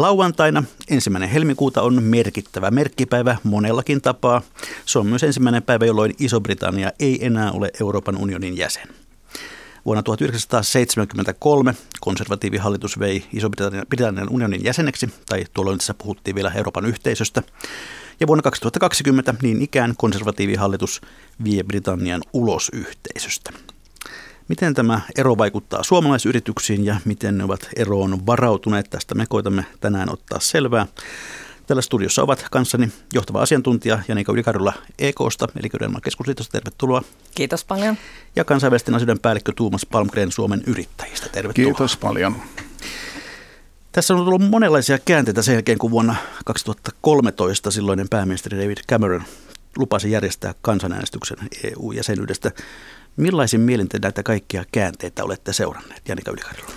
Lauantaina 0.00 0.64
ensimmäinen 0.88 1.28
helmikuuta 1.28 1.82
on 1.82 2.02
merkittävä 2.02 2.70
merkkipäivä 2.70 3.36
monellakin 3.44 4.00
tapaa. 4.00 4.42
Se 4.86 4.98
on 4.98 5.06
myös 5.06 5.22
ensimmäinen 5.22 5.62
päivä, 5.62 5.86
jolloin 5.86 6.14
Iso-Britannia 6.18 6.92
ei 7.00 7.26
enää 7.26 7.52
ole 7.52 7.70
Euroopan 7.80 8.16
unionin 8.16 8.56
jäsen. 8.56 8.88
Vuonna 9.84 10.02
1973 10.02 11.74
konservatiivihallitus 12.00 12.98
vei 12.98 13.24
Iso-Britannian 13.32 14.28
unionin 14.30 14.64
jäseneksi, 14.64 15.10
tai 15.28 15.44
tuolloin 15.54 15.78
tässä 15.78 15.94
puhuttiin 15.94 16.34
vielä 16.34 16.52
Euroopan 16.54 16.86
yhteisöstä. 16.86 17.42
Ja 18.20 18.26
vuonna 18.26 18.42
2020 18.42 19.34
niin 19.42 19.62
ikään 19.62 19.94
konservatiivihallitus 19.96 21.00
vie 21.44 21.62
Britannian 21.62 22.22
ulos 22.32 22.70
yhteisöstä. 22.72 23.52
Miten 24.48 24.74
tämä 24.74 25.00
ero 25.18 25.38
vaikuttaa 25.38 25.82
suomalaisyrityksiin 25.82 26.84
ja 26.84 26.96
miten 27.04 27.38
ne 27.38 27.44
ovat 27.44 27.68
eroon 27.76 28.26
varautuneet? 28.26 28.90
Tästä 28.90 29.14
me 29.14 29.26
koitamme 29.28 29.64
tänään 29.80 30.12
ottaa 30.12 30.40
selvää. 30.40 30.86
Tällä 31.66 31.82
studiossa 31.82 32.22
ovat 32.22 32.46
kanssani 32.50 32.92
johtava 33.14 33.42
asiantuntija 33.42 33.98
Janika 34.08 34.32
Ylikarjula 34.32 34.72
EKsta, 34.98 35.48
eli 35.60 35.68
Köydänmaan 35.68 36.02
keskusliitosta. 36.02 36.52
Tervetuloa. 36.52 37.02
Kiitos 37.34 37.64
paljon. 37.64 37.96
Ja 38.36 38.44
kansainvälisten 38.44 38.94
asioiden 38.94 39.18
päällikkö 39.18 39.52
Tuomas 39.56 39.86
Palmgren 39.86 40.32
Suomen 40.32 40.62
yrittäjistä. 40.66 41.28
Tervetuloa. 41.28 41.66
Kiitos 41.66 41.96
paljon. 41.96 42.36
Tässä 43.92 44.14
on 44.14 44.24
tullut 44.24 44.50
monenlaisia 44.50 44.98
käänteitä 44.98 45.42
sen 45.42 45.52
jälkeen, 45.52 45.78
kun 45.78 45.90
vuonna 45.90 46.16
2013 46.44 47.70
silloinen 47.70 48.08
pääministeri 48.08 48.58
David 48.58 48.78
Cameron 48.88 49.22
lupasi 49.78 50.10
järjestää 50.10 50.54
kansanäänestyksen 50.62 51.38
EU-jäsenyydestä. 51.64 52.50
Millaisin 53.18 53.60
mielin 53.60 53.88
te 53.88 53.98
näitä 54.02 54.22
kaikkia 54.22 54.64
käänteitä 54.72 55.24
olette 55.24 55.52
seuranneet, 55.52 56.08
Janika 56.08 56.30
Ylikarjala? 56.30 56.70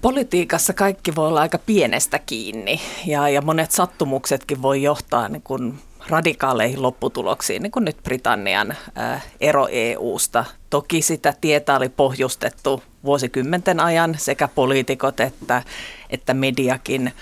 Politiikassa 0.00 0.72
kaikki 0.72 1.14
voi 1.14 1.28
olla 1.28 1.40
aika 1.40 1.58
pienestä 1.58 2.18
kiinni 2.18 2.80
ja, 3.06 3.28
ja 3.28 3.42
monet 3.42 3.70
sattumuksetkin 3.70 4.62
voi 4.62 4.82
johtaa 4.82 5.28
niin 5.28 5.42
kuin 5.42 5.74
radikaaleihin 6.08 6.82
lopputuloksiin, 6.82 7.62
niin 7.62 7.70
kuin 7.70 7.84
nyt 7.84 7.96
Britannian 8.02 8.76
ää, 8.94 9.20
ero 9.40 9.68
EU-sta. 9.70 10.44
Toki 10.70 11.02
sitä 11.02 11.34
tietä 11.40 11.76
oli 11.76 11.88
pohjustettu 11.88 12.82
vuosikymmenten 13.04 13.80
ajan 13.80 14.14
sekä 14.18 14.48
poliitikot 14.48 15.20
että, 15.20 15.62
että 16.10 16.34
mediakin 16.34 17.12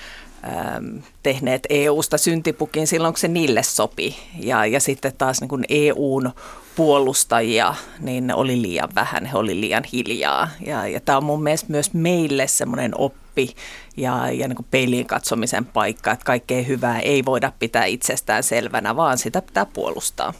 tehneet 1.22 1.66
EU-sta 1.70 2.18
syntipukin 2.18 2.86
silloin, 2.86 3.14
kun 3.14 3.20
se 3.20 3.28
niille 3.28 3.62
sopi. 3.62 4.16
Ja, 4.38 4.66
ja 4.66 4.80
sitten 4.80 5.12
taas 5.18 5.40
niin 5.40 5.48
kuin 5.48 5.64
EUn 5.68 6.30
puolustajia, 6.76 7.74
niin 7.98 8.34
oli 8.34 8.62
liian 8.62 8.88
vähän, 8.94 9.26
he 9.26 9.38
oli 9.38 9.60
liian 9.60 9.84
hiljaa. 9.92 10.48
Ja, 10.66 10.86
ja 10.86 11.00
tämä 11.00 11.18
on 11.18 11.24
mun 11.24 11.42
mielestä 11.42 11.66
myös 11.68 11.94
meille 11.94 12.46
semmoinen 12.46 12.92
oppi 12.98 13.54
ja, 13.96 14.30
ja 14.30 14.48
niin 14.48 14.56
kuin 14.56 14.66
peiliin 14.70 15.06
katsomisen 15.06 15.64
paikka, 15.64 16.12
että 16.12 16.24
kaikkea 16.24 16.62
hyvää 16.62 17.00
ei 17.00 17.24
voida 17.24 17.52
pitää 17.58 17.84
itsestään 17.84 18.42
selvänä, 18.42 18.96
vaan 18.96 19.18
sitä 19.18 19.42
pitää 19.42 19.66
puolustaa. 19.66 20.34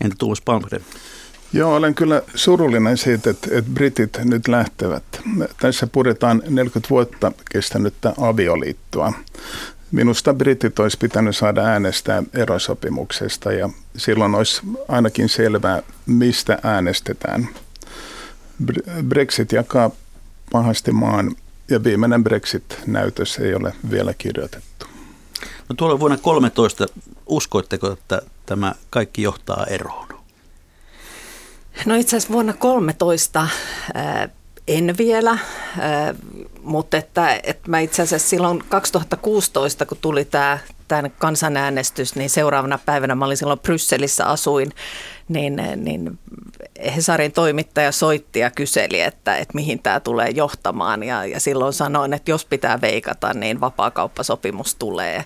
Entä 0.00 0.16
Tuomas 0.18 0.40
Palmgren? 0.40 0.84
Joo, 1.52 1.74
olen 1.74 1.94
kyllä 1.94 2.22
surullinen 2.34 2.96
siitä, 2.96 3.30
että, 3.30 3.48
että 3.50 3.70
britit 3.70 4.18
nyt 4.24 4.48
lähtevät. 4.48 5.04
Tässä 5.60 5.86
puretaan 5.86 6.42
40 6.48 6.90
vuotta 6.90 7.32
kestänyttä 7.50 8.14
avioliittoa. 8.20 9.12
Minusta 9.90 10.34
britit 10.34 10.78
olisi 10.78 10.98
pitänyt 10.98 11.36
saada 11.36 11.62
äänestää 11.62 12.22
erosopimuksesta 12.34 13.52
ja 13.52 13.70
silloin 13.96 14.34
olisi 14.34 14.62
ainakin 14.88 15.28
selvää, 15.28 15.82
mistä 16.06 16.58
äänestetään. 16.62 17.48
Brexit 19.08 19.52
jakaa 19.52 19.90
pahasti 20.52 20.92
maan 20.92 21.36
ja 21.70 21.84
viimeinen 21.84 22.24
Brexit-näytös 22.24 23.38
ei 23.38 23.54
ole 23.54 23.74
vielä 23.90 24.14
kirjoitettu. 24.14 24.86
No 25.68 25.74
tuolla 25.76 26.00
vuonna 26.00 26.16
13 26.16 26.86
uskoitteko, 27.26 27.92
että 27.92 28.22
tämä 28.46 28.74
kaikki 28.90 29.22
johtaa 29.22 29.66
eroon? 29.66 30.11
No 31.86 31.94
itse 31.94 32.16
asiassa 32.16 32.32
vuonna 32.32 32.52
13 32.52 33.48
en 34.68 34.94
vielä, 34.98 35.38
mutta 36.62 36.96
että, 36.96 37.40
että 37.42 37.70
mä 37.70 37.80
itse 37.80 38.02
asiassa 38.02 38.28
silloin 38.28 38.64
2016, 38.68 39.86
kun 39.86 39.98
tuli 40.00 40.24
tämä, 40.24 40.58
tämä 40.88 41.08
kansanäänestys, 41.08 42.16
niin 42.16 42.30
seuraavana 42.30 42.78
päivänä 42.86 43.14
mä 43.14 43.24
olin 43.24 43.36
silloin 43.36 43.60
Brysselissä 43.60 44.26
asuin, 44.26 44.72
niin, 45.28 45.62
niin 45.76 46.18
Hesarin 46.96 47.32
toimittaja 47.32 47.92
soitti 47.92 48.38
ja 48.38 48.50
kyseli, 48.50 49.00
että, 49.00 49.36
että 49.36 49.54
mihin 49.54 49.78
tämä 49.82 50.00
tulee 50.00 50.28
johtamaan 50.30 51.02
ja, 51.02 51.26
ja 51.26 51.40
silloin 51.40 51.72
sanoin, 51.72 52.12
että 52.12 52.30
jos 52.30 52.44
pitää 52.44 52.80
veikata, 52.80 53.34
niin 53.34 53.60
vapaakauppasopimus 53.60 54.74
tulee. 54.74 55.24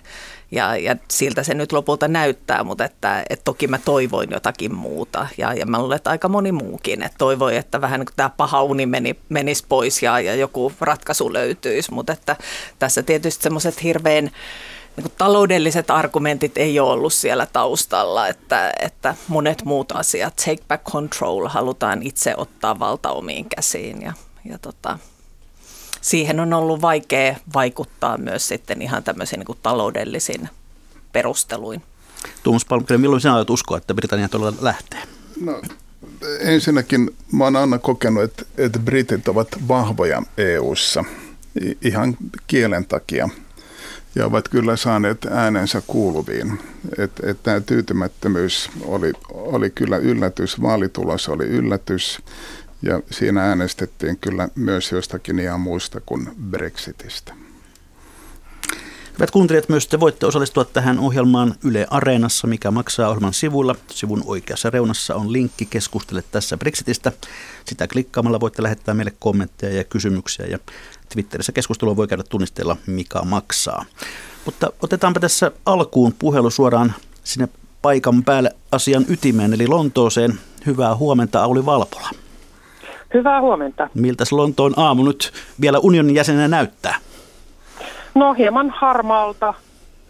Ja, 0.51 0.77
ja 0.77 0.95
siltä 1.09 1.43
se 1.43 1.53
nyt 1.53 1.71
lopulta 1.71 2.07
näyttää, 2.07 2.63
mutta 2.63 2.85
että, 2.85 3.23
että 3.29 3.43
toki 3.43 3.67
mä 3.67 3.79
toivoin 3.85 4.29
jotakin 4.31 4.75
muuta. 4.75 5.27
Ja, 5.37 5.53
ja 5.53 5.65
mä 5.65 5.79
luulen, 5.79 5.95
että 5.95 6.09
aika 6.09 6.29
moni 6.29 6.51
muukin. 6.51 7.03
Että 7.03 7.17
toivoi, 7.17 7.55
että 7.55 7.81
vähän 7.81 7.99
niin 7.99 8.07
tämä 8.15 8.29
paha 8.29 8.63
uni 8.63 8.85
meni, 8.85 9.15
menisi 9.29 9.65
pois 9.69 10.03
ja, 10.03 10.19
ja 10.19 10.35
joku 10.35 10.71
ratkaisu 10.81 11.33
löytyisi. 11.33 11.93
Mutta 11.93 12.13
että 12.13 12.35
tässä 12.79 13.03
tietysti 13.03 13.43
semmoiset 13.43 13.83
hirveän 13.83 14.31
niin 14.97 15.11
taloudelliset 15.17 15.91
argumentit 15.91 16.57
ei 16.57 16.79
ole 16.79 16.91
ollut 16.91 17.13
siellä 17.13 17.45
taustalla, 17.45 18.27
että, 18.27 18.73
että 18.79 19.15
monet 19.27 19.65
muut 19.65 19.91
asiat, 19.91 20.35
take 20.35 20.63
back 20.67 20.83
control, 20.83 21.47
halutaan 21.47 22.03
itse 22.03 22.33
ottaa 22.37 22.79
valta 22.79 23.11
omiin 23.11 23.45
käsiin 23.49 24.01
ja, 24.01 24.13
ja 24.45 24.57
tota, 24.57 24.99
siihen 26.07 26.39
on 26.39 26.53
ollut 26.53 26.81
vaikea 26.81 27.35
vaikuttaa 27.53 28.17
myös 28.17 28.47
sitten 28.47 28.81
ihan 28.81 29.03
tämmöisiin 29.03 29.39
niin 29.39 29.57
taloudellisin 29.63 30.49
perusteluin. 31.11 31.83
Tuomas 32.43 32.65
Palmgren, 32.65 33.01
milloin 33.01 33.21
sinä 33.21 33.35
olet 33.35 33.49
uskoa, 33.49 33.77
että 33.77 33.93
Britannia 33.93 34.29
todella 34.29 34.53
lähtee? 34.61 34.99
No, 35.41 35.61
ensinnäkin 36.39 37.09
mä 37.31 37.43
oon 37.43 37.55
aina 37.55 37.79
kokenut, 37.79 38.23
että, 38.23 38.43
että 38.57 38.79
britit 38.79 39.27
ovat 39.27 39.47
vahvoja 39.67 40.21
EU:ssa 40.37 41.03
ihan 41.81 42.17
kielen 42.47 42.85
takia 42.85 43.29
ja 44.15 44.25
ovat 44.25 44.49
kyllä 44.49 44.75
saaneet 44.75 45.25
äänensä 45.31 45.81
kuuluviin. 45.87 46.59
Että 46.97 47.29
et 47.29 47.43
tämä 47.43 47.59
tyytymättömyys 47.59 48.69
oli, 48.81 49.13
oli 49.29 49.69
kyllä 49.69 49.97
yllätys, 49.97 50.61
vaalitulos 50.61 51.29
oli 51.29 51.45
yllätys 51.45 52.19
ja 52.81 53.01
siinä 53.11 53.43
äänestettiin 53.43 54.17
kyllä 54.17 54.49
myös 54.55 54.91
jostakin 54.91 55.39
ihan 55.39 55.59
muusta 55.59 56.01
kuin 56.05 56.29
Brexitistä. 56.49 57.33
Hyvät 59.13 59.31
kuuntelijat, 59.31 59.69
myös 59.69 59.87
te 59.87 59.99
voitte 59.99 60.25
osallistua 60.25 60.65
tähän 60.65 60.99
ohjelmaan 60.99 61.55
Yle 61.63 61.87
Areenassa, 61.89 62.47
mikä 62.47 62.71
maksaa 62.71 63.09
ohjelman 63.09 63.33
sivuilla. 63.33 63.75
Sivun 63.91 64.23
oikeassa 64.25 64.69
reunassa 64.69 65.15
on 65.15 65.33
linkki 65.33 65.65
Keskustele 65.65 66.23
tässä 66.31 66.57
Brexitistä. 66.57 67.11
Sitä 67.65 67.87
klikkaamalla 67.87 68.39
voitte 68.39 68.63
lähettää 68.63 68.93
meille 68.93 69.13
kommentteja 69.19 69.77
ja 69.77 69.83
kysymyksiä 69.83 70.45
ja 70.45 70.59
Twitterissä 71.09 71.51
keskustelua 71.51 71.95
voi 71.95 72.07
käydä 72.07 72.23
tunnisteella 72.23 72.77
mikä 72.87 73.21
maksaa. 73.21 73.85
Mutta 74.45 74.71
otetaanpa 74.81 75.19
tässä 75.19 75.51
alkuun 75.65 76.13
puhelu 76.19 76.49
suoraan 76.49 76.93
sinne 77.23 77.49
paikan 77.81 78.23
päälle 78.23 78.55
asian 78.71 79.05
ytimeen, 79.09 79.53
eli 79.53 79.67
Lontooseen. 79.67 80.39
Hyvää 80.65 80.95
huomenta, 80.95 81.43
Auli 81.43 81.65
Valpola. 81.65 82.09
Hyvää 83.13 83.41
huomenta. 83.41 83.89
Miltä 83.93 84.23
Lontoon 84.31 84.73
aamu 84.77 85.03
nyt 85.03 85.33
vielä 85.61 85.79
unionin 85.79 86.15
jäsenenä 86.15 86.47
näyttää? 86.47 86.95
No 88.15 88.33
hieman 88.33 88.69
harmaalta 88.69 89.53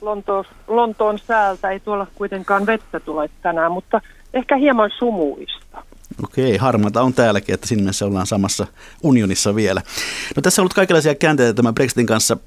Lontoon, 0.02 0.46
Lontoon 0.68 1.20
säältä. 1.20 1.70
Ei 1.70 1.80
tuolla 1.80 2.08
kuitenkaan 2.16 2.66
vettä 2.66 3.00
tule 3.00 3.30
tänään, 3.42 3.72
mutta 3.72 4.02
ehkä 4.34 4.56
hieman 4.56 4.92
sumuista. 4.98 5.84
Okei, 6.24 6.58
harmaata 6.58 7.02
on 7.02 7.14
täälläkin, 7.14 7.54
että 7.54 7.68
sinne 7.68 7.82
mielessä 7.82 8.06
ollaan 8.06 8.28
samassa 8.28 8.68
unionissa 9.04 9.56
vielä. 9.56 9.82
No 10.36 10.42
tässä 10.42 10.62
on 10.62 10.64
ollut 10.64 10.74
kaikenlaisia 10.74 11.16
käänteitä 11.16 11.54
tämän 11.54 11.76
Brexitin 11.76 12.06
kanssa 12.06 12.38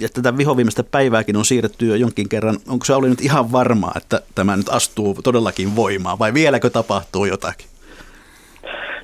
ja 0.00 0.08
tätä 0.08 0.36
vihoviimeistä 0.36 0.82
päivääkin 0.82 1.36
on 1.36 1.44
siirretty 1.44 1.86
jo 1.86 1.94
jonkin 1.94 2.28
kerran. 2.28 2.58
Onko 2.68 2.84
se 2.84 2.94
oli 2.94 3.08
nyt 3.08 3.20
ihan 3.20 3.52
varmaa, 3.52 3.92
että 3.96 4.20
tämä 4.34 4.56
nyt 4.56 4.68
astuu 4.68 5.14
todellakin 5.22 5.76
voimaan 5.76 6.18
vai 6.18 6.34
vieläkö 6.34 6.70
tapahtuu 6.70 7.24
jotakin? 7.24 7.69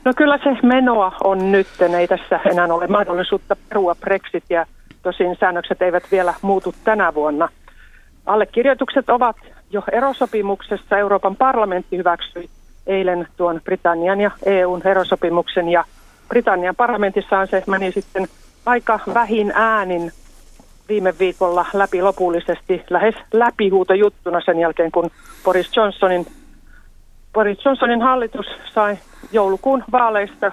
No 0.07 0.13
kyllä 0.17 0.39
se 0.39 0.57
menoa 0.63 1.13
on 1.25 1.53
nyt, 1.53 1.67
ei 1.99 2.09
tässä 2.09 2.41
enää 2.51 2.67
ole 2.67 2.87
mahdollisuutta 2.87 3.57
perua 3.69 3.95
Brexitia, 3.95 4.67
tosin 5.03 5.37
säännökset 5.41 5.83
eivät 5.83 6.05
vielä 6.11 6.35
muutu 6.43 6.75
tänä 6.85 7.15
vuonna. 7.15 7.49
allekirjoitukset 8.27 9.11
ovat 9.11 9.37
jo 9.71 9.83
erosopimuksessa. 9.93 10.99
Euroopan 10.99 11.37
parlamentti 11.37 11.97
hyväksyi 11.97 12.51
eilen 12.87 13.29
tuon 13.37 13.61
Britannian 13.65 14.21
ja 14.21 14.31
EUn 14.45 14.83
erosopimuksen 14.85 15.69
ja 15.69 15.85
Britannian 16.29 16.77
parlamentissaan 16.77 17.49
se 17.49 17.63
meni 17.67 17.93
sitten 17.93 18.27
aika 18.67 19.01
vähin 19.15 19.53
äänin 19.55 20.13
viime 20.89 21.15
viikolla 21.19 21.67
läpi 21.73 22.03
lopullisesti, 22.03 22.85
lähes 22.91 23.15
läpihuutojuttuna 23.33 24.41
sen 24.41 24.59
jälkeen, 24.59 24.93
kun 24.93 25.11
Boris 25.45 25.77
Johnsonin, 25.77 26.27
Boris 27.37 27.65
Johnsonin 27.65 28.03
hallitus 28.03 28.47
sai 28.75 28.99
joulukuun 29.33 29.85
vaaleista 29.93 30.53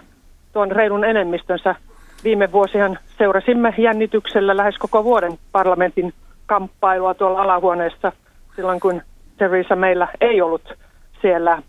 tuon 0.54 0.72
reilun 0.72 1.06
enemmistönsä. 1.06 1.76
Viime 2.24 2.52
vuosihan 2.52 3.00
seurasimme 3.18 3.74
jännityksellä 3.78 4.58
lähes 4.58 4.78
koko 4.78 5.04
vuoden 5.04 5.32
parlamentin 5.52 6.14
kamppailua 6.46 7.14
tuolla 7.14 7.42
alahuoneessa 7.42 8.12
silloin, 8.56 8.80
kun 8.80 9.02
Theresa 9.38 9.76
meillä 9.76 10.08
ei 10.22 10.42
ollut 10.42 10.74
siellä 11.22 11.62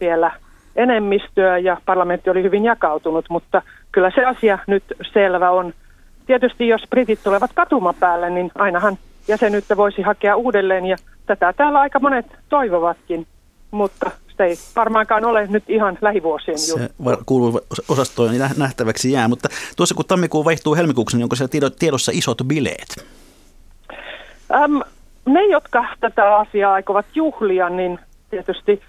vielä 0.00 0.30
enemmistöä 0.76 1.58
ja 1.58 1.76
parlamentti 1.84 2.30
oli 2.30 2.42
hyvin 2.42 2.64
jakautunut, 2.64 3.24
mutta 3.30 3.62
kyllä 3.92 4.10
se 4.14 4.24
asia 4.24 4.58
nyt 4.66 4.84
selvä 5.12 5.50
on. 5.50 5.72
Tietysti 6.26 6.68
jos 6.68 6.82
britit 6.90 7.20
tulevat 7.24 7.50
katumapäälle, 7.54 8.30
niin 8.30 8.50
ainahan 8.54 8.98
jäsenyyttä 9.28 9.76
voisi 9.76 10.02
hakea 10.02 10.36
uudelleen 10.36 10.86
ja 10.86 10.96
tätä 11.26 11.52
täällä 11.52 11.80
aika 11.80 12.00
monet 12.00 12.26
toivovatkin, 12.48 13.26
mutta 13.70 14.10
se 14.36 14.44
ei 14.44 14.56
varmaankaan 14.76 15.24
ole 15.24 15.46
nyt 15.46 15.64
ihan 15.68 15.98
lähivuosien 16.00 16.58
juttu. 16.68 16.94
Se 17.06 17.22
kuuluu 17.26 17.60
osastoon 17.88 18.34
ja 18.34 18.48
nähtäväksi 18.56 19.12
jää, 19.12 19.28
mutta 19.28 19.48
tuossa 19.76 19.94
kun 19.94 20.04
tammikuu 20.04 20.44
vaihtuu 20.44 20.74
helmikuuksi, 20.74 21.16
niin 21.16 21.22
onko 21.22 21.36
siellä 21.36 21.70
tiedossa 21.78 22.12
isot 22.14 22.38
bileet? 22.46 23.06
Äm, 24.54 24.80
ne, 25.26 25.46
jotka 25.46 25.84
tätä 26.00 26.36
asiaa 26.36 26.72
aikovat 26.72 27.06
juhlia, 27.14 27.68
niin 27.68 27.98
tietysti 28.30 28.82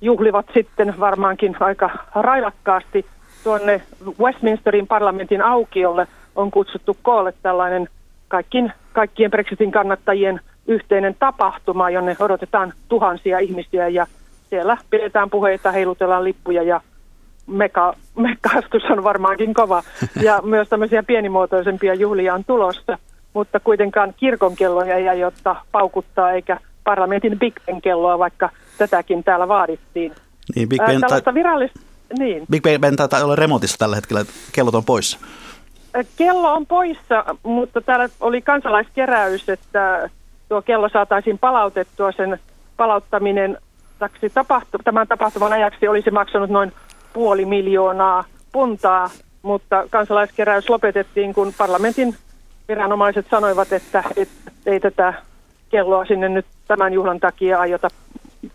juhlivat 0.00 0.46
sitten 0.54 1.00
varmaankin 1.00 1.56
aika 1.60 1.90
railakkaasti 2.14 3.06
tuonne 3.44 3.82
Westminsterin 4.20 4.86
parlamentin 4.86 5.42
aukiolle 5.42 6.06
on 6.36 6.50
kutsuttu 6.50 6.96
koolle 7.02 7.32
tällainen 7.42 7.88
kaikkien, 8.28 8.72
kaikkien 8.92 9.30
Brexitin 9.30 9.72
kannattajien 9.72 10.40
yhteinen 10.66 11.16
tapahtuma, 11.18 11.90
jonne 11.90 12.16
odotetaan 12.18 12.72
tuhansia 12.88 13.38
ihmisiä 13.38 13.88
ja 13.88 14.06
siellä 14.50 14.76
pidetään 14.90 15.30
puheita, 15.30 15.72
heilutellaan 15.72 16.24
lippuja 16.24 16.62
ja 16.62 16.80
meka, 17.46 17.94
mekastus 18.16 18.82
on 18.90 19.04
varmaankin 19.04 19.54
kova. 19.54 19.82
Ja 20.22 20.40
myös 20.42 20.68
tämmöisiä 20.68 21.02
pienimuotoisempia 21.02 21.94
juhlia 21.94 22.34
on 22.34 22.44
tulossa, 22.44 22.98
mutta 23.34 23.60
kuitenkaan 23.60 24.14
kirkonkelloja 24.16 24.94
ei 24.94 25.08
aiota 25.08 25.56
paukuttaa 25.72 26.32
eikä 26.32 26.60
parlamentin 26.84 27.38
Big 27.38 27.54
Ben 27.66 27.82
kelloa, 27.82 28.18
vaikka 28.18 28.50
tätäkin 28.78 29.24
täällä 29.24 29.48
vaadittiin. 29.48 30.12
Niin, 30.54 30.68
Big 30.68 30.80
Ben, 30.86 31.00
ta- 31.24 31.34
virallista, 31.34 31.80
niin. 32.18 32.46
Big 32.50 32.62
Ben 32.80 32.96
taitaa 32.96 33.24
olla 33.24 33.36
remontissa 33.36 33.78
tällä 33.78 33.96
hetkellä, 33.96 34.24
kellot 34.52 34.74
on 34.74 34.84
poissa. 34.84 35.18
Kello 36.16 36.52
on 36.52 36.66
poissa, 36.66 37.24
mutta 37.42 37.80
täällä 37.80 38.08
oli 38.20 38.42
kansalaiskeräys, 38.42 39.48
että 39.48 40.10
tuo 40.48 40.62
kello 40.62 40.88
saataisiin 40.88 41.38
palautettua. 41.38 42.12
Sen 42.12 42.40
palauttaminen 42.76 43.58
tapahtu, 44.34 44.78
tämän 44.84 45.08
tapahtuman 45.08 45.52
ajaksi 45.52 45.88
olisi 45.88 46.10
maksanut 46.10 46.50
noin 46.50 46.72
puoli 47.12 47.44
miljoonaa 47.44 48.24
puntaa, 48.52 49.10
mutta 49.42 49.84
kansalaiskeräys 49.90 50.70
lopetettiin, 50.70 51.34
kun 51.34 51.52
parlamentin 51.58 52.14
viranomaiset 52.68 53.26
sanoivat, 53.30 53.72
että, 53.72 54.04
että 54.16 54.50
ei 54.66 54.80
tätä 54.80 55.14
kelloa 55.70 56.04
sinne 56.04 56.28
nyt 56.28 56.46
tämän 56.68 56.92
juhlan 56.92 57.20
takia 57.20 57.60
aiota 57.60 57.88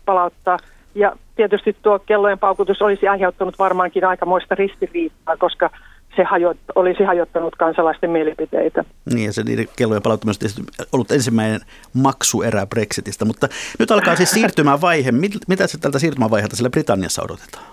palauttaa. 0.04 0.58
Ja 0.94 1.16
tietysti 1.36 1.76
tuo 1.82 1.98
kellojen 1.98 2.38
paukutus 2.38 2.82
olisi 2.82 3.08
aiheuttanut 3.08 3.58
varmaankin 3.58 4.04
aikamoista 4.04 4.54
ristiriitaa, 4.54 5.36
koska 5.36 5.70
se 6.16 6.24
hajot, 6.24 6.56
olisi 6.74 7.04
hajottanut 7.04 7.56
kansalaisten 7.56 8.10
mielipiteitä. 8.10 8.84
Niin, 9.14 9.26
ja 9.26 9.32
se 9.32 9.42
niiden 9.42 9.66
kellojen 9.76 10.02
palauttaminen 10.02 10.50
on 10.80 10.86
ollut 10.92 11.10
ensimmäinen 11.10 11.60
maksuerä 11.94 12.66
Brexitistä, 12.66 13.24
mutta 13.24 13.48
nyt 13.78 13.90
alkaa 13.90 14.16
siis 14.16 14.30
siirtymävaihe. 14.30 15.12
Mitä 15.48 15.66
se 15.66 15.78
tältä 15.78 15.98
siirtymävaiheelta 15.98 16.56
sillä 16.56 16.70
Britanniassa 16.70 17.22
odotetaan? 17.22 17.64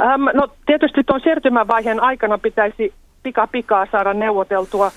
Ähm, 0.00 0.22
no 0.34 0.48
tietysti 0.66 1.04
tuon 1.04 1.20
siirtymävaiheen 1.20 2.00
aikana 2.00 2.38
pitäisi 2.38 2.94
pika 3.22 3.46
pikaa 3.46 3.86
saada 3.92 4.14
neuvoteltua 4.14 4.90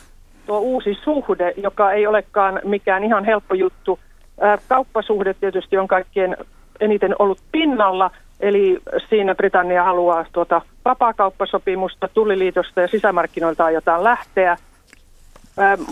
tuo 0.45 0.59
uusi 0.59 0.97
suhde, 1.03 1.53
joka 1.57 1.91
ei 1.91 2.07
olekaan 2.07 2.59
mikään 2.63 3.03
ihan 3.03 3.25
helppo 3.25 3.55
juttu. 3.55 3.99
Äh, 4.43 4.59
kauppasuhde 4.67 5.33
tietysti 5.33 5.77
on 5.77 5.87
kaikkien 5.87 6.37
eniten 6.79 7.15
ollut 7.19 7.39
pinnalla, 7.51 8.11
eli 8.39 8.79
siinä 9.09 9.35
Britannia 9.35 9.83
haluaa 9.83 10.25
tuota 10.31 10.61
vapaakauppasopimusta, 10.85 12.07
tulliliitosta 12.13 12.81
ja 12.81 12.87
sisämarkkinoilta 12.87 13.65
aiotaan 13.65 14.03
lähteä. 14.03 14.57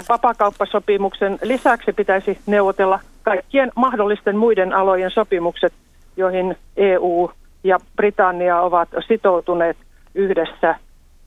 Vapaakauppasopimuksen 0.09 1.39
lisäksi 1.44 1.94
pitäisi 1.94 2.39
neuvotella 2.45 2.99
kaikkien 3.23 3.71
mahdollisten 3.75 4.38
muiden 4.38 4.73
alojen 4.73 5.11
sopimukset, 5.11 5.73
joihin 6.17 6.57
EU 6.77 7.31
ja 7.63 7.79
Britannia 7.95 8.61
ovat 8.61 8.89
sitoutuneet 9.07 9.77
yhdessä. 10.15 10.75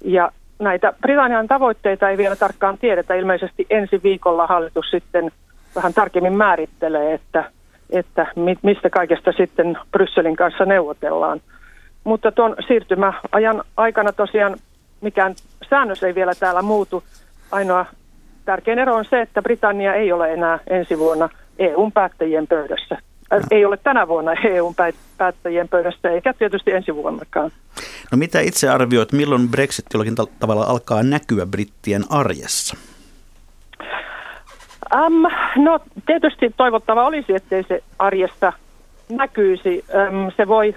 Ja 0.05 0.33
näitä 0.59 0.93
Britannian 1.01 1.49
tavoitteita 1.49 2.09
ei 2.09 2.19
vielä 2.19 2.37
tarkkaan 2.37 2.79
tiedetä. 2.79 3.15
Ilmeisesti 3.15 3.67
ensi 3.71 4.01
viikolla 4.03 4.47
hallitus 4.47 4.91
sitten 4.91 5.31
vähän 5.77 5.95
tarkemmin 5.95 6.33
määrittelee, 6.33 7.15
että, 7.15 7.45
että 7.93 8.27
mistä 8.63 8.91
kaikesta 8.91 9.33
sitten 9.33 9.79
Brysselin 9.93 10.37
kanssa 10.37 10.65
neuvotellaan. 10.65 11.41
Mutta 12.05 12.33
tuon 12.33 12.57
siirtymäajan 12.69 13.63
aikana 13.77 14.13
tosiaan 14.13 14.57
mikään 15.01 15.35
säännös 15.71 16.03
ei 16.03 16.15
vielä 16.15 16.35
täällä 16.35 16.63
muutu. 16.63 17.03
Ainoa 17.53 17.87
tärkein 18.45 18.79
ero 18.79 18.95
on 18.95 19.05
se, 19.05 19.21
että 19.21 19.43
Britannia 19.43 19.95
ei 19.95 20.13
ole 20.13 20.33
enää 20.33 20.59
ensi 20.71 20.99
vuonna 20.99 21.29
EUn 21.59 21.93
päättäjien 21.93 22.47
pöydässä. 22.47 22.99
Äh, 23.33 23.41
ei 23.51 23.65
ole 23.65 23.77
tänä 23.77 24.09
vuonna 24.09 24.33
EUn 24.33 24.75
päättäjien 25.19 25.69
pöydässä, 25.69 26.11
eikä 26.11 26.33
tietysti 26.33 26.73
ensi 26.73 26.95
vuonnakaan. 26.95 27.51
No 28.13 28.19
mitä 28.19 28.41
itse 28.41 28.69
arvioit, 28.69 29.13
milloin 29.13 29.49
Brexit 29.49 29.87
jollakin 29.93 30.15
tavalla 30.39 30.65
alkaa 30.65 31.03
näkyä 31.03 31.47
brittien 31.47 32.05
arjessa? 32.11 32.77
Um, 34.95 35.23
no 35.57 35.81
tietysti 36.07 36.55
toivottava 36.57 37.07
olisi, 37.07 37.35
ettei 37.35 37.63
se 37.63 37.83
arjessa 37.99 38.53
näkyisi. 39.09 39.85
Um, 39.95 40.31
se 40.37 40.49
voi 40.49 40.75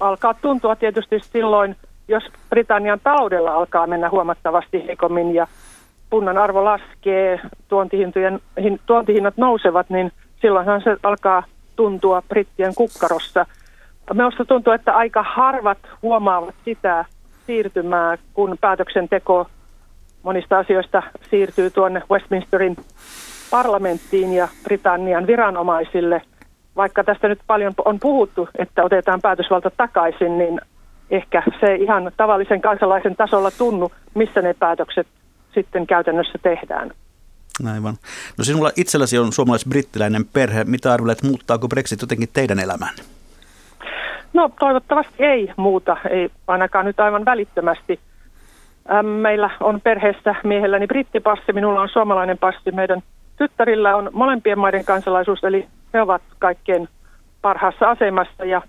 alkaa 0.00 0.34
tuntua 0.34 0.76
tietysti 0.76 1.20
silloin, 1.20 1.76
jos 2.08 2.24
Britannian 2.50 3.00
taloudella 3.04 3.54
alkaa 3.54 3.86
mennä 3.86 4.10
huomattavasti 4.10 4.86
heikommin 4.86 5.34
ja 5.34 5.46
punnan 6.10 6.38
arvo 6.38 6.64
laskee, 6.64 7.40
tuontihintojen, 7.68 8.40
hin, 8.62 8.80
tuontihinnat 8.86 9.36
nousevat, 9.36 9.90
niin 9.90 10.12
silloinhan 10.40 10.82
se 10.82 10.96
alkaa 11.02 11.42
tuntua 11.76 12.22
brittien 12.28 12.74
kukkarossa. 12.74 13.46
Minusta 14.14 14.44
tuntuu, 14.44 14.72
että 14.72 14.92
aika 14.92 15.22
harvat 15.22 15.78
huomaavat 16.02 16.54
sitä 16.64 17.04
siirtymää, 17.46 18.18
kun 18.34 18.56
päätöksenteko 18.60 19.46
monista 20.22 20.58
asioista 20.58 21.02
siirtyy 21.30 21.70
tuonne 21.70 22.02
Westminsterin 22.10 22.76
parlamenttiin 23.52 24.32
ja 24.32 24.48
Britannian 24.64 25.26
viranomaisille. 25.26 26.22
Vaikka 26.76 27.04
tästä 27.04 27.28
nyt 27.28 27.40
paljon 27.46 27.72
on 27.84 28.00
puhuttu, 28.00 28.48
että 28.58 28.84
otetaan 28.84 29.20
päätösvalta 29.20 29.70
takaisin, 29.76 30.38
niin 30.38 30.60
ehkä 31.10 31.42
se 31.60 31.74
ihan 31.74 32.12
tavallisen 32.16 32.60
kansalaisen 32.60 33.16
tasolla 33.16 33.50
tunnu, 33.50 33.92
missä 34.14 34.42
ne 34.42 34.54
päätökset 34.54 35.06
sitten 35.54 35.86
käytännössä 35.86 36.38
tehdään. 36.42 36.90
Aivan. 37.74 37.94
No 38.38 38.44
sinulla 38.44 38.70
itselläsi 38.76 39.18
on 39.18 39.32
suomalais-brittiläinen 39.32 40.24
perhe. 40.32 40.64
Mitä 40.64 40.92
arvelet, 40.92 41.22
muuttaako 41.22 41.68
Brexit 41.68 42.00
jotenkin 42.00 42.28
teidän 42.32 42.58
elämään? 42.58 42.94
No 44.32 44.50
toivottavasti 44.58 45.14
ei 45.18 45.52
muuta, 45.56 45.96
ei 46.10 46.30
ainakaan 46.46 46.86
nyt 46.86 47.00
aivan 47.00 47.24
välittömästi. 47.24 48.00
Meillä 49.02 49.50
on 49.60 49.80
perheessä 49.80 50.34
miehelläni 50.44 50.86
brittipassi, 50.86 51.52
minulla 51.52 51.80
on 51.80 51.88
suomalainen 51.88 52.38
passi. 52.38 52.72
Meidän 52.72 53.02
tyttärillä 53.36 53.96
on 53.96 54.10
molempien 54.12 54.58
maiden 54.58 54.84
kansalaisuus, 54.84 55.44
eli 55.44 55.68
he 55.94 56.02
ovat 56.02 56.22
kaikkein 56.38 56.88
parhaassa 57.42 57.90
asemassa. 57.90 58.44
Ja 58.44 58.62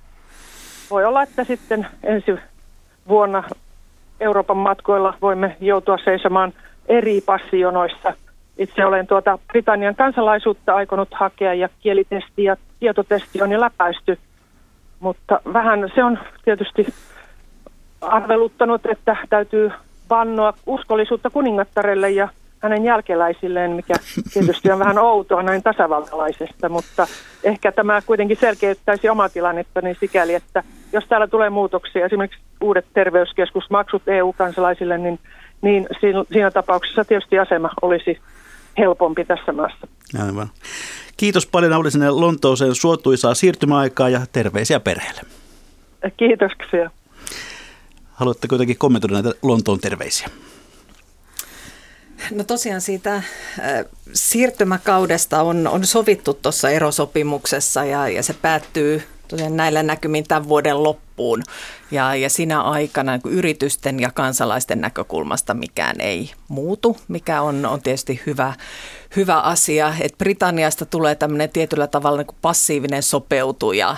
voi 0.89 1.05
olla, 1.05 1.23
että 1.23 1.43
sitten 1.43 1.87
ensi 2.03 2.31
vuonna 3.07 3.43
Euroopan 4.19 4.57
matkoilla 4.57 5.13
voimme 5.21 5.57
joutua 5.59 5.97
seisomaan 5.97 6.53
eri 6.87 7.21
passijonoissa– 7.21 8.13
itse 8.57 8.85
olen 8.85 9.07
tuota 9.07 9.39
Britannian 9.47 9.95
kansalaisuutta 9.95 10.75
aikonut 10.75 11.09
hakea 11.11 11.53
ja 11.53 11.69
kielitesti 11.79 12.43
ja 12.43 12.57
tietotesti 12.79 13.41
on 13.41 13.51
jo 13.51 13.59
läpäisty, 13.59 14.19
mutta 14.99 15.39
vähän 15.53 15.91
se 15.95 16.03
on 16.03 16.19
tietysti 16.45 16.93
arveluttanut, 18.01 18.85
että 18.85 19.17
täytyy 19.29 19.71
vannoa 20.09 20.53
uskollisuutta 20.65 21.29
kuningattarelle 21.29 22.09
ja 22.09 22.27
hänen 22.63 22.83
jälkeläisilleen, 22.83 23.71
mikä 23.71 23.93
tietysti 24.33 24.71
on 24.71 24.79
vähän 24.79 24.97
outoa 24.97 25.43
näin 25.43 25.63
tasavaltalaisesta, 25.63 26.69
mutta 26.69 27.07
ehkä 27.43 27.71
tämä 27.71 28.01
kuitenkin 28.01 28.37
selkeyttäisi 28.39 29.09
oma 29.09 29.29
tilannetta 29.29 29.81
niin 29.81 29.97
sikäli, 29.99 30.33
että 30.33 30.63
jos 30.93 31.03
täällä 31.09 31.27
tulee 31.27 31.49
muutoksia, 31.49 32.05
esimerkiksi 32.05 32.41
uudet 32.61 32.85
terveyskeskusmaksut 32.93 34.07
EU-kansalaisille, 34.07 34.97
niin, 34.97 35.19
niin 35.61 35.87
siinä 36.31 36.51
tapauksessa 36.51 37.05
tietysti 37.05 37.39
asema 37.39 37.69
olisi 37.81 38.19
helpompi 38.77 39.25
tässä 39.25 39.51
maassa. 39.51 39.87
Aivan. 40.25 40.49
Kiitos 41.17 41.47
paljon 41.47 41.71
Nauli 41.71 41.91
sinne 41.91 42.09
Lontooseen 42.09 42.75
suotuisaa 42.75 43.33
siirtymäaikaa 43.33 44.09
ja 44.09 44.21
terveisiä 44.31 44.79
perheelle. 44.79 45.21
Kiitoksia. 46.17 46.91
Haluatteko 48.11 48.55
jotenkin 48.55 48.77
kommentoida 48.77 49.13
näitä 49.13 49.31
Lontoon 49.41 49.79
terveisiä? 49.79 50.27
No 52.31 52.43
tosiaan 52.43 52.81
siitä 52.81 53.15
äh, 53.15 53.23
siirtymäkaudesta 54.13 55.41
on, 55.41 55.67
on 55.67 55.85
sovittu 55.85 56.33
tuossa 56.33 56.69
erosopimuksessa 56.69 57.85
ja, 57.85 58.09
ja 58.09 58.23
se 58.23 58.33
päättyy 58.33 59.03
tosiaan 59.27 59.57
näillä 59.57 59.83
näkymin 59.83 60.23
tämän 60.27 60.49
vuoden 60.49 60.83
loppuun. 60.83 61.43
Ja, 61.91 62.15
ja 62.15 62.29
siinä 62.29 62.61
aikana 62.61 63.17
niin 63.17 63.33
yritysten 63.33 63.99
ja 63.99 64.11
kansalaisten 64.11 64.81
näkökulmasta 64.81 65.53
mikään 65.53 65.95
ei 65.99 66.31
muutu, 66.47 66.97
mikä 67.07 67.41
on, 67.41 67.65
on 67.65 67.81
tietysti 67.81 68.21
hyvä, 68.25 68.53
hyvä 69.15 69.39
asia. 69.39 69.93
Että 69.99 70.17
Britanniasta 70.17 70.85
tulee 70.85 71.15
tämmöinen 71.15 71.49
tietyllä 71.49 71.87
tavalla 71.87 72.17
niin 72.17 72.37
passiivinen 72.41 73.03
sopeutuja 73.03 73.95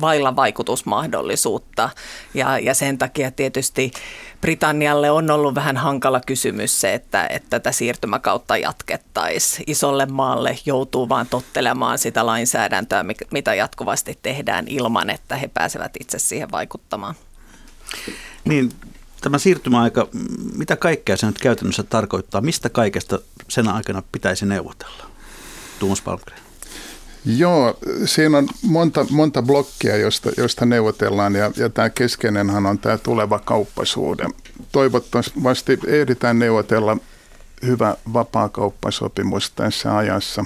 vailla 0.00 0.36
vaikutusmahdollisuutta. 0.36 1.90
Ja, 2.34 2.58
ja 2.58 2.74
sen 2.74 2.98
takia 2.98 3.30
tietysti 3.30 3.92
Britannialle 4.40 5.10
on 5.10 5.30
ollut 5.30 5.54
vähän 5.54 5.76
hankala 5.76 6.20
kysymys 6.26 6.80
se, 6.80 6.94
että, 6.94 7.26
että 7.26 7.50
tätä 7.50 7.72
siirtymäkautta 7.72 8.56
jatkettaisiin. 8.56 9.64
Isolle 9.66 10.06
maalle 10.06 10.58
joutuu 10.66 11.08
vaan 11.08 11.26
tottelemaan 11.26 11.98
sitä 11.98 12.26
lainsäädäntöä, 12.26 13.04
mitä 13.30 13.54
jatkuvasti 13.54 14.18
tehdään 14.22 14.68
ilman, 14.68 15.10
että 15.10 15.36
he 15.36 15.50
pääsevät 15.54 15.92
itse 16.00 16.18
siihen 16.18 16.50
vaikuttamaan. 16.50 17.14
Niin, 18.44 18.70
tämä 19.20 19.38
siirtymäaika, 19.38 20.08
mitä 20.56 20.76
kaikkea 20.76 21.16
se 21.16 21.26
nyt 21.26 21.38
käytännössä 21.38 21.82
tarkoittaa? 21.82 22.40
Mistä 22.40 22.68
kaikesta 22.68 23.18
sen 23.48 23.68
aikana 23.68 24.02
pitäisi 24.12 24.46
neuvotella? 24.46 25.04
Tuomas 25.78 26.00
Palmgren. 26.00 26.41
Joo, 27.24 27.78
siinä 28.04 28.38
on 28.38 28.48
monta, 28.62 29.06
monta 29.10 29.42
blokkia, 29.42 29.96
josta, 29.96 30.30
josta 30.36 30.66
neuvotellaan 30.66 31.34
ja, 31.34 31.50
ja 31.56 31.68
tämä 31.68 31.90
keskeinenhän 31.90 32.66
on 32.66 32.78
tämä 32.78 32.98
tuleva 32.98 33.38
kauppasuhde. 33.38 34.26
Toivottavasti 34.72 35.78
ehditään 35.86 36.38
neuvotella 36.38 36.96
hyvä 37.66 37.96
vapaakauppasopimus 38.12 39.50
tässä 39.50 39.96
ajassa, 39.96 40.44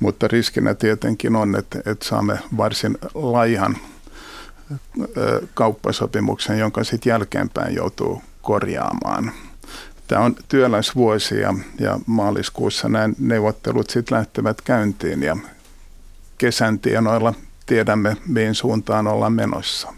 mutta 0.00 0.28
riskinä 0.28 0.74
tietenkin 0.74 1.36
on, 1.36 1.56
että, 1.56 1.78
että 1.86 2.08
saamme 2.08 2.38
varsin 2.56 2.98
laihan 3.14 3.76
kauppasopimuksen, 5.54 6.58
jonka 6.58 6.84
sitten 6.84 7.10
jälkeenpäin 7.10 7.74
joutuu 7.74 8.22
korjaamaan. 8.42 9.32
Tämä 10.08 10.24
on 10.24 10.36
työläisvuosi 10.48 11.40
ja, 11.40 11.54
ja 11.80 12.00
maaliskuussa 12.06 12.88
nämä 12.88 13.08
neuvottelut 13.18 13.90
sitten 13.90 14.18
lähtevät 14.18 14.60
käyntiin 14.60 15.22
ja 15.22 15.36
kesän 16.38 16.78
tienoilla 16.78 17.34
tiedämme, 17.66 18.16
mihin 18.26 18.54
suuntaan 18.54 19.06
ollaan 19.06 19.32
menossa. 19.32 19.92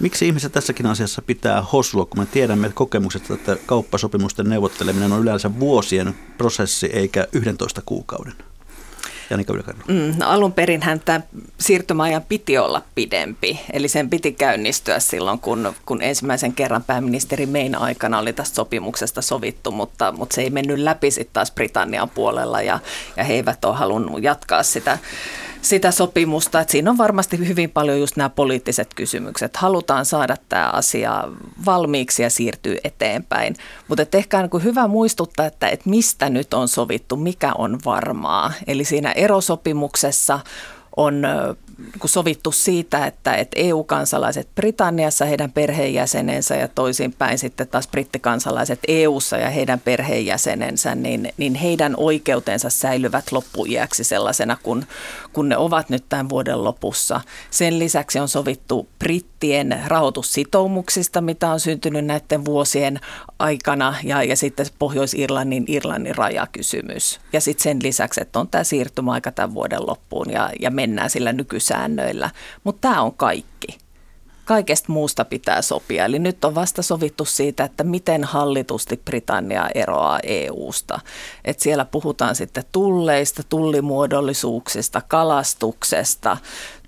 Miksi 0.00 0.26
ihmiset 0.26 0.52
tässäkin 0.52 0.86
asiassa 0.86 1.22
pitää 1.22 1.62
hosua, 1.62 2.06
kun 2.06 2.22
me 2.22 2.26
tiedämme 2.26 2.66
että 2.66 2.76
kokemukset, 2.76 3.30
että 3.30 3.56
kauppasopimusten 3.66 4.48
neuvotteleminen 4.48 5.12
on 5.12 5.22
yleensä 5.22 5.60
vuosien 5.60 6.14
prosessi 6.38 6.86
eikä 6.86 7.26
11 7.32 7.82
kuukauden? 7.86 8.34
Janika 9.30 9.52
mm, 9.88 10.14
no 10.18 10.28
alun 10.28 10.52
perin 10.52 10.80
tämä 11.04 11.20
siirtymäajan 11.58 12.22
piti 12.28 12.58
olla 12.58 12.82
pidempi, 12.94 13.60
eli 13.72 13.88
sen 13.88 14.10
piti 14.10 14.32
käynnistyä 14.32 15.00
silloin, 15.00 15.38
kun, 15.38 15.74
kun 15.86 16.02
ensimmäisen 16.02 16.52
kerran 16.52 16.84
pääministeri 16.84 17.46
Mein 17.46 17.74
aikana 17.74 18.18
oli 18.18 18.32
tästä 18.32 18.54
sopimuksesta 18.54 19.22
sovittu, 19.22 19.70
mutta, 19.70 20.12
mutta 20.12 20.34
se 20.34 20.42
ei 20.42 20.50
mennyt 20.50 20.78
läpi 20.78 21.10
sitten 21.10 21.32
taas 21.32 21.50
Britannian 21.50 22.10
puolella 22.10 22.62
ja, 22.62 22.78
ja 23.16 23.24
he 23.24 23.34
eivät 23.34 23.64
ole 23.64 23.76
halunnut 23.76 24.22
jatkaa 24.22 24.62
sitä 24.62 24.98
sitä 25.68 25.90
sopimusta. 25.90 26.60
Että 26.60 26.72
siinä 26.72 26.90
on 26.90 26.98
varmasti 26.98 27.48
hyvin 27.48 27.70
paljon 27.70 28.00
just 28.00 28.16
nämä 28.16 28.28
poliittiset 28.28 28.94
kysymykset. 28.94 29.56
Halutaan 29.56 30.04
saada 30.04 30.36
tämä 30.48 30.70
asia 30.70 31.24
valmiiksi 31.66 32.22
ja 32.22 32.30
siirtyy 32.30 32.78
eteenpäin. 32.84 33.56
Mutta 33.88 34.02
ehkä 34.12 34.38
on 34.38 34.48
niin 34.52 34.64
hyvä 34.64 34.86
muistuttaa, 34.86 35.46
että, 35.46 35.68
että 35.68 35.90
mistä 35.90 36.30
nyt 36.30 36.54
on 36.54 36.68
sovittu, 36.68 37.16
mikä 37.16 37.52
on 37.58 37.78
varmaa. 37.84 38.52
Eli 38.66 38.84
siinä 38.84 39.12
erosopimuksessa 39.12 40.40
on 40.96 41.22
kun 41.98 42.10
sovittu 42.10 42.52
siitä, 42.52 43.06
että, 43.06 43.34
että 43.34 43.60
EU-kansalaiset 43.60 44.48
Britanniassa, 44.54 45.24
heidän 45.24 45.52
perheenjäsenensä 45.52 46.56
ja 46.56 46.68
toisinpäin 46.68 47.38
sitten 47.38 47.68
taas 47.68 47.88
brittikansalaiset 47.88 48.78
EU:ssa 48.88 49.36
ja 49.36 49.50
heidän 49.50 49.80
perheenjäsenensä, 49.80 50.94
niin, 50.94 51.32
niin 51.36 51.54
heidän 51.54 51.94
oikeutensa 51.96 52.70
säilyvät 52.70 53.32
loppuiäksi 53.32 54.04
sellaisena, 54.04 54.56
kun, 54.62 54.86
kun 55.36 55.48
ne 55.48 55.56
ovat 55.56 55.90
nyt 55.90 56.04
tämän 56.08 56.28
vuoden 56.28 56.64
lopussa. 56.64 57.20
Sen 57.50 57.78
lisäksi 57.78 58.18
on 58.18 58.28
sovittu 58.28 58.88
brittien 58.98 59.82
rahoitussitoumuksista, 59.86 61.20
mitä 61.20 61.50
on 61.50 61.60
syntynyt 61.60 62.04
näiden 62.04 62.44
vuosien 62.44 63.00
aikana 63.38 63.94
ja, 64.04 64.22
ja 64.22 64.36
sitten 64.36 64.66
Pohjois-Irlannin 64.78 65.64
Irlannin 65.68 66.16
rajakysymys. 66.16 67.20
Ja 67.32 67.40
sitten 67.40 67.62
sen 67.62 67.78
lisäksi, 67.82 68.20
että 68.20 68.40
on 68.40 68.48
tämä 68.48 68.64
siirtymäaika 68.64 69.32
tämän 69.32 69.54
vuoden 69.54 69.86
loppuun 69.86 70.30
ja, 70.30 70.50
ja 70.60 70.70
mennään 70.70 71.10
sillä 71.10 71.32
nykysäännöillä. 71.32 72.30
Mutta 72.64 72.88
tämä 72.88 73.02
on 73.02 73.14
kaikki. 73.14 73.85
Kaikesta 74.46 74.92
muusta 74.92 75.24
pitää 75.24 75.62
sopia. 75.62 76.04
Eli 76.04 76.18
nyt 76.18 76.44
on 76.44 76.54
vasta 76.54 76.82
sovittu 76.82 77.24
siitä, 77.24 77.64
että 77.64 77.84
miten 77.84 78.24
hallitusti 78.24 78.96
Britannia 79.04 79.68
eroaa 79.74 80.20
EU-sta. 80.22 81.00
Et 81.44 81.60
siellä 81.60 81.84
puhutaan 81.84 82.34
sitten 82.34 82.64
tulleista, 82.72 83.42
tullimuodollisuuksista, 83.48 85.02
kalastuksesta, 85.08 86.36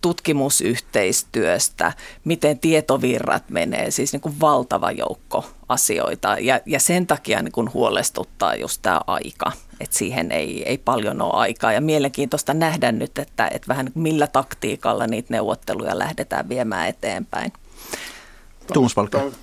tutkimusyhteistyöstä, 0.00 1.92
miten 2.24 2.58
tietovirrat 2.58 3.50
menee, 3.50 3.90
siis 3.90 4.12
niin 4.12 4.20
kuin 4.20 4.40
valtava 4.40 4.90
joukko 4.90 5.44
asioita. 5.68 6.36
Ja, 6.40 6.60
ja 6.66 6.80
sen 6.80 7.06
takia 7.06 7.42
niin 7.42 7.52
kuin 7.52 7.72
huolestuttaa 7.74 8.54
just 8.54 8.82
tämä 8.82 9.00
aika, 9.06 9.52
että 9.80 9.98
siihen 9.98 10.32
ei, 10.32 10.62
ei 10.68 10.78
paljon 10.78 11.22
ole 11.22 11.32
aikaa. 11.34 11.72
Ja 11.72 11.80
mielenkiintoista 11.80 12.54
nähdä 12.54 12.92
nyt, 12.92 13.18
että, 13.18 13.48
että 13.48 13.68
vähän 13.68 13.90
millä 13.94 14.26
taktiikalla 14.26 15.06
niitä 15.06 15.34
neuvotteluja 15.34 15.98
lähdetään 15.98 16.48
viemään 16.48 16.88
eteenpäin. 16.88 17.52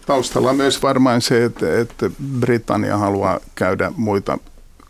Taustalla 0.06 0.50
on 0.50 0.56
myös 0.56 0.84
varmaan 0.84 1.22
se, 1.22 1.46
että, 1.46 1.80
että 1.80 2.10
Britannia 2.40 2.98
haluaa 2.98 3.40
käydä 3.56 3.92
muita 3.98 4.38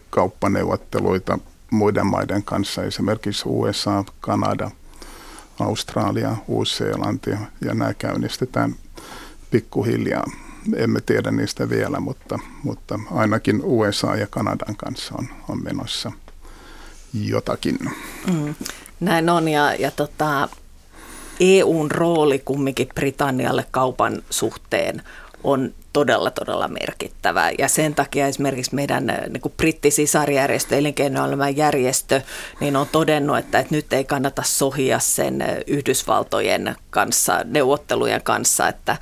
kauppaneuvotteluita 0.10 1.40
muiden 1.72 2.06
maiden 2.06 2.44
kanssa, 2.44 2.84
esimerkiksi 2.84 3.44
USA, 3.46 4.04
Kanada– 4.22 4.72
Australia, 5.60 6.36
Uusi-Seelanti 6.48 7.30
ja 7.30 7.74
nämä 7.74 7.94
käynnistetään 7.94 8.76
pikkuhiljaa. 9.52 10.24
Emme 10.76 11.02
tiedä 11.02 11.32
niistä 11.32 11.70
vielä, 11.70 12.00
mutta, 12.00 12.40
mutta 12.64 13.00
ainakin 13.12 13.62
USA 13.64 14.16
ja 14.16 14.28
Kanadan 14.28 14.76
kanssa 14.76 15.16
on, 15.18 15.28
on 15.50 15.64
menossa 15.64 16.12
jotakin. 17.14 17.80
Mm, 18.34 18.56
näin 19.00 19.30
on 19.30 19.48
ja, 19.48 19.74
ja 19.74 19.92
tota, 19.92 20.50
EUn 21.40 21.92
rooli 21.92 22.40
kumminkin 22.40 22.90
Britannialle 22.96 23.66
kaupan 23.72 24.22
suhteen 24.30 25.04
on 25.44 25.74
todella, 25.94 26.32
todella 26.32 26.68
merkittävä. 26.68 27.52
Ja 27.58 27.68
sen 27.68 27.96
takia 27.96 28.28
esimerkiksi 28.28 28.76
meidän 28.76 29.10
äh, 29.10 29.18
niin 29.30 29.42
kuin 29.42 29.54
brittisisarjärjestö, 29.58 30.78
elinkeinoelämän 30.78 31.58
järjestö, 31.58 32.22
niin 32.60 32.76
on 32.76 32.88
todennut, 32.92 33.38
että, 33.38 33.60
että 33.60 33.76
nyt 33.76 33.94
ei 33.94 34.04
kannata 34.04 34.44
sohia 34.44 35.00
sen 35.00 35.42
äh, 35.42 35.48
Yhdysvaltojen 35.68 36.76
kanssa, 36.90 37.42
neuvottelujen 37.44 38.24
kanssa, 38.24 38.68
että, 38.68 38.98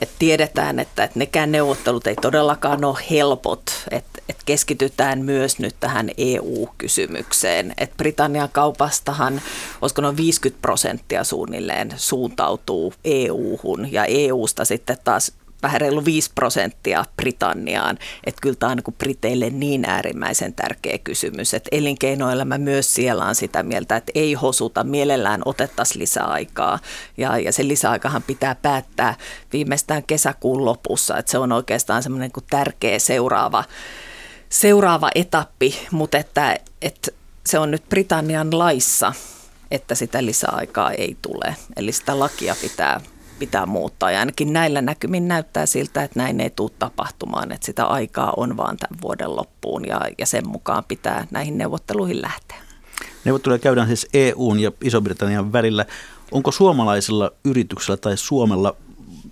että 0.00 0.14
tiedetään, 0.18 0.78
että, 0.78 1.04
että 1.04 1.18
nekään 1.18 1.52
neuvottelut 1.52 2.06
ei 2.06 2.16
todellakaan 2.16 2.84
ole 2.84 2.98
helpot, 3.10 3.62
että, 3.90 4.22
että 4.28 4.42
keskitytään 4.46 5.18
myös 5.24 5.58
nyt 5.58 5.76
tähän 5.80 6.10
EU-kysymykseen. 6.18 7.74
Että 7.78 7.96
Britannian 7.96 8.48
kaupastahan, 8.52 9.40
olisiko 9.82 10.02
noin 10.02 10.16
50 10.16 10.62
prosenttia 10.62 11.24
suunnilleen 11.24 11.94
suuntautuu 11.96 12.94
EU-hun 13.04 13.92
ja 13.92 14.04
EUsta 14.04 14.64
sitten 14.64 14.96
taas 15.04 15.32
vähän 15.62 15.80
reilu 15.80 16.04
5 16.04 16.30
prosenttia 16.34 17.04
Britanniaan. 17.16 17.98
Että 18.24 18.40
kyllä 18.42 18.56
tämä 18.56 18.72
on 18.72 18.78
niin 18.86 18.96
Briteille 18.98 19.50
niin 19.50 19.84
äärimmäisen 19.84 20.54
tärkeä 20.54 20.98
kysymys, 20.98 21.54
että 21.54 21.68
elinkeinoelämä 21.72 22.58
myös 22.58 22.94
siellä 22.94 23.24
on 23.24 23.34
sitä 23.34 23.62
mieltä, 23.62 23.96
että 23.96 24.12
ei 24.14 24.34
hosuta, 24.34 24.84
mielellään 24.84 25.42
otettaisiin 25.44 26.00
lisäaikaa. 26.00 26.78
Ja, 27.16 27.38
ja 27.38 27.52
se 27.52 27.68
lisäaikahan 27.68 28.22
pitää 28.22 28.54
päättää 28.54 29.14
viimeistään 29.52 30.02
kesäkuun 30.02 30.64
lopussa, 30.64 31.18
että 31.18 31.30
se 31.32 31.38
on 31.38 31.52
oikeastaan 31.52 32.02
semmoinen 32.02 32.30
niin 32.36 32.46
tärkeä 32.50 32.98
seuraava 32.98 33.64
seuraava 34.48 35.10
etappi, 35.14 35.86
mutta 35.90 36.18
että, 36.18 36.58
että 36.82 37.10
se 37.46 37.58
on 37.58 37.70
nyt 37.70 37.88
Britannian 37.88 38.58
laissa, 38.58 39.12
että 39.70 39.94
sitä 39.94 40.24
lisäaikaa 40.24 40.90
ei 40.90 41.16
tule. 41.22 41.56
Eli 41.76 41.92
sitä 41.92 42.18
lakia 42.18 42.56
pitää, 42.62 43.00
pitää 43.38 43.66
muuttaa. 43.66 44.10
Ja 44.10 44.20
ainakin 44.20 44.52
näillä 44.52 44.82
näkymin 44.82 45.28
näyttää 45.28 45.66
siltä, 45.66 46.02
että 46.02 46.20
näin 46.20 46.40
ei 46.40 46.50
tule 46.50 46.70
tapahtumaan. 46.78 47.52
Että 47.52 47.66
sitä 47.66 47.84
aikaa 47.84 48.32
on 48.36 48.56
vaan 48.56 48.76
tämän 48.76 48.98
vuoden 49.02 49.36
loppuun 49.36 49.86
ja, 49.86 50.00
ja 50.18 50.26
sen 50.26 50.48
mukaan 50.48 50.84
pitää 50.84 51.26
näihin 51.30 51.58
neuvotteluihin 51.58 52.22
lähteä. 52.22 52.56
Neuvotteluja 53.24 53.58
käydään 53.58 53.86
siis 53.86 54.06
EUn 54.14 54.60
ja 54.60 54.72
Iso-Britannian 54.84 55.52
välillä. 55.52 55.86
Onko 56.32 56.52
suomalaisilla 56.52 57.30
yrityksillä 57.44 57.96
tai 57.96 58.16
Suomella 58.16 58.76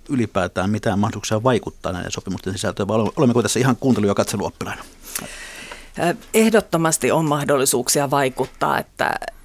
ylipäätään 0.09 0.69
mitään 0.69 0.99
mahdollisuuksia 0.99 1.43
vaikuttaa 1.43 1.91
näiden 1.91 2.11
sopimusten 2.11 2.53
sisältöön, 2.53 2.87
vai 2.87 2.97
olemmeko 3.15 3.41
tässä 3.41 3.59
ihan 3.59 3.75
kuuntelu- 3.75 4.07
ja 4.07 4.15
katseluoppilaina? 4.15 4.83
Ehdottomasti 6.33 7.11
on 7.11 7.25
mahdollisuuksia 7.25 8.11
vaikuttaa, 8.11 8.79
että, 8.79 9.11
että 9.27 9.36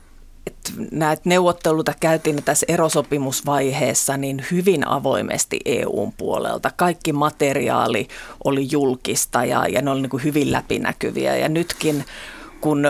näitä 0.91 1.23
neuvotteluita 1.25 1.93
käytiin 2.01 2.43
tässä 2.45 2.67
erosopimusvaiheessa 2.69 4.17
niin 4.17 4.45
hyvin 4.51 4.89
avoimesti 4.89 5.61
EUn 5.65 6.13
puolelta. 6.13 6.71
Kaikki 6.77 7.13
materiaali 7.13 8.09
oli 8.45 8.69
julkista 8.71 9.45
ja, 9.45 9.69
ja 9.69 9.83
ne 9.83 9.91
oli 9.91 10.03
niin 10.03 10.25
hyvin 10.25 10.53
läpinäkyviä 10.53 11.37
ja 11.37 11.49
nytkin 11.49 12.05
kun 12.61 12.85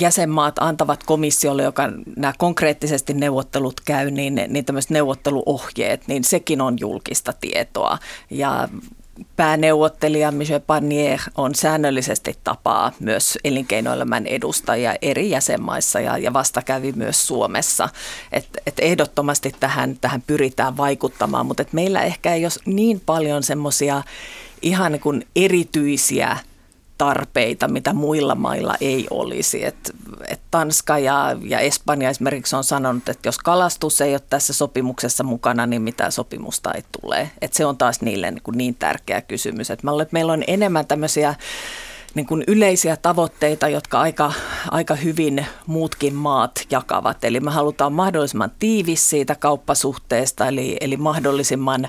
jäsenmaat 0.00 0.54
antavat 0.60 1.02
komissiolle, 1.02 1.62
joka 1.62 1.82
nämä 2.16 2.32
konkreettisesti 2.38 3.14
neuvottelut 3.14 3.80
käy, 3.80 4.10
niin, 4.10 4.40
niin 4.48 4.64
tämmöiset 4.64 4.90
neuvotteluohjeet, 4.90 6.08
niin 6.08 6.24
sekin 6.24 6.60
on 6.60 6.76
julkista 6.80 7.32
tietoa. 7.32 7.98
Ja 8.30 8.68
pääneuvottelija 9.36 10.32
Michel 10.32 10.60
Barnier 10.60 11.20
on 11.36 11.54
säännöllisesti 11.54 12.34
tapaa 12.44 12.92
myös 13.00 13.38
elinkeinoelämän 13.44 14.26
edustajia 14.26 14.94
eri 15.02 15.30
jäsenmaissa 15.30 16.00
ja, 16.00 16.18
ja 16.18 16.32
vasta 16.32 16.62
kävi 16.62 16.92
myös 16.92 17.26
Suomessa. 17.26 17.88
Et, 18.32 18.48
et 18.66 18.78
ehdottomasti 18.78 19.54
tähän, 19.60 19.96
tähän 20.00 20.22
pyritään 20.26 20.76
vaikuttamaan, 20.76 21.46
mutta 21.46 21.62
et 21.62 21.72
meillä 21.72 22.02
ehkä 22.02 22.34
ei 22.34 22.44
ole 22.44 22.52
niin 22.74 23.00
paljon 23.06 23.42
semmoisia 23.42 24.02
ihan 24.62 24.92
niin 24.92 25.00
kuin 25.00 25.26
erityisiä 25.36 26.36
tarpeita, 26.98 27.68
mitä 27.68 27.92
muilla 27.92 28.34
mailla 28.34 28.74
ei 28.80 29.06
olisi. 29.10 29.64
Et, 29.64 29.94
et 30.28 30.40
Tanska 30.50 30.98
ja, 30.98 31.36
ja 31.42 31.60
Espanja 31.60 32.10
esimerkiksi 32.10 32.56
on 32.56 32.64
sanonut, 32.64 33.08
että 33.08 33.28
jos 33.28 33.38
kalastus 33.38 34.00
ei 34.00 34.12
ole 34.12 34.20
tässä 34.30 34.52
sopimuksessa 34.52 35.24
mukana, 35.24 35.66
niin 35.66 35.82
mitään 35.82 36.12
sopimusta 36.12 36.72
ei 36.72 36.82
tule. 37.00 37.30
Et 37.40 37.54
se 37.54 37.66
on 37.66 37.76
taas 37.76 38.00
niille 38.00 38.30
niin, 38.30 38.42
niin 38.52 38.74
tärkeä 38.74 39.20
kysymys. 39.20 39.70
Et 39.70 39.82
mä 39.82 39.90
luulen, 39.90 40.02
että 40.02 40.12
meillä 40.12 40.32
on 40.32 40.44
enemmän 40.46 40.86
tämmöisiä 40.86 41.34
niin 42.14 42.26
kuin 42.26 42.44
yleisiä 42.46 42.96
tavoitteita, 42.96 43.68
jotka 43.68 44.00
aika, 44.00 44.32
aika 44.70 44.94
hyvin 44.94 45.46
muutkin 45.66 46.14
maat 46.14 46.52
jakavat. 46.70 47.24
Eli 47.24 47.40
me 47.40 47.50
halutaan 47.50 47.92
mahdollisimman 47.92 48.52
tiivis 48.58 49.10
siitä 49.10 49.34
kauppasuhteesta, 49.34 50.46
eli, 50.46 50.76
eli 50.80 50.96
mahdollisimman 50.96 51.88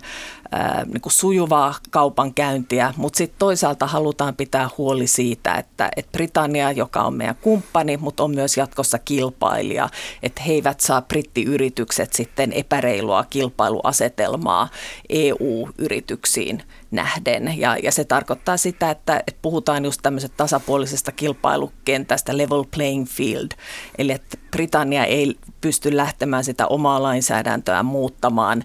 ää, 0.52 0.86
niin 0.94 1.02
kuin 1.02 1.14
sujuvaa 1.14 1.76
kaupankäyntiä, 1.90 2.94
mutta 2.98 3.18
sitten 3.18 3.40
toisaalta 3.40 3.88
halutaan 3.88 4.36
pitää 4.36 4.70
huoli 4.78 5.08
siitä, 5.08 5.54
että, 5.54 5.90
että 5.96 6.12
Britannia, 6.12 6.72
joka 6.72 7.02
on 7.02 7.14
meidän 7.14 7.36
kumppani, 7.42 7.98
mutta 7.98 8.24
on 8.24 8.36
myös 8.36 8.58
jatkossa 8.58 9.00
kilpailija, 9.00 9.90
että 10.24 10.44
he 10.44 10.54
eivät 10.54 10.80
saa 10.80 11.02
brittiyritykset 11.02 12.14
sitten 12.14 12.54
epäreilua 12.54 13.26
kilpailuasetelmaa 13.30 14.70
EU-yrityksiin 15.10 16.64
nähden. 16.92 17.60
Ja, 17.60 17.78
ja 17.84 17.92
se 17.92 18.04
tarkoittaa 18.04 18.58
sitä, 18.58 18.92
että, 18.92 19.24
että 19.28 19.40
puhutaan 19.42 19.86
just 19.86 20.00
tämmöisestä 20.04 20.38
tasapuolisesta 20.38 21.12
kilpailukentästä, 21.12 22.38
level 22.38 22.64
playing 22.76 23.08
field, 23.08 23.50
eli 23.98 24.12
että 24.12 24.38
Britannia 24.52 25.06
ei 25.06 25.36
pysty 25.62 25.98
lähtemään 25.98 26.44
sitä 26.44 26.68
omaa 26.68 27.04
lainsäädäntöä 27.04 27.84
muuttamaan 27.84 28.64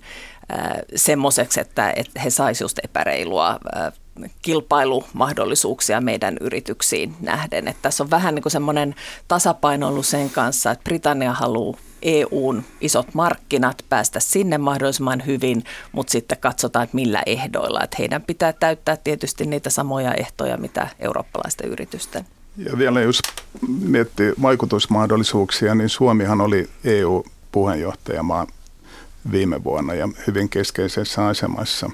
semmoiseksi, 0.96 1.60
että, 1.60 1.92
että 1.96 2.20
he 2.20 2.30
saisivat 2.30 2.64
just 2.64 2.78
epäreilua 2.84 3.58
kilpailumahdollisuuksia 4.42 6.00
meidän 6.00 6.36
yrityksiin 6.40 7.16
nähden. 7.20 7.68
Että 7.68 7.82
tässä 7.82 8.04
on 8.04 8.10
vähän 8.10 8.34
niin 8.34 8.42
kuin 8.42 8.52
semmoinen 8.52 8.94
tasapaino 9.28 9.88
ollut 9.88 10.06
sen 10.06 10.30
kanssa, 10.30 10.70
että 10.70 10.84
Britannia 10.84 11.32
haluaa 11.32 11.78
EUn 12.04 12.64
isot 12.80 13.14
markkinat, 13.14 13.84
päästä 13.88 14.20
sinne 14.20 14.58
mahdollisimman 14.58 15.26
hyvin, 15.26 15.64
mutta 15.92 16.10
sitten 16.10 16.38
katsotaan, 16.38 16.84
että 16.84 16.94
millä 16.94 17.22
ehdoilla. 17.26 17.82
Että 17.84 17.96
heidän 17.98 18.22
pitää 18.22 18.52
täyttää 18.52 18.96
tietysti 18.96 19.46
niitä 19.46 19.70
samoja 19.70 20.14
ehtoja, 20.14 20.56
mitä 20.56 20.88
eurooppalaisten 20.98 21.68
yritysten. 21.70 22.26
Ja 22.56 22.78
vielä 22.78 23.00
jos 23.00 23.18
miettii 23.80 24.32
vaikutusmahdollisuuksia, 24.42 25.74
niin 25.74 25.88
Suomihan 25.88 26.40
oli 26.40 26.68
EU-puheenjohtajamaa 26.84 28.46
viime 29.32 29.64
vuonna 29.64 29.94
ja 29.94 30.08
hyvin 30.26 30.48
keskeisessä 30.48 31.26
asemassa. 31.26 31.90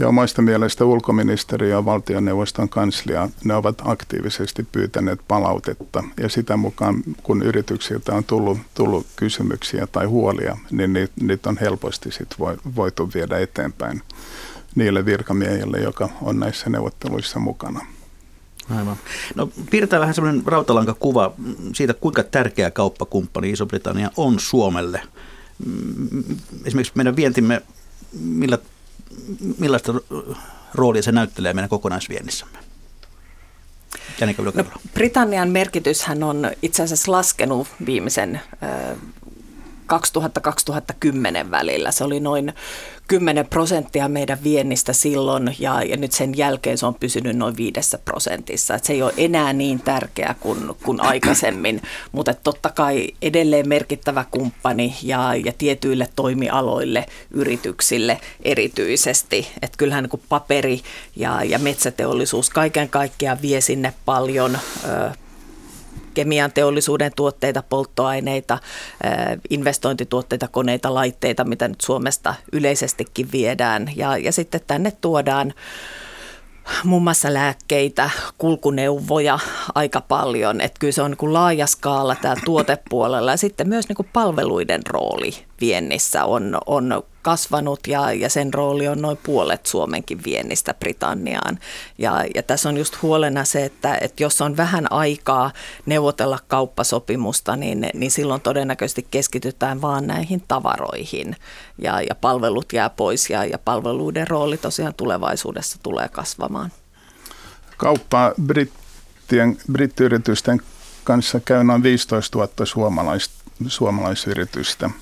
Ja 0.00 0.08
omasta 0.08 0.42
mielestä 0.42 0.84
ulkoministeriö 0.84 1.68
ja 1.68 1.84
valtioneuvoston 1.84 2.68
kanslia, 2.68 3.28
ne 3.44 3.54
ovat 3.54 3.82
aktiivisesti 3.84 4.66
pyytäneet 4.72 5.20
palautetta. 5.28 6.04
Ja 6.20 6.28
sitä 6.28 6.56
mukaan, 6.56 7.02
kun 7.22 7.42
yrityksiltä 7.42 8.12
on 8.14 8.24
tullut, 8.24 8.58
tullut 8.74 9.06
kysymyksiä 9.16 9.86
tai 9.86 10.06
huolia, 10.06 10.56
niin 10.70 10.92
niitä, 10.92 11.12
niitä 11.20 11.48
on 11.48 11.58
helposti 11.60 12.10
sit 12.10 12.28
voitu 12.76 13.10
viedä 13.14 13.38
eteenpäin 13.38 14.02
niille 14.74 15.04
virkamiehille, 15.04 15.78
joka 15.78 16.08
on 16.22 16.40
näissä 16.40 16.70
neuvotteluissa 16.70 17.38
mukana. 17.38 17.86
Aivan. 18.76 18.96
No 19.34 19.48
piirretään 19.70 20.00
vähän 20.00 20.14
semmoinen 20.14 20.42
rautalankakuva 20.46 21.32
siitä, 21.74 21.94
kuinka 21.94 22.22
tärkeä 22.22 22.70
kauppakumppani 22.70 23.50
Iso-Britannia 23.50 24.10
on 24.16 24.40
Suomelle– 24.40 25.02
Mm, 25.66 26.36
esimerkiksi 26.64 26.92
meidän 26.96 27.16
vientimme, 27.16 27.62
millä, 28.20 28.58
millaista 29.58 29.94
roolia 30.74 31.02
se 31.02 31.12
näyttelee 31.12 31.54
meidän 31.54 31.68
kokonaisviennissämme? 31.68 32.58
No, 34.54 34.80
Britannian 34.94 35.48
merkityshän 35.48 36.22
on 36.22 36.50
itse 36.62 36.82
asiassa 36.82 37.12
laskenut 37.12 37.68
viimeisen 37.86 38.40
2000-2010 41.46 41.50
välillä. 41.50 41.92
Se 41.92 42.04
oli 42.04 42.20
noin 42.20 42.52
10 43.10 43.46
prosenttia 43.46 44.08
meidän 44.08 44.38
viennistä 44.42 44.92
silloin 44.92 45.56
ja, 45.58 45.82
ja 45.82 45.96
nyt 45.96 46.12
sen 46.12 46.36
jälkeen 46.36 46.78
se 46.78 46.86
on 46.86 46.94
pysynyt 46.94 47.36
noin 47.36 47.56
viidessä 47.56 47.98
prosentissa. 47.98 48.74
Et 48.74 48.84
se 48.84 48.92
ei 48.92 49.02
ole 49.02 49.12
enää 49.16 49.52
niin 49.52 49.80
tärkeä 49.80 50.34
kuin, 50.40 50.58
kuin 50.82 51.00
aikaisemmin, 51.00 51.82
mutta 52.12 52.34
totta 52.34 52.70
kai 52.70 53.08
edelleen 53.22 53.68
merkittävä 53.68 54.24
kumppani 54.30 54.96
ja, 55.02 55.34
ja 55.44 55.52
tietyille 55.58 56.08
toimialoille, 56.16 57.06
yrityksille 57.30 58.20
erityisesti. 58.42 59.48
Et 59.62 59.76
kyllähän 59.76 60.08
niin 60.12 60.22
paperi 60.28 60.80
ja, 61.16 61.44
ja 61.44 61.58
metsäteollisuus 61.58 62.50
kaiken 62.50 62.88
kaikkiaan 62.88 63.42
vie 63.42 63.60
sinne 63.60 63.94
paljon 64.04 64.58
ö, 64.84 65.10
kemian 66.20 66.52
teollisuuden 66.52 67.12
tuotteita, 67.16 67.62
polttoaineita, 67.68 68.58
investointituotteita, 69.50 70.48
koneita, 70.48 70.94
laitteita, 70.94 71.44
mitä 71.44 71.68
nyt 71.68 71.80
Suomesta 71.80 72.34
yleisestikin 72.52 73.28
viedään. 73.32 73.92
Ja, 73.96 74.16
ja 74.16 74.32
sitten 74.32 74.60
tänne 74.66 74.92
tuodaan 75.00 75.54
muun 76.84 77.02
muassa 77.02 77.34
lääkkeitä, 77.34 78.10
kulkuneuvoja 78.38 79.38
aika 79.74 80.00
paljon. 80.00 80.60
Että 80.60 80.78
kyllä 80.80 80.92
se 80.92 81.02
on 81.02 81.10
niin 81.10 81.18
kuin 81.18 81.32
laaja 81.32 81.66
skaala 81.66 82.16
tämä 82.16 82.34
tuotepuolella 82.44 83.30
ja 83.30 83.36
sitten 83.36 83.68
myös 83.68 83.88
niin 83.88 83.96
kuin 83.96 84.08
palveluiden 84.12 84.80
rooli 84.88 85.32
viennissä 85.60 86.24
on, 86.24 86.58
on 86.66 87.02
kasvanut 87.22 87.80
ja, 87.86 88.12
ja 88.12 88.28
sen 88.28 88.54
rooli 88.54 88.88
on 88.88 89.02
noin 89.02 89.18
puolet 89.22 89.66
Suomenkin 89.66 90.24
viennistä 90.24 90.74
Britanniaan. 90.74 91.58
Ja, 91.98 92.24
ja 92.34 92.42
tässä 92.42 92.68
on 92.68 92.76
just 92.76 93.02
huolena 93.02 93.44
se, 93.44 93.64
että, 93.64 93.98
että 94.00 94.22
jos 94.22 94.40
on 94.40 94.56
vähän 94.56 94.92
aikaa 94.92 95.50
neuvotella 95.86 96.38
kauppasopimusta, 96.48 97.56
niin, 97.56 97.90
niin 97.94 98.10
silloin 98.10 98.40
todennäköisesti 98.40 99.06
keskitytään 99.10 99.82
vaan 99.82 100.06
näihin 100.06 100.42
tavaroihin 100.48 101.36
ja, 101.78 102.00
ja 102.00 102.14
palvelut 102.14 102.72
jää 102.72 102.90
pois 102.90 103.30
ja, 103.30 103.44
ja 103.44 103.58
palveluiden 103.58 104.28
rooli 104.28 104.56
tosiaan 104.56 104.94
tulevaisuudessa 104.94 105.78
tulee 105.82 106.08
kasvamaan. 106.08 106.72
Kauppaa 107.76 108.32
brittien, 108.42 109.58
brittiyritysten 109.72 110.62
kanssa 111.04 111.40
käy 111.40 111.64
noin 111.64 111.82
15 111.82 112.38
000 112.38 112.66
suomalais, 112.66 113.30
suomalaisyritystä– 113.68 114.90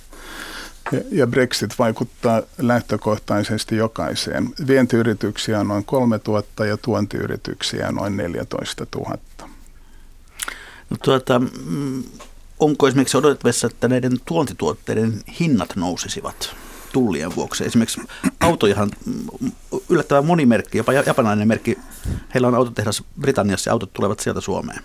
ja 1.10 1.26
Brexit 1.26 1.78
vaikuttaa 1.78 2.42
lähtökohtaisesti 2.58 3.76
jokaiseen. 3.76 4.48
Vientiyrityksiä 4.66 5.60
on 5.60 5.68
noin 5.68 5.84
3000 5.84 6.66
ja 6.66 6.76
tuontiyrityksiä 6.76 7.92
noin 7.92 8.16
14 8.16 8.86
000. 8.96 9.18
No 10.90 10.96
tuota, 11.04 11.40
onko 12.58 12.88
esimerkiksi 12.88 13.16
odotettavissa, 13.16 13.66
että 13.66 13.88
näiden 13.88 14.12
tuontituotteiden 14.24 15.22
hinnat 15.40 15.76
nousisivat? 15.76 16.56
tullien 16.92 17.36
vuoksi. 17.36 17.64
Esimerkiksi 17.64 18.00
autojahan 18.40 18.90
yllättävän 19.88 20.26
moni 20.26 20.46
merkki, 20.46 20.78
jopa 20.78 20.92
japanilainen 20.92 21.48
merkki, 21.48 21.78
heillä 22.34 22.48
on 22.48 22.54
autotehdas 22.54 23.04
Britanniassa 23.20 23.70
ja 23.70 23.72
autot 23.72 23.92
tulevat 23.92 24.20
sieltä 24.20 24.40
Suomeen. 24.40 24.82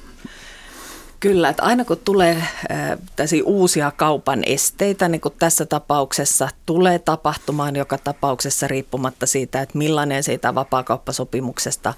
Kyllä, 1.24 1.50
että 1.50 1.64
aina 1.64 1.86
kun 1.86 2.02
tulee 2.06 2.44
äh, 2.72 2.98
uusia 3.44 3.92
kaupan 3.92 4.44
esteitä, 4.46 5.08
niin 5.08 5.22
kuin 5.22 5.34
tässä 5.40 5.66
tapauksessa 5.66 6.50
tulee 6.66 7.00
tapahtumaan 7.00 7.76
joka 7.76 7.98
tapauksessa 7.98 8.68
riippumatta 8.68 9.26
siitä, 9.26 9.62
että 9.62 9.78
millainen 9.78 10.24
siitä 10.24 10.56
vapaakauppasopimuksesta 10.56 11.94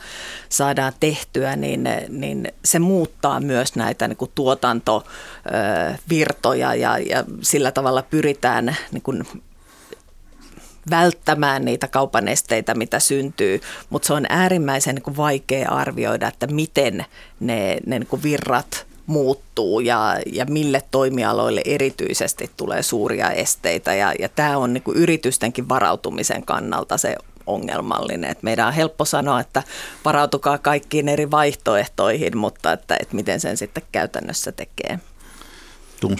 saadaan 0.50 0.94
tehtyä, 1.00 1.56
niin, 1.56 1.90
niin 2.10 2.52
se 2.66 2.80
muuttaa 2.80 3.40
myös 3.40 3.76
näitä 3.76 4.08
niin 4.08 4.18
kuin 4.18 4.32
tuotantovirtoja 4.36 6.76
ja, 6.76 6.98
ja 6.98 7.24
sillä 7.42 7.72
tavalla 7.72 8.02
pyritään 8.02 8.76
niin 8.92 9.04
kuin 9.04 9.24
välttämään 10.90 11.66
niitä 11.66 11.88
kaupan 11.88 12.28
esteitä, 12.28 12.76
mitä 12.76 13.00
syntyy, 13.00 13.62
mutta 13.90 14.08
se 14.08 14.14
on 14.14 14.26
äärimmäisen 14.30 14.96
niin 14.96 15.04
kuin 15.04 15.18
vaikea 15.18 15.70
arvioida, 15.70 16.28
että 16.28 16.48
miten 16.48 17.06
ne, 17.40 17.78
ne 17.86 18.00
niin 18.00 18.08
kuin 18.08 18.24
virrat 18.24 18.95
muuttuu 19.06 19.80
ja, 19.80 20.18
ja 20.26 20.46
mille 20.46 20.82
toimialoille 20.91 21.62
erityisesti 21.65 22.52
tulee 22.58 22.84
suuria 22.84 23.32
esteitä. 23.32 23.94
Ja, 23.94 24.13
ja 24.20 24.30
tämä 24.30 24.58
on 24.58 24.74
niin 24.74 24.84
kuin 24.84 24.98
yritystenkin 24.98 25.70
varautumisen 25.70 26.46
kannalta 26.46 26.98
se 26.98 27.15
ongelmallinen. 27.48 28.32
Et 28.32 28.44
meidän 28.44 28.68
on 28.68 28.74
helppo 28.74 29.06
sanoa, 29.06 29.39
että 29.39 29.63
varautukaa 30.06 30.58
kaikkiin 30.58 31.10
eri 31.10 31.32
vaihtoehtoihin, 31.32 32.38
mutta 32.38 32.72
että, 32.72 32.98
että 33.02 33.15
miten 33.15 33.39
sen 33.39 33.58
sitten 33.58 33.84
käytännössä 33.91 34.52
tekee. 34.52 35.00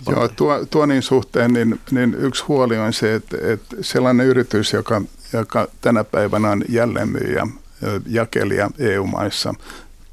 Joo, 0.10 0.28
tuo, 0.28 0.66
tuonin 0.66 1.02
suhteen 1.02 1.54
niin, 1.54 1.80
niin 1.92 2.16
yksi 2.20 2.44
huoli 2.44 2.78
on 2.78 2.94
se, 2.94 3.16
että, 3.16 3.38
että 3.42 3.76
sellainen 3.82 4.26
yritys, 4.26 4.74
joka, 4.74 5.02
joka 5.34 5.68
tänä 5.82 6.04
päivänä 6.04 6.50
on 6.50 6.64
jälleenmyyjä, 6.70 7.48
jakelija 8.06 8.70
EU-maissa, 8.80 9.54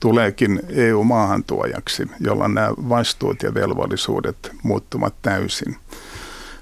tuleekin 0.02 0.60
EU-maahantuojaksi, 0.68 2.10
jolla 2.20 2.48
nämä 2.48 2.70
vastuut 2.88 3.42
ja 3.42 3.54
velvollisuudet 3.54 4.52
muuttuvat 4.62 5.14
täysin. 5.22 5.76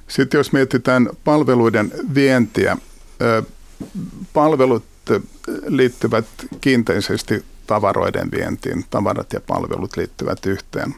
Sitten 0.09 0.38
jos 0.38 0.53
mietitään 0.53 1.09
palveluiden 1.24 1.92
vientiä, 2.14 2.76
palvelut 4.33 4.85
liittyvät 5.66 6.26
kiinteisesti 6.61 7.44
tavaroiden 7.66 8.31
vientiin, 8.31 8.85
tavarat 8.90 9.33
ja 9.33 9.40
palvelut 9.40 9.96
liittyvät 9.96 10.46
yhteen. 10.46 10.94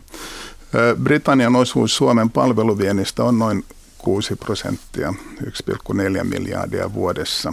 Britannian 1.02 1.56
osuus 1.56 1.96
Suomen 1.96 2.30
palveluviennistä 2.30 3.24
on 3.24 3.38
noin 3.38 3.64
6 3.98 4.36
prosenttia, 4.36 5.14
1,4 5.44 6.24
miljardia 6.24 6.94
vuodessa. 6.94 7.52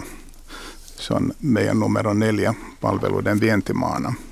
Se 0.96 1.14
on 1.14 1.32
meidän 1.42 1.80
numero 1.80 2.14
neljä 2.14 2.54
palveluiden 2.80 3.40
vientimaana– 3.40 4.14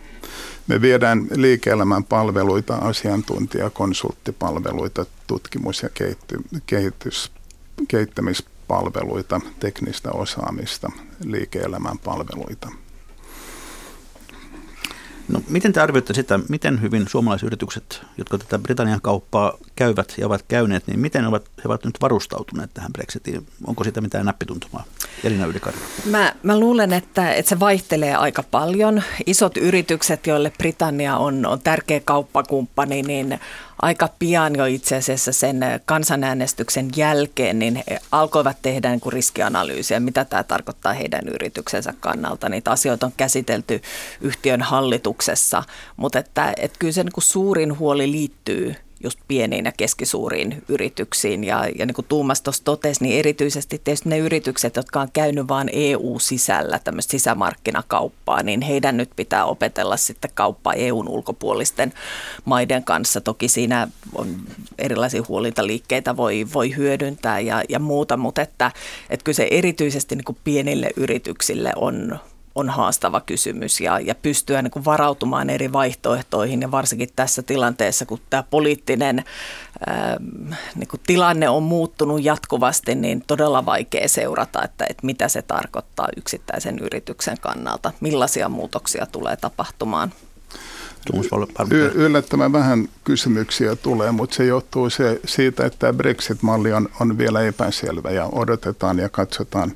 me 0.69 0.81
viedään 0.81 1.27
liike-elämän 1.35 2.05
palveluita, 2.05 2.77
asiantuntija- 2.77 3.71
konsulttipalveluita, 3.71 5.07
tutkimus- 5.27 5.83
ja 5.83 5.89
kehitys, 6.67 7.33
kehittämispalveluita, 7.89 9.41
teknistä 9.61 10.13
osaamista, 10.13 10.91
liike-elämän 11.25 11.99
palveluita. 11.99 12.69
No, 15.29 15.43
miten 15.49 15.73
te 15.73 15.81
arvioitte 15.81 16.15
sitä, 16.15 16.41
miten 16.49 16.83
hyvin 16.83 17.09
suomalaisyritykset, 17.09 18.03
jotka 18.19 18.39
tätä 18.39 18.59
Britannian 18.59 19.01
kauppaa 19.03 19.59
käyvät 19.77 20.15
ja 20.19 20.27
ovat 20.27 20.45
käyneet, 20.49 20.87
niin 20.87 21.01
miten 21.01 21.27
ovat, 21.27 21.45
he 21.57 21.63
ovat 21.65 21.85
nyt 21.85 21.95
varustautuneet 22.01 22.71
tähän 22.75 22.93
Brexitiin? 22.93 23.47
Onko 23.67 23.85
siitä 23.85 24.01
mitään 24.01 24.27
näppituntumaa? 24.27 24.85
Elina 25.25 25.47
Ylikarja. 25.47 25.81
Mä, 26.05 26.35
mä 26.43 26.59
luulen, 26.59 26.93
että, 26.93 27.33
että 27.33 27.49
se 27.49 27.61
vaihtelee 27.61 28.15
aika 28.15 28.43
paljon. 28.43 29.03
Isot 29.27 29.57
yritykset, 29.57 30.27
joille 30.27 30.53
Britannia 30.59 31.17
on, 31.17 31.47
on 31.47 31.61
tärkeä 31.61 32.01
kauppakumppani, 32.05 33.03
niin 33.03 33.41
aika 33.83 34.09
pian 34.19 34.57
jo 34.57 34.67
itse 34.67 34.97
asiassa 34.97 35.33
sen 35.33 35.61
kansanäänestyksen 35.85 36.89
jälkeen, 36.97 37.59
niin 37.59 37.83
he 37.91 37.99
alkoivat 38.13 38.57
tehdä 38.63 38.91
niin 38.91 39.01
kuin 39.01 39.13
riskianalyysiä, 39.13 40.01
mitä 40.01 40.25
tämä 40.25 40.43
tarkoittaa 40.45 40.93
heidän 40.93 41.29
yrityksensä 41.29 41.95
kannalta. 42.01 42.49
Niitä 42.49 42.71
asioita 42.71 43.07
on 43.07 43.13
käsitelty 43.17 43.83
yhtiön 44.21 44.63
hallituksessa, 44.63 45.63
mutta 45.97 46.19
että, 46.19 46.53
että 46.57 46.79
kyllä 46.79 46.93
se 46.93 47.05
niin 47.05 47.13
kuin 47.13 47.25
suurin 47.25 47.79
huoli 47.79 48.13
liittyy 48.13 48.75
just 49.03 49.19
pieniin 49.29 49.65
ja 49.65 49.73
keskisuuriin 49.77 50.63
yrityksiin. 50.69 51.45
Ja, 51.45 51.67
ja 51.79 51.87
niin 51.87 51.95
kuin 51.95 52.07
Tuumas 52.09 52.43
tuossa 52.43 52.65
totesi, 52.65 53.05
niin 53.05 53.19
erityisesti 53.19 53.81
tietysti 53.85 54.09
ne 54.09 54.19
yritykset, 54.19 54.77
jotka 54.77 55.01
on 55.01 55.09
käynyt 55.13 55.49
vain 55.49 55.71
EU-sisällä 55.73 56.79
tämmöistä 56.85 57.11
sisämarkkinakauppaa, 57.11 58.43
niin 58.43 58.61
heidän 58.61 58.97
nyt 58.97 59.11
pitää 59.17 59.45
opetella 59.45 59.97
sitten 59.97 60.31
kauppaa 60.35 60.73
EUn 60.73 61.09
ulkopuolisten 61.09 61.93
maiden 62.45 62.85
kanssa. 62.85 63.21
Toki 63.21 63.49
siinä 63.49 63.89
on 64.15 64.37
erilaisia 64.79 65.23
huolintaliikkeitä 65.29 66.17
voi, 66.17 66.47
voi 66.55 66.77
hyödyntää 66.77 67.41
ja, 67.41 67.63
ja 67.69 67.79
muuta, 67.79 68.17
mutta 68.17 68.43
että, 68.43 68.73
että 69.11 69.25
kyllä 69.25 69.37
se 69.37 69.49
erityisesti 69.51 70.17
niin 70.17 70.25
kuin 70.25 70.39
pienille 70.45 70.91
yrityksille 70.97 71.73
on 71.77 72.19
on 72.59 72.69
haastava 72.71 73.21
kysymys 73.21 73.81
ja, 73.81 74.01
ja 74.01 74.15
pystyä 74.15 74.63
niin 74.63 74.71
kuin 74.71 74.85
varautumaan 74.85 75.51
eri 75.51 75.73
vaihtoehtoihin 75.73 76.63
ja 76.63 76.71
varsinkin 76.71 77.09
tässä 77.17 77.43
tilanteessa, 77.43 78.07
kun 78.07 78.21
tämä 78.31 78.43
poliittinen 78.43 79.25
ää, 79.87 80.13
ähm, 80.13 80.53
niin 80.75 80.89
kuin 80.89 81.01
tilanne 81.07 81.49
on 81.49 81.63
muuttunut 81.63 82.25
jatkuvasti, 82.25 82.95
niin 82.95 83.25
todella 83.27 83.67
vaikea 83.67 84.09
seurata, 84.09 84.63
että, 84.65 84.87
että 84.91 85.07
mitä 85.07 85.29
se 85.29 85.43
tarkoittaa 85.43 86.09
yksittäisen 86.17 86.79
yrityksen 86.79 87.37
kannalta, 87.41 87.93
millaisia 88.01 88.49
muutoksia 88.49 89.07
tulee 89.07 89.37
tapahtumaan. 89.37 90.13
Y- 91.71 91.93
yllättävän 91.95 92.53
vähän 92.53 92.89
kysymyksiä 93.05 93.77
tulee, 93.77 94.13
mutta 94.13 94.37
se 94.37 94.45
johtuu 94.45 94.91
se, 94.91 95.21
siitä, 95.25 95.67
että 95.67 95.93
Brexit-malli 95.93 96.73
on, 96.73 96.89
on 97.01 97.19
vielä 97.19 97.43
epäselvä 97.43 98.11
ja 98.11 98.29
odotetaan 98.33 98.99
ja 98.99 99.09
katsotaan, 99.09 99.73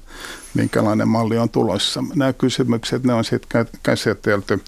minkälainen 0.54 1.08
malli 1.08 1.38
on 1.38 1.50
tulossa. 1.50 2.04
Nämä 2.14 2.32
kysymykset 2.32 3.04
ne 3.04 3.14
on 3.14 3.24
sitten 3.24 3.66
käsitelty 3.82 4.60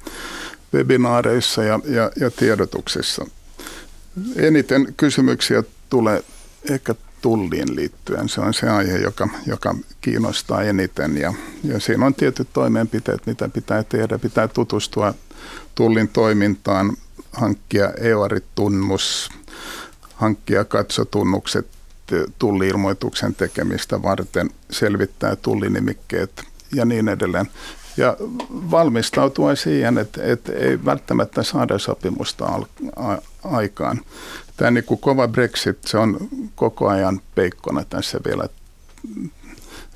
webinaareissa 0.75 1.63
ja, 1.63 1.81
ja, 1.85 2.11
ja 2.21 2.31
tiedotuksissa. 2.31 3.27
Eniten 4.37 4.95
kysymyksiä 4.97 5.63
tulee 5.91 6.25
ehkä 6.71 6.95
tulliin 7.21 7.77
liittyen. 7.77 8.29
Se 8.29 8.41
on 8.41 8.55
se 8.55 8.69
aihe, 8.69 8.99
joka, 8.99 9.29
joka 9.47 9.75
kiinnostaa 10.01 10.63
eniten 10.63 11.17
ja, 11.17 11.35
ja 11.65 11.81
siinä 11.81 12.07
on 12.07 12.15
tietyt 12.15 12.49
toimenpiteet, 12.53 13.27
mitä 13.27 13.49
pitää 13.49 13.83
tehdä. 13.83 14.19
Pitää 14.19 14.49
tutustua 14.49 15.15
tullin 15.75 16.09
toimintaan, 16.09 16.97
hankkia 17.33 17.93
EORI-tunnus, 18.01 19.31
hankkia 20.15 20.65
katsotunnukset 20.65 21.67
tulliilmoituksen 22.39 23.35
tekemistä 23.35 24.03
varten, 24.03 24.51
selvittää 24.71 25.37
tullinimikkeet 25.37 26.45
ja 26.75 26.85
niin 26.85 27.09
edelleen. 27.09 27.49
Ja 27.97 28.17
valmistautua 28.51 29.55
siihen, 29.55 29.99
että, 29.99 30.23
että 30.25 30.53
ei 30.53 30.85
välttämättä 30.85 31.43
saada 31.43 31.79
sopimusta 31.79 32.45
al- 32.45 32.65
a- 32.97 33.23
aikaan. 33.45 34.01
Tämä 34.57 34.71
niin 34.71 34.85
kuin 34.85 35.01
kova 35.01 35.29
Brexit, 35.29 35.79
se 35.85 35.99
on 35.99 36.29
koko 36.55 36.89
ajan 36.89 37.21
peikkona 37.35 37.85
tässä 37.85 38.21
vielä 38.27 38.49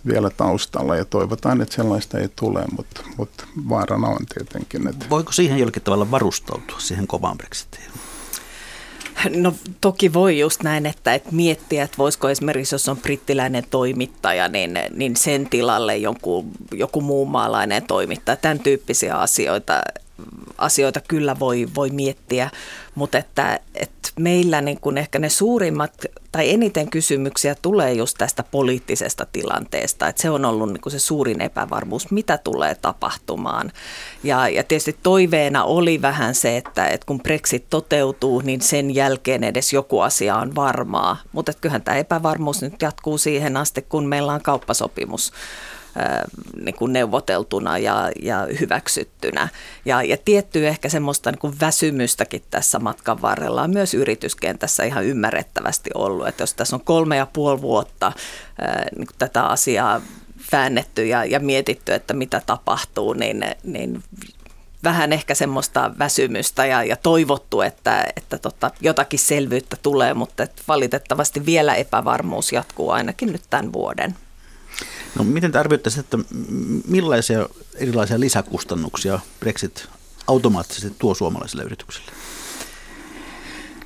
vielä 0.07 0.31
taustalla 0.31 0.97
ja 0.97 1.05
toivotaan, 1.05 1.61
että 1.61 1.75
sellaista 1.75 2.19
ei 2.19 2.29
tule, 2.37 2.65
mutta, 2.77 3.01
mutta 3.17 3.45
vaarana 3.69 4.09
on 4.09 4.27
tietenkin. 4.35 4.89
Että... 4.89 5.07
Voiko 5.11 5.33
siihen 5.33 5.59
jollakin 5.59 5.83
tavalla 5.83 6.11
varustautua, 6.11 6.81
siihen 6.81 7.07
kovaan 7.07 7.39
Brexitiin? 7.39 7.91
No 9.37 9.55
toki 9.81 10.13
voi 10.13 10.39
just 10.39 10.63
näin, 10.63 10.87
että, 10.87 11.15
että 11.15 11.29
miettiä, 11.33 11.85
että 11.85 11.99
voisiko 11.99 12.29
esimerkiksi, 12.29 12.75
jos 12.75 12.89
on 12.89 12.97
brittiläinen 12.97 13.65
toimittaja, 13.71 14.49
niin, 14.49 14.79
niin 14.95 15.17
sen 15.17 15.49
tilalle 15.49 15.97
joku, 15.97 16.47
joku 16.73 17.01
muu 17.01 17.27
maalainen 17.27 17.83
toimittaja. 17.87 18.37
Tämän 18.37 18.59
tyyppisiä 18.59 19.15
asioita 19.15 19.83
asioita 20.59 21.01
kyllä 21.09 21.37
voi, 21.39 21.69
voi 21.75 21.91
miettiä, 21.91 22.51
mutta 22.95 23.19
että, 23.19 23.61
että 23.75 24.09
meillä 24.19 24.61
niin 24.61 24.81
kuin 24.81 24.99
ehkä 24.99 25.19
ne 25.19 25.29
suurimmat 25.29 25.93
tai 26.33 26.51
eniten 26.51 26.91
kysymyksiä 26.91 27.55
tulee 27.63 27.93
just 27.93 28.19
tästä 28.19 28.43
poliittisesta 28.43 29.27
tilanteesta, 29.33 30.09
että 30.09 30.23
se 30.23 30.31
on 30.31 30.45
ollut 30.45 30.73
niin 30.73 30.81
kuin 30.81 30.91
se 30.91 30.99
suurin 30.99 31.41
epävarmuus, 31.41 32.11
mitä 32.11 32.39
tulee 32.39 32.75
tapahtumaan. 32.75 33.73
Ja, 34.23 34.49
ja 34.49 34.65
tietysti 34.65 34.97
toiveena 35.03 35.65
oli 35.65 36.03
vähän 36.03 36.35
se, 36.35 36.57
että, 36.57 36.87
että 36.87 37.07
kun 37.07 37.21
Brexit 37.21 37.71
toteutuu, 37.71 38.41
niin 38.41 38.61
sen 38.61 38.95
jälkeen 38.95 39.45
edes 39.45 39.73
joku 39.73 40.01
asia 40.01 40.37
on 40.37 40.55
varmaa, 40.55 41.17
mutta 41.33 41.53
kyllähän 41.61 41.83
tämä 41.83 41.97
epävarmuus 41.97 42.63
nyt 42.63 42.83
jatkuu 42.83 43.19
siihen 43.19 43.57
asti, 43.57 43.83
kun 43.83 44.07
meillä 44.07 44.33
on 44.33 44.43
kauppasopimus 44.43 45.33
niin 46.65 46.75
kuin 46.75 46.93
neuvoteltuna 46.93 47.79
ja, 47.79 48.11
ja 48.23 48.47
hyväksyttynä. 48.61 49.49
Ja, 49.85 50.03
ja 50.03 50.17
tiettyä 50.17 50.69
ehkä 50.69 50.89
semmoista 50.89 51.31
niin 51.31 51.39
kuin 51.39 51.61
väsymystäkin 51.61 52.43
tässä 52.51 52.79
matkan 52.79 53.23
varrella 53.23 53.63
on 53.63 53.71
myös 53.71 53.95
yrityskentässä 53.95 54.85
ihan 54.85 55.05
ymmärrettävästi 55.05 55.91
ollut, 55.95 56.29
että 56.29 56.43
jos 56.43 56.55
tässä 56.55 56.77
on 56.77 56.85
kolme 56.85 57.17
ja 57.17 57.27
puoli 57.33 57.61
vuotta 57.61 58.13
niin 58.97 59.07
kuin 59.07 59.19
tätä 59.19 59.47
asiaa 59.47 60.01
väännetty 60.53 61.07
ja, 61.07 61.25
ja 61.25 61.41
mietitty, 61.41 61.95
että 61.95 62.15
mitä 62.15 62.43
tapahtuu, 62.47 63.13
niin, 63.13 63.45
niin 63.65 64.03
vähän 64.85 65.13
ehkä 65.13 65.35
semmoista 65.35 65.91
väsymystä 65.99 66.67
ja, 66.67 66.85
ja 66.85 66.97
toivottu, 66.97 67.61
että, 67.61 68.05
että 68.17 68.39
tota, 68.39 68.71
jotakin 68.81 69.19
selvyyttä 69.19 69.77
tulee, 69.83 70.15
mutta 70.15 70.47
valitettavasti 70.69 71.47
vielä 71.47 71.75
epävarmuus 71.75 72.53
jatkuu 72.53 72.91
ainakin 72.91 73.33
nyt 73.33 73.43
tämän 73.51 73.73
vuoden. 73.73 74.15
No, 75.15 75.25
miten 75.25 75.53
te 75.53 75.59
arvioitte, 75.59 75.91
että 76.01 76.19
millaisia 76.89 77.49
erilaisia 77.75 78.21
lisäkustannuksia 78.21 79.21
Brexit 79.41 79.89
automaattisesti 80.27 80.97
tuo 80.99 81.15
suomalaisille 81.15 81.63
yrityksille? 81.63 82.13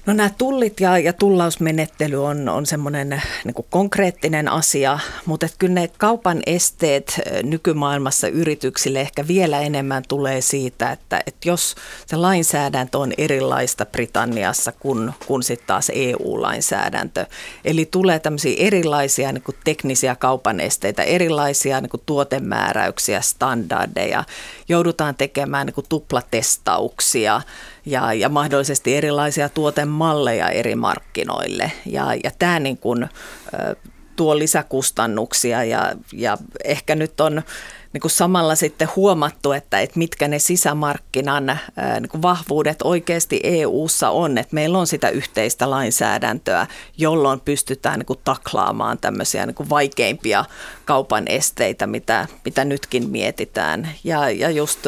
No 0.07 0.13
nämä 0.13 0.31
tullit 0.39 0.81
ja, 0.81 0.99
ja 0.99 1.13
tullausmenettely 1.13 2.25
on, 2.25 2.49
on 2.49 2.67
semmoinen 2.67 3.23
niin 3.45 3.67
konkreettinen 3.71 4.49
asia, 4.49 4.99
mutta 5.27 5.47
et 5.47 5.55
kyllä 5.59 5.75
ne 5.75 5.91
kaupan 5.99 6.43
esteet 6.47 7.21
nykymaailmassa 7.43 8.29
yrityksille 8.29 9.01
ehkä 9.01 9.29
vielä 9.29 9.61
enemmän 9.61 10.03
tulee 10.09 10.41
siitä, 10.41 10.91
että, 10.91 11.23
että 11.27 11.49
jos 11.49 11.75
se 12.07 12.17
lainsäädäntö 12.17 12.99
on 12.99 13.13
erilaista 13.19 13.87
Britanniassa 13.87 14.73
kuin, 14.73 15.13
kuin 15.27 15.43
sitten 15.43 15.67
taas 15.67 15.91
EU-lainsäädäntö, 15.95 17.27
eli 17.65 17.89
tulee 17.91 18.19
tämmöisiä 18.19 18.55
erilaisia 18.59 19.33
niin 19.33 19.45
teknisiä 19.65 20.17
kaupan 20.17 20.61
esteitä, 20.61 21.03
erilaisia 21.03 21.81
niin 21.81 22.03
tuotemääräyksiä, 22.07 23.21
standardeja, 23.21 24.25
joudutaan 24.69 25.15
tekemään 25.15 25.67
niin 25.67 25.87
tuplatestauksia, 25.89 27.41
ja, 27.87 28.13
ja 28.13 28.29
mahdollisesti 28.29 28.97
erilaisia 28.97 29.49
tuotemalleja 29.49 30.49
eri 30.49 30.75
markkinoille. 30.75 31.73
Ja, 31.87 32.15
ja 32.25 32.31
tämä 32.39 32.61
niin 32.61 32.79
kuin, 32.79 33.09
tuo 34.17 34.39
lisäkustannuksia 34.39 35.65
ja, 35.65 35.93
ja 36.13 36.39
ehkä 36.65 36.95
nyt 36.95 37.21
on 37.21 37.43
niin 37.93 38.01
kuin 38.01 38.11
samalla 38.11 38.55
sitten 38.55 38.89
huomattu, 38.97 39.53
että, 39.53 39.81
että 39.81 39.99
mitkä 39.99 40.29
ne 40.29 40.39
sisämarkkinan 40.39 41.59
niin 42.01 42.09
kuin 42.09 42.23
vahvuudet 42.23 42.83
oikeasti 42.85 43.41
EU-ssa 43.43 44.11
on, 44.11 44.39
että 44.39 44.55
meillä 44.55 44.79
on 44.79 44.87
sitä 44.87 45.09
yhteistä 45.09 45.71
lainsäädäntöä, 45.71 46.67
jolloin 46.99 47.41
pystytään 47.41 47.99
niin 47.99 48.07
kuin 48.07 48.21
taklaamaan 48.25 48.99
tämmöisiä 48.99 49.47
niin 49.47 49.55
kuin 49.55 49.71
vaikeimpia 49.71 50.45
kaupan 50.85 51.25
esteitä, 51.27 51.87
mitä, 51.87 52.27
mitä 52.45 52.65
nytkin 52.65 53.11
mietitään. 53.11 53.89
Ja, 54.05 54.31
ja 54.31 54.51
just 54.51 54.81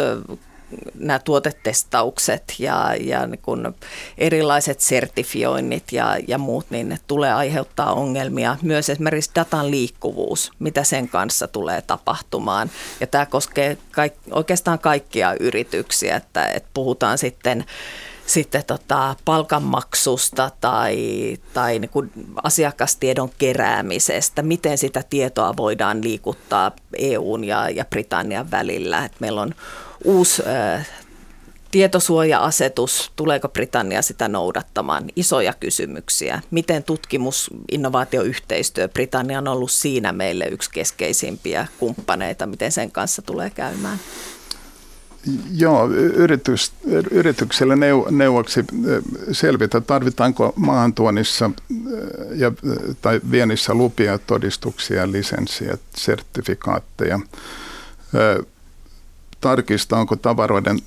nämä 0.95 1.19
tuotetestaukset 1.19 2.55
ja, 2.59 2.95
ja 3.01 3.27
niin 3.27 3.41
kun 3.43 3.75
erilaiset 4.19 4.81
sertifioinnit 4.81 5.93
ja, 5.93 6.17
ja 6.29 6.39
muut, 6.39 6.67
niin 6.71 6.89
ne 6.89 6.99
tulee 7.07 7.33
aiheuttaa 7.33 7.93
ongelmia. 7.93 8.57
Myös 8.63 8.91
esimerkiksi 8.91 9.31
datan 9.35 9.71
liikkuvuus, 9.71 10.53
mitä 10.59 10.85
sen 10.85 11.09
kanssa 11.09 11.49
tulee 11.49 11.83
tapahtumaan. 11.83 12.71
Ja 13.01 13.07
tämä 13.07 13.27
koskee 13.27 13.79
kaik, 13.91 14.13
oikeastaan 14.31 14.79
kaikkia 14.79 15.35
yrityksiä, 15.41 16.17
että, 16.17 16.47
että 16.49 16.69
puhutaan 16.75 17.19
sitten 17.19 17.65
sitten 18.27 18.65
tota, 18.67 19.17
palkanmaksusta 19.25 20.51
tai, 20.61 20.97
tai 21.55 21.79
niin 21.79 21.89
kuin 21.89 22.11
asiakastiedon 22.43 23.31
keräämisestä, 23.39 24.43
miten 24.43 24.79
sitä 24.79 25.03
tietoa 25.11 25.57
voidaan 25.57 26.05
liikuttaa 26.05 26.73
EUn 26.99 27.45
ja, 27.45 27.71
ja 27.71 27.85
Britannian 27.85 28.51
välillä. 28.51 29.05
Et 29.05 29.13
meillä 29.21 29.41
on 29.43 29.55
uusi 30.05 30.43
äh, 30.47 30.89
tietosuoja-asetus, 31.71 33.13
tuleeko 33.17 33.49
Britannia 33.49 34.03
sitä 34.03 34.29
noudattamaan? 34.29 35.05
Isoja 35.17 35.53
kysymyksiä. 35.53 36.41
Miten 36.51 36.85
tutkimus, 36.85 37.51
innovaatioyhteistyö, 37.73 38.89
Britannia 38.89 39.39
on 39.39 39.49
ollut 39.49 39.71
siinä 39.71 40.13
meille 40.13 40.45
yksi 40.45 40.71
keskeisimpiä 40.73 41.67
kumppaneita, 41.79 42.47
miten 42.47 42.73
sen 42.73 42.91
kanssa 42.91 43.23
tulee 43.23 43.51
käymään? 43.51 43.99
Joo, 45.53 45.89
yritys, 45.91 46.73
yritykselle 47.11 47.77
neu, 47.77 48.07
neuvoksi 48.11 48.65
selvitä, 49.33 49.81
tarvitaanko 49.81 50.53
maahantuonnissa 50.57 51.51
ja, 52.35 52.53
tai 53.03 53.21
viennissä 53.31 53.75
lupia, 53.75 54.19
todistuksia, 54.19 55.13
lisenssiä, 55.13 55.79
sertifikaatteja 55.97 57.21
tarkistaa, 59.41 60.01
onko 60.01 60.17
tavaroiden 60.17 60.79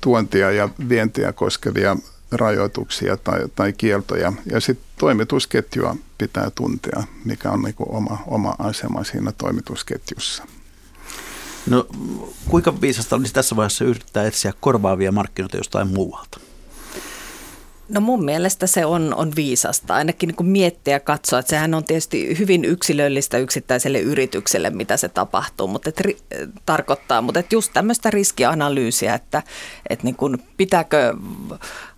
tuontia 0.00 0.50
ja 0.50 0.68
vientiä 0.88 1.32
koskevia 1.32 1.96
rajoituksia 2.32 3.16
tai, 3.16 3.40
tai 3.56 3.72
kieltoja. 3.72 4.32
Ja 4.52 4.60
sitten 4.60 4.86
toimitusketjua 4.98 5.96
pitää 6.18 6.50
tuntea, 6.54 7.02
mikä 7.24 7.50
on 7.50 7.62
niinku 7.62 7.86
oma, 7.88 8.18
oma 8.26 8.54
asema 8.58 9.04
siinä 9.04 9.32
toimitusketjussa. 9.32 10.44
No 11.70 11.86
kuinka 12.48 12.80
viisasta 12.80 13.16
olisi 13.16 13.34
tässä 13.34 13.56
vaiheessa 13.56 13.84
yrittää 13.84 14.26
etsiä 14.26 14.52
korvaavia 14.60 15.12
markkinoita 15.12 15.56
jostain 15.56 15.88
muualta? 15.88 16.40
No 17.88 18.00
mun 18.00 18.24
mielestä 18.24 18.66
se 18.66 18.86
on, 18.86 19.14
on 19.14 19.32
viisasta, 19.36 19.94
ainakin 19.94 20.26
niin 20.26 20.36
kuin 20.36 20.46
miettiä 20.46 20.94
ja 20.94 21.00
katsoa, 21.00 21.38
että 21.38 21.50
sehän 21.50 21.74
on 21.74 21.84
tietysti 21.84 22.38
hyvin 22.38 22.64
yksilöllistä 22.64 23.38
yksittäiselle 23.38 24.00
yritykselle, 24.00 24.70
mitä 24.70 24.96
se 24.96 25.08
tapahtuu, 25.08 25.66
mutta 25.66 25.88
et, 25.88 26.00
ri, 26.00 26.18
tarkoittaa, 26.66 27.22
mutta 27.22 27.40
et 27.40 27.52
just 27.52 27.70
tämmöistä 27.74 28.10
riskianalyysiä, 28.10 29.14
että 29.14 29.42
et 29.90 30.02
niin 30.02 30.16
kuin 30.16 30.42
pitääkö 30.56 31.14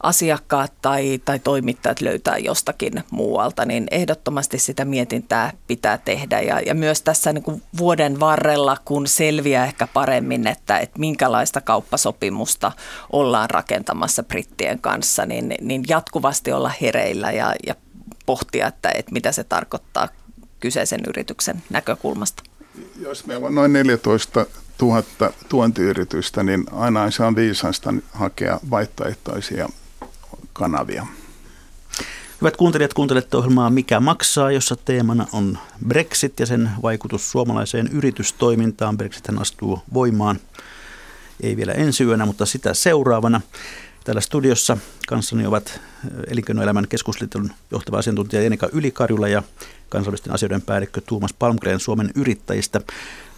asiakkaat 0.02 0.72
tai, 0.82 1.20
tai 1.24 1.38
toimittajat 1.38 2.00
löytää 2.00 2.38
jostakin 2.38 3.04
muualta, 3.10 3.64
niin 3.64 3.86
ehdottomasti 3.90 4.58
sitä 4.58 4.84
mietintää 4.84 5.52
pitää 5.66 5.98
tehdä. 5.98 6.40
Ja, 6.40 6.60
ja 6.60 6.74
myös 6.74 7.02
tässä 7.02 7.32
niin 7.32 7.42
kuin 7.42 7.62
vuoden 7.78 8.20
varrella, 8.20 8.76
kun 8.84 9.06
selviää 9.06 9.64
ehkä 9.64 9.86
paremmin, 9.86 10.46
että, 10.46 10.78
että 10.78 10.98
minkälaista 10.98 11.60
kauppasopimusta 11.60 12.72
ollaan 13.12 13.50
rakentamassa 13.50 14.22
brittien 14.22 14.78
kanssa, 14.78 15.26
niin, 15.26 15.54
niin 15.60 15.84
jatkuvasti 15.88 16.52
olla 16.52 16.72
hereillä 16.80 17.32
ja, 17.32 17.54
ja 17.66 17.74
pohtia, 18.26 18.66
että, 18.66 18.90
että 18.94 19.12
mitä 19.12 19.32
se 19.32 19.44
tarkoittaa 19.44 20.08
kyseisen 20.60 21.00
yrityksen 21.08 21.62
näkökulmasta. 21.70 22.42
Jos 23.00 23.26
meillä 23.26 23.46
on 23.46 23.54
noin 23.54 23.72
14 23.72 24.46
000 24.82 25.02
tuontiyritystä, 25.48 26.42
niin 26.42 26.64
aina 26.72 27.10
se 27.10 27.22
on 27.22 27.36
viisasta 27.36 27.94
hakea 28.12 28.60
vaihtoehtoisia 28.70 29.68
kanavia. 30.58 31.06
Hyvät 32.40 32.56
kuuntelijat, 32.56 32.94
kuuntelette 32.94 33.36
ohjelmaa 33.36 33.70
Mikä 33.70 34.00
maksaa, 34.00 34.50
jossa 34.50 34.76
teemana 34.76 35.26
on 35.32 35.58
Brexit 35.86 36.40
ja 36.40 36.46
sen 36.46 36.70
vaikutus 36.82 37.30
suomalaiseen 37.30 37.88
yritystoimintaan. 37.92 38.96
Brexit 38.96 39.24
astuu 39.38 39.82
voimaan, 39.94 40.40
ei 41.42 41.56
vielä 41.56 41.72
ensi 41.72 42.04
yönä, 42.04 42.26
mutta 42.26 42.46
sitä 42.46 42.74
seuraavana. 42.74 43.40
Täällä 44.04 44.20
studiossa 44.20 44.76
kanssani 45.08 45.46
ovat 45.46 45.80
Elinkeinoelämän 46.26 46.88
keskusliiton 46.88 47.50
johtava 47.70 47.98
asiantuntija 47.98 48.42
Jenika 48.42 48.68
Ylikarjula 48.72 49.28
ja 49.28 49.42
kansallisten 49.88 50.32
asioiden 50.32 50.62
päällikkö 50.62 51.00
Tuomas 51.00 51.32
Palmgren 51.32 51.80
Suomen 51.80 52.10
yrittäjistä. 52.14 52.80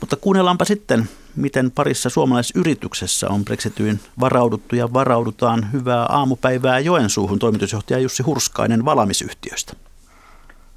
Mutta 0.01 0.17
kuunnellaanpa 0.17 0.65
sitten, 0.65 1.09
miten 1.37 1.71
parissa 1.71 2.11
suomalaisyrityksessä 2.11 3.29
on 3.29 3.45
Brexityyn 3.45 4.01
varauduttu 4.21 4.77
ja 4.77 4.93
varaudutaan. 4.93 5.73
Hyvää 5.73 6.07
aamupäivää 6.09 6.79
Joensuuhun 6.79 7.39
toimitusjohtaja 7.39 7.99
Jussi 7.99 8.23
Hurskainen 8.23 8.85
valamisyhtiöstä. 8.85 9.73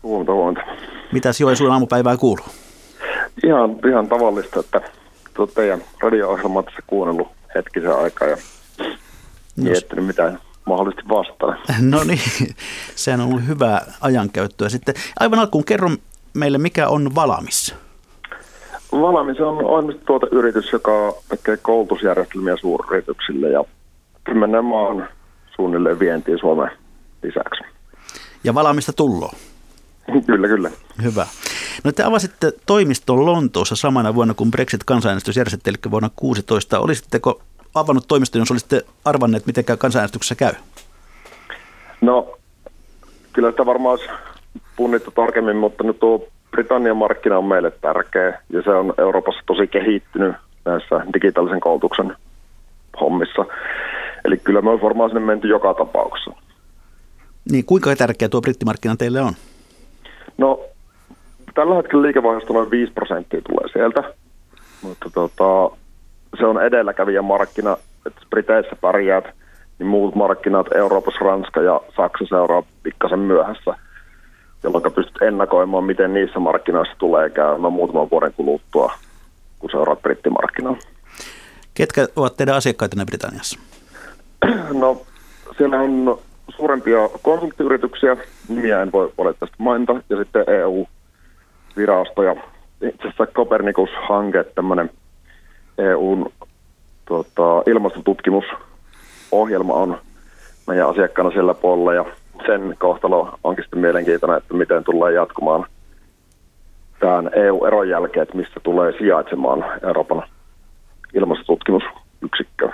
Huomenta, 0.03 0.33
huomenta. 0.33 0.61
Mitäs 1.11 1.41
Joensuun 1.41 1.71
aamupäivää 1.71 2.17
kuuluu? 2.17 2.45
Ihan, 3.45 3.69
ihan 3.89 4.07
tavallista, 4.07 4.59
että 4.59 4.81
tuota 5.33 5.53
teidän 5.53 5.83
radio-ohjelmaa 6.01 6.63
tässä 6.63 6.79
kuunnellut 6.87 7.27
hetkisen 7.55 7.97
aikaa 7.97 8.27
ja 8.27 8.37
miettinyt, 9.55 10.05
mitä 10.05 10.33
mahdollisesti 10.65 11.09
vastaan. 11.09 11.57
No 11.91 12.03
niin, 12.03 12.19
sehän 12.95 13.21
on 13.21 13.27
ollut 13.27 13.47
hyvää 13.47 13.93
ajankäyttöä. 14.01 14.69
Sitten 14.69 14.95
aivan 15.19 15.39
alkuun 15.39 15.65
kerro 15.65 15.89
meille, 16.33 16.57
mikä 16.57 16.87
on 16.87 17.15
Valamis? 17.15 17.75
Valamis 19.01 19.39
on 19.39 19.65
ohjelmistotuota 19.65 20.27
yritys, 20.31 20.71
joka 20.71 21.13
tekee 21.29 21.57
koulutusjärjestelmiä 21.57 22.55
suuryrityksille 22.61 23.49
ja 23.49 23.63
kymmenen 24.23 24.65
maan 24.65 25.07
suunnilleen 25.55 25.99
vientiin 25.99 26.39
Suomen 26.39 26.71
lisäksi. 27.23 27.63
Ja 28.43 28.53
Valamista 28.53 28.93
tullo? 28.93 29.31
kyllä, 30.27 30.47
kyllä. 30.47 30.71
Hyvä. 31.03 31.27
No 31.83 31.91
te 31.91 32.03
avasitte 32.03 32.53
toimiston 32.65 33.25
Lontoossa 33.25 33.75
samana 33.75 34.15
vuonna, 34.15 34.33
kun 34.33 34.51
Brexit-kansanäänestys 34.51 35.37
järjestettiin, 35.37 35.71
eli 35.71 35.91
vuonna 35.91 36.09
2016. 36.09 36.79
Olisitteko 36.79 37.41
avannut 37.75 38.07
toimiston, 38.07 38.39
jos 38.41 38.51
olisitte 38.51 38.85
arvanneet, 39.05 39.45
miten 39.45 39.65
kansanäänestyksessä 39.77 40.35
käy? 40.35 40.53
No, 42.01 42.37
kyllä 43.33 43.51
sitä 43.51 43.65
varmaan 43.65 43.91
olisi 43.91 44.09
punnittu 44.75 45.11
tarkemmin, 45.11 45.57
mutta 45.57 45.83
nyt 45.83 45.99
tuo 45.99 46.27
Britannian 46.53 46.97
markkina 46.97 47.37
on 47.37 47.45
meille 47.45 47.71
tärkeä 47.71 48.39
ja 48.49 48.61
se 48.61 48.69
on 48.69 48.93
Euroopassa 48.97 49.41
tosi 49.45 49.67
kehittynyt 49.67 50.35
näissä 50.65 51.01
digitaalisen 51.13 51.59
koulutuksen 51.59 52.15
hommissa. 53.01 53.45
Eli 54.25 54.37
kyllä 54.37 54.61
me 54.61 54.69
on 54.69 54.81
varmaan 54.81 55.09
sinne 55.09 55.25
menty 55.25 55.47
joka 55.47 55.73
tapauksessa. 55.73 56.31
Niin 57.51 57.65
kuinka 57.65 57.95
tärkeä 57.95 58.29
tuo 58.29 58.41
brittimarkkina 58.41 58.95
teille 58.95 59.21
on? 59.21 59.33
No 60.37 60.59
tällä 61.53 61.75
hetkellä 61.75 62.01
liikevaihdosta 62.01 62.53
noin 62.53 62.71
5 62.71 62.93
prosenttia 62.93 63.41
tulee 63.41 63.69
sieltä, 63.73 64.03
mutta 64.81 65.09
tota, 65.13 65.77
se 66.39 66.45
on 66.45 66.63
edelläkävijän 66.63 67.25
markkina, 67.25 67.77
että 68.05 68.21
Briteissä 68.29 68.75
pärjäät, 68.81 69.25
niin 69.79 69.87
muut 69.87 70.15
markkinat, 70.15 70.67
Euroopassa, 70.75 71.25
Ranska 71.25 71.61
ja 71.61 71.81
Saksa 71.95 72.25
seuraa 72.29 72.63
pikkasen 72.83 73.19
myöhässä, 73.19 73.75
jolloin 74.63 74.93
pystyt 74.93 75.21
ennakoimaan, 75.21 75.83
miten 75.83 76.13
niissä 76.13 76.39
markkinoissa 76.39 76.95
tulee 76.97 77.29
käymään 77.29 77.73
muutaman 77.73 78.09
vuoden 78.11 78.33
kuluttua, 78.33 78.93
kun 79.59 79.69
seuraat 79.69 80.01
brittimarkkinaa. 80.01 80.75
Ketkä 81.73 82.07
ovat 82.15 82.37
teidän 82.37 82.55
asiakkaitanne 82.55 83.05
Britanniassa? 83.05 83.59
No, 84.73 85.01
siellä 85.57 85.79
on 85.79 86.19
suurempia 86.57 87.09
konsulttiyrityksiä, 87.21 88.17
nimiä 88.47 88.81
en 88.81 88.91
voi 88.91 89.11
valitettavasti 89.17 89.55
mainita, 89.59 90.01
ja 90.09 90.17
sitten 90.17 90.45
EU-virastoja. 90.47 92.35
Itse 92.81 93.01
asiassa 93.01 93.25
Copernicus-hanke, 93.25 94.43
tämmöinen 94.43 94.89
EUn 95.77 96.31
tota, 97.05 97.63
ilmastotutkimusohjelma 97.67 99.73
on 99.73 99.97
meidän 100.67 100.89
asiakkaana 100.89 101.31
sillä 101.31 101.53
puolella, 101.53 101.93
ja 101.93 102.05
sen 102.45 102.75
kohtalo 102.79 103.39
onkin 103.43 103.63
sitten 103.63 103.79
mielenkiintoinen, 103.79 104.37
että 104.37 104.53
miten 104.53 104.83
tullaan 104.83 105.13
jatkumaan 105.13 105.65
tämän 106.99 107.31
EU-eron 107.35 107.89
jälkeen, 107.89 108.23
että 108.23 108.37
missä 108.37 108.59
tulee 108.63 108.93
sijaitsemaan 108.97 109.65
Euroopan 109.83 110.23
ilmastotutkimusyksikkö. 111.13 112.69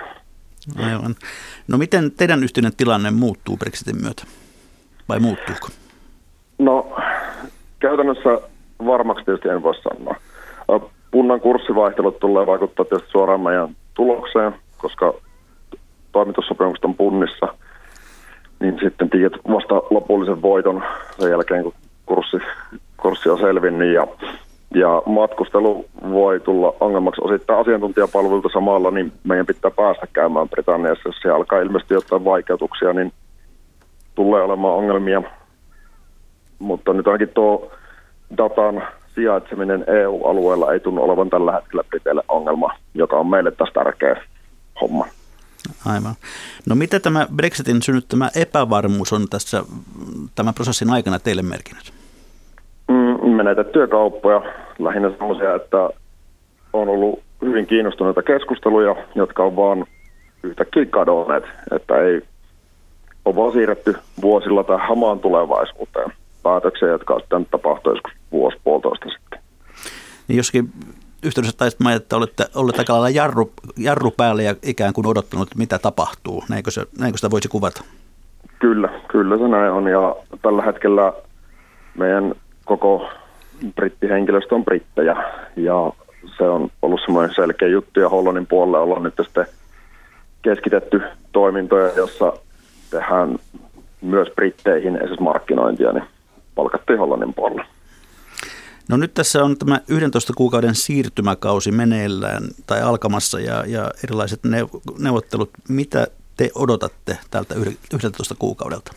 Aivan. 0.77 1.15
No 1.67 1.77
miten 1.77 2.11
teidän 2.11 2.43
yhteinen 2.43 2.75
tilanne 2.77 3.11
muuttuu 3.11 3.57
Brexitin 3.57 4.01
myötä? 4.01 4.23
Vai 5.09 5.19
muuttuuko? 5.19 5.67
No 6.59 6.95
käytännössä 7.79 8.29
varmaksi 8.85 9.25
tietysti 9.25 9.49
en 9.49 9.63
voi 9.63 9.75
sanoa. 9.75 10.15
Punnan 11.11 11.39
kurssivaihtelut 11.39 12.19
tulee 12.19 12.45
vaikuttaa 12.45 12.85
tietysti 12.85 13.11
suoraan 13.11 13.41
meidän 13.41 13.75
tulokseen, 13.93 14.55
koska 14.77 15.13
toimitussopimukset 16.11 16.85
on 16.85 16.95
punnissa. 16.95 17.47
Niin 18.59 18.79
sitten 18.83 19.09
tiedät 19.09 19.33
vasta 19.51 19.75
lopullisen 19.75 20.41
voiton 20.41 20.83
sen 21.19 21.31
jälkeen, 21.31 21.63
kun 21.63 21.73
kurssi, 22.05 22.37
kurssi 22.97 23.29
on 23.29 23.39
selvinnyt 23.39 23.93
ja 23.93 24.07
ja 24.75 25.01
matkustelu 25.05 25.85
voi 26.09 26.39
tulla 26.39 26.73
ongelmaksi 26.79 27.21
osittain 27.23 27.59
asiantuntijapalvelulta 27.59 28.49
samalla, 28.53 28.91
niin 28.91 29.11
meidän 29.23 29.45
pitää 29.45 29.71
päästä 29.71 30.07
käymään 30.13 30.49
Britanniassa. 30.49 31.09
Jos 31.09 31.15
se 31.21 31.29
alkaa 31.29 31.59
ilmeisesti 31.59 31.93
jotain 31.93 32.25
vaikeutuksia, 32.25 32.93
niin 32.93 33.13
tulee 34.15 34.43
olemaan 34.43 34.75
ongelmia. 34.75 35.21
Mutta 36.59 36.93
nyt 36.93 37.07
ainakin 37.07 37.29
tuo 37.33 37.71
datan 38.37 38.83
sijaitseminen 39.15 39.83
EU-alueella 39.87 40.73
ei 40.73 40.79
tunnu 40.79 41.03
olevan 41.03 41.29
tällä 41.29 41.51
hetkellä 41.51 41.83
Briteille 41.89 42.23
ongelma, 42.27 42.73
joka 42.93 43.17
on 43.17 43.27
meille 43.27 43.51
taas 43.51 43.71
tärkeä 43.73 44.21
homma. 44.81 45.05
Aivan. 45.85 46.15
No 46.65 46.75
mitä 46.75 46.99
tämä 46.99 47.27
Brexitin 47.35 47.81
synnyttämä 47.81 48.29
epävarmuus 48.35 49.13
on 49.13 49.27
tässä 49.29 49.63
tämän 50.35 50.53
prosessin 50.53 50.89
aikana 50.89 51.19
teille 51.19 51.41
merkinnyt? 51.41 51.93
Mm, 52.87 53.29
menetettyjä 53.29 53.87
kauppoja, 53.87 54.41
lähinnä 54.79 55.09
sellaisia, 55.09 55.55
että 55.55 55.89
on 56.73 56.89
ollut 56.89 57.19
hyvin 57.41 57.65
kiinnostuneita 57.67 58.23
keskusteluja, 58.23 58.95
jotka 59.15 59.43
on 59.43 59.55
vaan 59.55 59.85
yhtäkkiä 60.43 60.85
kadonneet, 60.85 61.43
että 61.71 61.97
ei 61.97 62.21
ole 63.25 63.35
vaan 63.35 63.51
siirretty 63.51 63.95
vuosilla 64.21 64.63
tai 64.63 64.77
hamaan 64.87 65.19
tulevaisuuteen 65.19 66.11
päätöksiä, 66.43 66.87
jotka 66.87 67.13
on 67.13 67.19
sitten 67.19 67.45
tapahtunut 67.45 67.97
joskus 67.97 68.21
vuosi 68.31 68.57
puolitoista 68.63 69.09
sitten. 69.09 69.39
Niin 70.27 70.37
joskin 70.37 70.69
yhteydessä 71.23 71.57
taisit 71.57 71.79
mainita, 71.79 72.03
että 72.03 72.17
olette 72.17 72.45
olleet 72.55 72.79
aika 72.79 72.93
lailla 72.93 73.09
jarru, 73.09 73.51
jarru 73.77 74.11
päälle 74.11 74.43
ja 74.43 74.55
ikään 74.63 74.93
kuin 74.93 75.07
odottanut, 75.07 75.55
mitä 75.55 75.79
tapahtuu. 75.79 76.43
Näinkö, 76.49 76.71
se, 76.71 76.85
näinkö 76.99 77.17
sitä 77.17 77.31
voisi 77.31 77.47
kuvata? 77.47 77.83
Kyllä, 78.59 78.89
kyllä 79.07 79.37
se 79.37 79.47
näin 79.47 79.71
on. 79.71 79.87
Ja 79.87 80.15
tällä 80.41 80.63
hetkellä 80.63 81.13
meidän 81.97 82.35
koko 82.65 83.09
brittihenkilöstö 83.75 84.55
on 84.55 84.65
brittejä 84.65 85.15
ja 85.55 85.91
se 86.37 86.43
on 86.43 86.69
ollut 86.81 87.01
semmoinen 87.05 87.35
selkeä 87.35 87.67
juttu 87.67 87.99
ja 87.99 88.09
Hollannin 88.09 88.47
puolelle 88.47 88.77
ollaan 88.77 89.03
nyt 89.03 89.13
sitten 89.21 89.45
keskitetty 90.41 91.01
toimintoja, 91.31 91.91
jossa 91.95 92.33
tehdään 92.91 93.37
myös 94.01 94.27
britteihin 94.35 94.95
esimerkiksi 94.95 95.23
markkinointia, 95.23 95.91
niin 95.91 96.03
palkattiin 96.55 96.99
Hollannin 96.99 97.33
puolella. 97.33 97.65
No 98.89 98.97
nyt 98.97 99.13
tässä 99.13 99.43
on 99.43 99.57
tämä 99.57 99.79
11 99.87 100.33
kuukauden 100.35 100.75
siirtymäkausi 100.75 101.71
meneillään 101.71 102.43
tai 102.67 102.81
alkamassa 102.81 103.39
ja, 103.39 103.63
ja 103.67 103.91
erilaiset 104.03 104.39
neuvottelut. 104.99 105.49
Mitä 105.69 106.07
te 106.37 106.49
odotatte 106.55 107.17
tältä 107.31 107.55
11 107.93 108.35
kuukaudelta? 108.39 108.91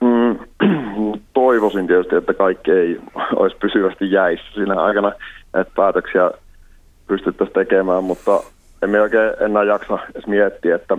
Mm, 0.00 0.38
toivoisin 1.34 1.86
tietysti, 1.86 2.16
että 2.16 2.34
kaikki 2.34 2.70
ei 2.70 3.00
olisi 3.36 3.56
pysyvästi 3.56 4.10
jäissä 4.10 4.46
siinä 4.54 4.82
aikana, 4.82 5.12
että 5.54 5.72
päätöksiä 5.76 6.30
pystyttäisiin 7.06 7.54
tekemään, 7.54 8.04
mutta 8.04 8.40
emme 8.82 9.00
oikein 9.00 9.32
enää 9.40 9.62
jaksa 9.62 9.98
edes 10.14 10.26
miettiä, 10.26 10.76
että 10.76 10.98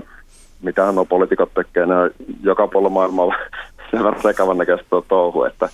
mitä 0.61 0.91
nuo 0.91 1.05
poliitikot 1.05 1.53
tekee. 1.53 1.85
Ne 1.85 1.95
joka 2.43 2.67
puolella 2.67 2.89
maailmalla 2.89 3.35
sen 3.91 4.03
verran 4.03 4.21
sekavan 4.21 4.57
näköistä 4.57 4.87
touhu, 5.07 5.43
että, 5.43 5.69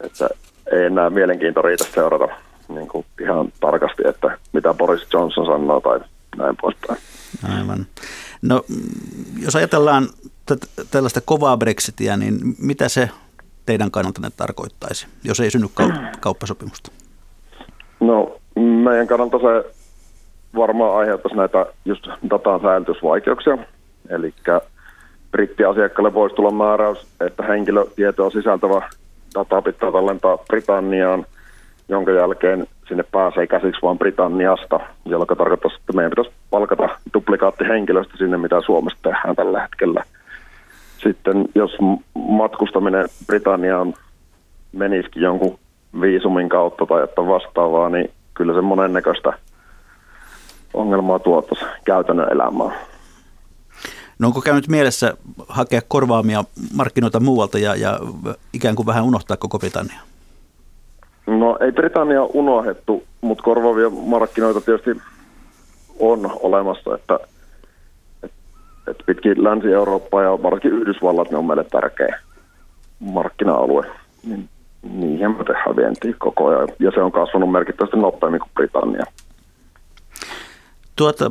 että 0.00 0.28
ei 0.72 0.84
enää 0.84 1.10
mielenkiinto 1.10 1.62
riitä 1.62 1.84
seurata 1.84 2.28
niin 2.68 2.88
kuin 2.88 3.06
ihan 3.20 3.52
tarkasti, 3.60 4.02
että 4.08 4.38
mitä 4.52 4.74
Boris 4.74 5.06
Johnson 5.12 5.46
sanoo 5.46 5.80
tai 5.80 6.00
näin 6.36 6.56
poispäin. 6.60 6.98
Aivan. 7.58 7.86
No, 8.42 8.64
jos 9.42 9.56
ajatellaan 9.56 10.08
tällaista 10.90 11.20
kovaa 11.24 11.56
Brexitia, 11.56 12.16
niin 12.16 12.38
mitä 12.58 12.88
se 12.88 13.10
teidän 13.66 13.90
kannaltanne 13.90 14.30
tarkoittaisi, 14.36 15.06
jos 15.24 15.40
ei 15.40 15.50
synny 15.50 15.68
kauppasopimusta? 16.20 16.90
No, 18.00 18.36
meidän 18.56 19.06
kannalta 19.06 19.38
se 19.38 19.74
varmaan 20.56 20.96
aiheuttaisi 20.96 21.36
näitä 21.36 21.66
just 21.84 22.06
datan 22.30 22.60
säilytysvaikeuksia. 22.60 23.58
Eli 24.08 24.34
brittiasiakkaalle 25.30 26.14
voisi 26.14 26.36
tulla 26.36 26.50
määräys, 26.50 27.06
että 27.20 27.42
henkilötietoa 27.42 28.30
sisältävä 28.30 28.90
data 29.38 29.62
pitää 29.62 29.92
tallentaa 29.92 30.38
Britanniaan, 30.38 31.26
jonka 31.88 32.12
jälkeen 32.12 32.66
sinne 32.88 33.04
pääsee 33.12 33.46
käsiksi 33.46 33.82
vain 33.82 33.98
Britanniasta, 33.98 34.80
jolloin 35.04 35.28
tarkoittaa, 35.38 35.70
että 35.80 35.92
meidän 35.92 36.10
pitäisi 36.10 36.30
palkata 36.50 36.88
duplikaattihenkilöstä 37.14 38.16
sinne, 38.16 38.36
mitä 38.36 38.60
Suomessa 38.60 38.98
tehdään 39.02 39.36
tällä 39.36 39.62
hetkellä– 39.62 40.04
sitten 41.06 41.44
jos 41.54 41.76
matkustaminen 42.14 43.08
Britanniaan 43.26 43.94
menisikin 44.72 45.22
jonkun 45.22 45.58
viisumin 46.00 46.48
kautta 46.48 46.86
tai 46.86 47.04
että 47.04 47.26
vastaavaa, 47.26 47.88
niin 47.88 48.10
kyllä 48.34 48.54
se 48.54 48.60
monennäköistä 48.60 49.32
ongelmaa 50.74 51.18
tuottaisi 51.18 51.64
käytännön 51.84 52.32
elämään. 52.32 52.72
No 54.18 54.28
onko 54.28 54.40
käynyt 54.40 54.68
mielessä 54.68 55.16
hakea 55.48 55.80
korvaamia 55.88 56.44
markkinoita 56.74 57.20
muualta 57.20 57.58
ja, 57.58 57.76
ja 57.76 58.00
ikään 58.52 58.76
kuin 58.76 58.86
vähän 58.86 59.04
unohtaa 59.04 59.36
koko 59.36 59.58
Britannia? 59.58 60.00
No 61.26 61.58
ei 61.60 61.72
Britannia 61.72 62.24
unohdettu, 62.24 63.04
mutta 63.20 63.44
korvaavia 63.44 63.90
markkinoita 63.90 64.60
tietysti 64.60 65.02
on 65.98 66.30
olemassa, 66.42 66.94
että 66.94 67.18
että 68.90 69.04
pitkin 69.06 69.44
Länsi-Eurooppaa 69.44 70.22
ja 70.22 70.42
varsinkin 70.42 70.72
Yhdysvallat 70.72 71.30
ne 71.30 71.36
on 71.36 71.44
meille 71.44 71.64
tärkeä 71.64 72.20
markkina-alue. 73.00 73.86
Niin 74.24 74.48
niihin 74.82 75.30
me 75.30 75.44
tehdään 75.44 75.76
vientiä 75.76 76.14
koko 76.18 76.46
ajan 76.46 76.68
ja 76.78 76.90
se 76.90 77.00
on 77.00 77.12
kasvanut 77.12 77.52
merkittävästi 77.52 77.96
nopeammin 77.96 78.40
kuin 78.40 78.50
Britannia. 78.54 79.04
Tuota, 80.96 81.30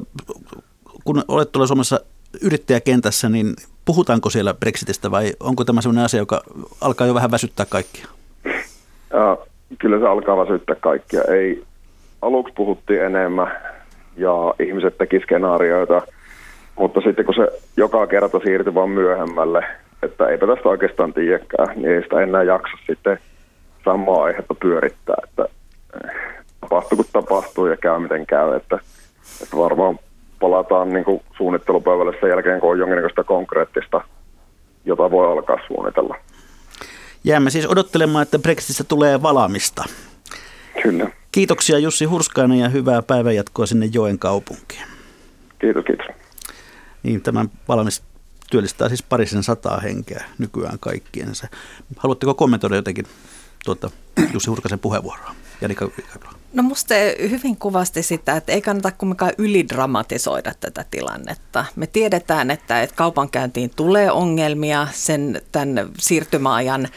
kun 1.04 1.24
olet 1.28 1.52
tuolla 1.52 1.68
Suomessa 1.68 2.00
yrittäjäkentässä, 2.42 3.30
niin 3.30 3.54
puhutaanko 3.86 4.30
siellä 4.30 4.54
Brexitistä 4.54 5.12
vai 5.12 5.34
onko 5.40 5.66
tämä 5.66 5.82
sellainen 5.82 6.06
asia, 6.06 6.20
joka 6.20 6.42
alkaa 6.82 7.08
jo 7.08 7.14
vähän 7.14 7.32
väsyttää 7.32 7.66
kaikkia? 7.66 8.08
Ja, 9.14 9.38
kyllä 9.80 10.00
se 10.00 10.08
alkaa 10.08 10.38
väsyttää 10.38 10.76
kaikkia. 10.76 11.22
Ei, 11.22 11.64
aluksi 12.22 12.54
puhuttiin 12.54 13.04
enemmän 13.04 13.52
ja 14.18 14.54
ihmiset 14.60 14.98
teki 14.98 15.20
skenaarioita– 15.20 16.02
mutta 16.76 17.02
sitten 17.02 17.26
kun 17.26 17.36
se 17.36 17.48
joka 17.78 18.08
kerta 18.08 18.40
siirtyi 18.40 18.74
vaan 18.74 18.90
myöhemmälle, 18.90 19.64
että 20.04 20.28
eipä 20.28 20.48
tästä 20.48 20.70
oikeastaan 20.70 21.14
tiedäkään, 21.14 21.68
niin 21.76 21.90
ei 21.90 22.04
sitä 22.04 22.22
enää 22.22 22.44
jaksa 22.44 22.78
sitten 22.88 23.20
samaa 23.86 24.24
aihetta 24.24 24.54
pyörittää, 24.54 25.16
että 25.24 25.46
tapahtuu 26.62 26.96
kun 26.96 27.06
tapahtuu 27.14 27.68
ja 27.68 27.78
käy 27.78 28.00
miten 28.00 28.26
käy, 28.26 28.56
että, 28.56 28.80
että 29.44 29.58
varmaan 29.58 30.00
palataan 30.46 30.93
niin 30.93 31.06
kuin 31.06 31.22
suunnittelupöydälle 31.38 32.18
sen 32.20 32.30
jälkeen, 32.30 32.60
kun 32.60 32.72
on 32.72 32.80
jonkinnäköistä 32.80 33.24
konkreettista, 33.24 34.02
jota 34.86 35.12
voi 35.12 35.32
alkaa 35.32 35.58
suunnitella. 35.68 36.16
Jäämme 37.24 37.50
siis 37.50 37.68
odottelemaan, 37.68 38.24
että 38.24 38.39
Brexitistä 38.39 38.84
tulee 38.84 39.22
valaamista. 39.22 39.84
Kyllä. 40.84 41.10
Kiitoksia 41.32 41.80
Jussi 41.80 42.06
Hurskainen 42.06 42.60
ja 42.60 42.70
hyvää 42.70 43.02
päivänjatkoa 43.02 43.66
sinne 43.66 43.89
Joen 43.93 44.20
kaupunkiin. 44.20 44.88
Kiitos, 45.60 45.86
kiitos. 45.86 46.06
Niin, 47.04 47.22
tämän 47.22 47.50
valmis 47.68 48.04
työllistää 48.52 48.88
siis 48.88 49.04
parisen 49.04 49.43
sataa 49.43 49.80
henkeä 49.80 50.24
nykyään 50.38 50.80
kaikkiensa. 50.80 51.48
Haluatteko 51.98 52.34
kommentoida 52.34 52.76
jotenkin 52.76 53.06
tuota 53.66 53.89
Jussi 54.34 54.50
Hurkasen 54.50 54.80
puheenvuoroa? 54.80 55.36
Janika 55.62 55.89
No 56.56 56.64
musta 56.64 56.93
hyvin 57.30 57.58
kuvasti 57.58 58.03
sitä, 58.03 58.38
että 58.38 58.51
ei 58.51 58.62
kannata 58.62 58.91
kumminkaan 58.91 59.32
ylidramatisoida 59.38 60.53
tätä 60.60 60.86
tilannetta. 60.91 61.66
Me 61.76 61.88
tiedetään, 61.88 62.51
että, 62.51 62.82
että 62.82 62.95
kaupankäyntiin 62.95 63.72
tulee 63.76 64.12
ongelmia 64.12 64.88
sen 64.93 65.41
tämän 65.51 65.89
siirtymäajan 65.99 66.88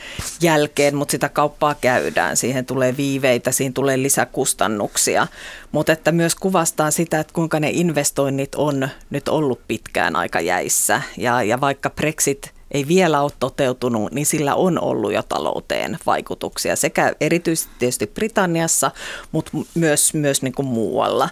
jälkeen, 0.42 0.94
mutta 0.94 1.12
sitä 1.12 1.28
kauppaa 1.28 1.74
käydään. 1.74 2.36
Siihen 2.36 2.66
tulee 2.66 2.96
viiveitä, 2.96 3.52
siihen 3.52 3.74
tulee 3.74 4.02
lisäkustannuksia, 4.02 5.26
mutta 5.72 5.92
että 5.92 6.12
myös 6.12 6.34
kuvastaa 6.34 6.90
sitä, 6.90 7.20
että 7.20 7.34
kuinka 7.34 7.60
ne 7.60 7.70
investoinnit 7.70 8.54
on 8.54 8.88
nyt 9.10 9.28
ollut 9.28 9.60
pitkään 9.68 10.16
aika 10.16 10.40
jäissä. 10.40 11.02
Ja, 11.16 11.42
ja 11.42 11.60
vaikka 11.60 11.90
Brexit 11.90 12.57
ei 12.70 12.88
vielä 12.88 13.22
ole 13.22 13.32
toteutunut, 13.40 14.12
niin 14.12 14.26
sillä 14.26 14.54
on 14.54 14.82
ollut 14.82 15.12
jo 15.12 15.22
talouteen 15.22 15.98
vaikutuksia 16.06 16.76
sekä 16.76 17.12
erityisesti 17.20 17.72
tietysti 17.78 18.06
Britanniassa, 18.06 18.90
mutta 19.32 19.52
myös, 19.74 20.14
myös 20.14 20.42
niin 20.42 20.54
kuin 20.54 20.66
muualla. 20.66 21.28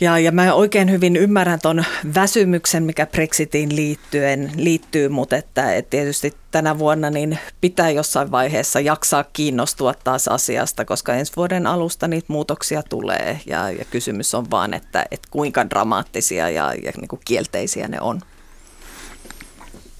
Ja, 0.00 0.18
ja 0.18 0.32
mä 0.32 0.54
oikein 0.54 0.90
hyvin 0.90 1.16
ymmärrän 1.16 1.58
tuon 1.62 1.84
väsymyksen, 2.14 2.82
mikä 2.82 3.06
Brexitiin 3.06 3.76
liittyen, 3.76 4.52
liittyy, 4.56 5.08
mutta 5.08 5.36
että, 5.36 5.74
että 5.74 5.90
tietysti 5.90 6.34
tänä 6.50 6.78
vuonna 6.78 7.10
niin 7.10 7.38
pitää 7.60 7.90
jossain 7.90 8.30
vaiheessa 8.30 8.80
jaksaa 8.80 9.24
kiinnostua 9.32 9.94
taas 10.04 10.28
asiasta, 10.28 10.84
koska 10.84 11.14
ensi 11.14 11.32
vuoden 11.36 11.66
alusta 11.66 12.08
niitä 12.08 12.26
muutoksia 12.28 12.82
tulee 12.82 13.40
ja, 13.46 13.70
ja 13.70 13.84
kysymys 13.84 14.34
on 14.34 14.50
vaan, 14.50 14.74
että, 14.74 15.06
että 15.10 15.28
kuinka 15.30 15.70
dramaattisia 15.70 16.50
ja, 16.50 16.74
ja 16.74 16.92
niin 16.96 17.08
kuin 17.08 17.20
kielteisiä 17.24 17.88
ne 17.88 18.00
on. 18.00 18.20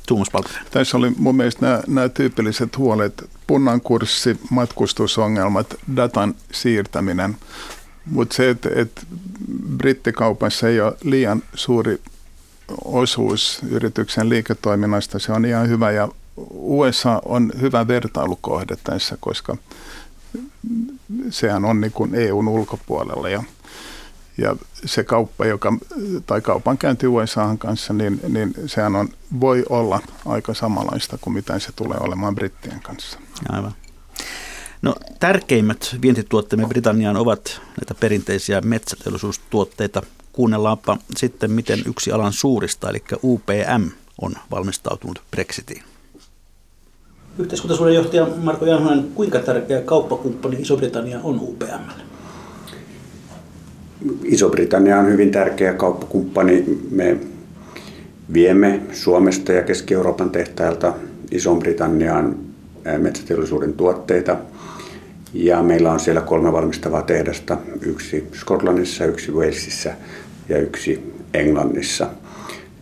Tuomas 0.09 0.29
Tässä 0.71 0.97
oli 0.97 1.13
mun 1.17 1.37
mielestä 1.37 1.67
nämä, 1.67 1.83
nämä 1.87 2.09
tyypilliset 2.09 2.79
huolet, 2.79 3.31
punnan 3.47 3.81
kurssi, 3.81 4.41
matkustusongelmat, 4.51 5.75
datan 5.97 6.35
siirtäminen, 6.53 7.37
mutta 8.07 8.35
se, 8.35 8.51
että, 8.51 8.69
että 8.75 9.01
brittikaupassa 9.77 10.69
ei 10.69 10.81
ole 10.81 10.97
liian 11.05 11.43
suuri 11.55 12.01
osuus 12.85 13.61
yrityksen 13.71 14.29
liiketoiminnasta, 14.29 15.19
se 15.19 15.33
on 15.33 15.45
ihan 15.45 15.69
hyvä 15.69 15.91
ja 15.91 16.09
USA 16.51 17.23
on 17.25 17.53
hyvä 17.61 17.89
vertailukohde 17.89 18.77
tässä, 18.85 19.17
koska 19.21 19.57
sehän 21.31 21.65
on 21.65 21.81
niin 21.81 21.93
kuin 21.93 22.15
EUn 22.15 22.49
ulkopuolella 22.49 23.29
ja 23.29 23.43
ja 24.39 24.57
se 24.85 25.05
kauppa, 25.05 25.47
joka, 25.47 25.73
tai 26.27 26.41
kaupankäynti 26.41 27.07
USAhan 27.07 27.59
kanssa, 27.59 27.93
niin, 27.93 28.21
niin 28.29 28.55
sehän 28.67 28.97
on, 28.97 29.09
voi 29.41 29.65
olla 29.69 30.01
aika 30.27 30.55
samanlaista 30.55 31.19
kuin 31.21 31.35
mitä 31.35 31.59
se 31.59 31.73
tulee 31.77 31.99
olemaan 32.01 32.35
brittien 32.35 32.81
kanssa. 32.81 33.19
Aivan. 33.49 33.73
No, 34.83 34.95
tärkeimmät 35.21 35.97
vientituotteemme 36.03 36.67
Britanniaan 36.67 37.17
ovat 37.17 37.61
näitä 37.81 37.95
perinteisiä 38.01 38.61
metsäteollisuustuotteita. 38.61 40.03
Kuunnellaanpa 40.33 40.99
sitten, 41.17 41.51
miten 41.51 41.83
yksi 41.87 42.13
alan 42.13 42.33
suurista, 42.33 42.91
eli 42.91 43.05
UPM, 43.23 43.89
on 44.21 44.35
valmistautunut 44.51 45.23
Brexitiin. 45.31 45.83
Yhteiskuntasuuden 47.39 47.95
johtaja 47.95 48.27
Marko 48.37 48.67
Janhonen, 48.67 49.13
kuinka 49.15 49.39
tärkeä 49.39 49.83
kauppakumppani 49.83 50.57
Iso-Britannia 50.57 51.21
on 51.23 51.41
UPMlle? 51.41 52.18
Iso-Britannia 54.25 54.99
on 54.99 55.13
hyvin 55.13 55.31
tärkeä 55.31 55.73
kauppakumppani. 55.73 56.79
Me 56.91 57.17
viemme 58.33 58.81
Suomesta 58.93 59.53
ja 59.53 59.63
Keski-Euroopan 59.63 60.31
tehtailta 60.31 60.95
Iso-Britanniaan 61.31 62.37
metsäteollisuuden 62.99 63.73
tuotteita. 63.73 64.37
Ja 65.35 65.63
meillä 65.63 65.93
on 65.93 66.01
siellä 66.01 66.21
kolme 66.21 66.53
valmistavaa 66.53 67.03
tehdasta, 67.03 67.59
yksi 67.83 68.29
Skotlannissa, 68.33 69.05
yksi 69.05 69.33
Walesissa 69.33 69.91
ja 70.49 70.59
yksi 70.59 71.13
Englannissa. 71.35 72.09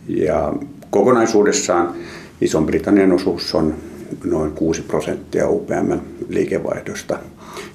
Ja 0.08 0.52
kokonaisuudessaan 0.90 1.94
Iso-Britannian 2.40 3.12
osuus 3.12 3.54
on 3.54 3.74
noin 4.24 4.52
6 4.52 4.82
prosenttia 4.82 5.48
UPM 5.48 5.92
liikevaihdosta. 6.28 7.18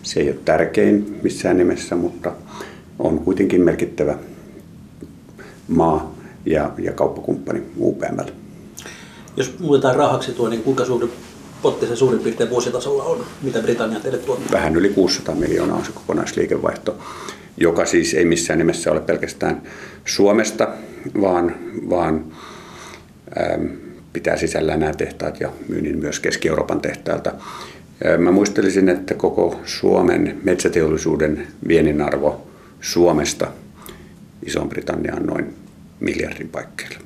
Se 0.04 0.20
ei 0.20 0.30
ole 0.30 0.38
tärkein 0.46 1.20
missään 1.24 1.58
nimessä, 1.58 1.96
mutta 1.96 2.32
on 3.02 3.20
kuitenkin 3.20 3.62
merkittävä 3.62 4.16
maa 5.68 6.16
ja, 6.46 6.72
ja 6.78 6.92
kauppakumppani 6.92 7.64
UPML. 7.80 8.32
Jos 9.38 9.60
muutetaan 9.60 9.96
rahaksi 9.96 10.32
tuo, 10.32 10.50
niin 10.50 10.64
kuinka 10.64 10.86
suuri 10.86 11.10
potti 11.62 11.88
se 11.88 11.96
suurin 11.96 12.20
piirtein 12.20 12.50
vuositasolla 12.50 13.04
on, 13.04 13.26
mitä 13.42 13.60
Britannia 13.60 14.00
teille 14.00 14.18
tuottaa? 14.18 14.52
Vähän 14.52 14.76
yli 14.76 14.90
600 14.90 15.36
miljoonaa 15.36 15.78
on 15.78 15.86
se 15.86 15.92
kokonaisliikevaihto, 15.92 16.98
joka 17.58 17.86
siis 17.86 18.14
ei 18.14 18.26
missään 18.26 18.60
nimessä 18.60 18.92
ole 18.92 19.00
pelkästään 19.00 19.62
Suomesta, 20.06 20.68
vaan, 21.22 21.56
vaan 21.90 22.26
ähm, 23.40 23.66
pitää 24.14 24.38
sisällään 24.38 24.80
nämä 24.80 24.94
tehtaat 24.94 25.40
ja 25.40 25.50
myynnin 25.68 25.98
myös 25.98 26.20
Keski-Euroopan 26.20 26.82
tehtailta. 26.82 27.34
Mä 28.18 28.32
muistelisin, 28.32 28.90
että 28.90 29.14
koko 29.14 29.60
Suomen 29.66 30.40
metsäteollisuuden 30.44 31.48
viennin 31.68 32.02
arvo 32.02 32.51
Suomesta 32.82 33.48
Iso-Britanniaan 34.46 35.26
noin 35.26 35.56
miljardin 36.00 36.50
paikkeilla. 36.50 37.00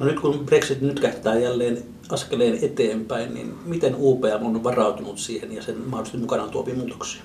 No 0.00 0.06
nyt 0.06 0.20
kun 0.20 0.46
Brexit 0.46 0.80
nyt 0.80 1.00
kähtää 1.00 1.38
jälleen 1.38 1.78
askeleen 2.10 2.58
eteenpäin, 2.62 3.34
niin 3.34 3.54
miten 3.66 3.94
UPM 3.98 4.46
on 4.46 4.64
varautunut 4.64 5.18
siihen 5.18 5.52
ja 5.52 5.62
sen 5.62 5.76
mahdollisesti 5.78 6.18
mukanaan 6.18 6.50
tuoviin 6.50 6.78
muutoksia? 6.78 7.22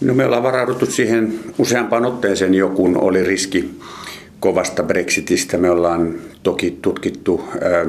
No 0.00 0.14
me 0.14 0.24
ollaan 0.24 0.42
varauduttu 0.42 0.86
siihen 0.86 1.40
useampaan 1.58 2.04
otteeseen 2.04 2.54
jo, 2.54 2.68
kun 2.68 2.96
oli 2.96 3.24
riski 3.24 3.78
kovasta 4.40 4.82
Brexitistä. 4.82 5.58
Me 5.58 5.70
ollaan 5.70 6.14
toki 6.42 6.78
tutkittu 6.82 7.44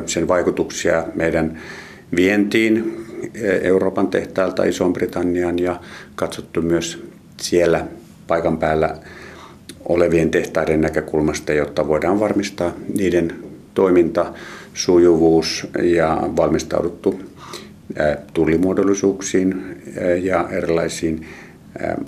sen 0.05 0.27
vaikutuksia 0.27 1.03
meidän 1.15 1.61
vientiin 2.15 3.05
Euroopan 3.61 4.07
tehtailta 4.07 4.63
Iso-Britanniaan 4.63 5.59
ja 5.59 5.79
katsottu 6.15 6.61
myös 6.61 7.03
siellä 7.41 7.87
paikan 8.28 8.57
päällä 8.57 8.95
olevien 9.89 10.32
tehtaiden 10.32 10.82
näkökulmasta, 10.82 11.53
jotta 11.53 11.88
voidaan 11.88 12.19
varmistaa 12.19 12.71
niiden 12.97 13.36
toiminta, 13.74 14.34
sujuvuus 14.74 15.67
ja 15.82 16.17
valmistauduttu 16.36 17.19
tullimuodollisuuksiin 18.34 19.82
ja 20.21 20.49
erilaisiin 20.51 21.28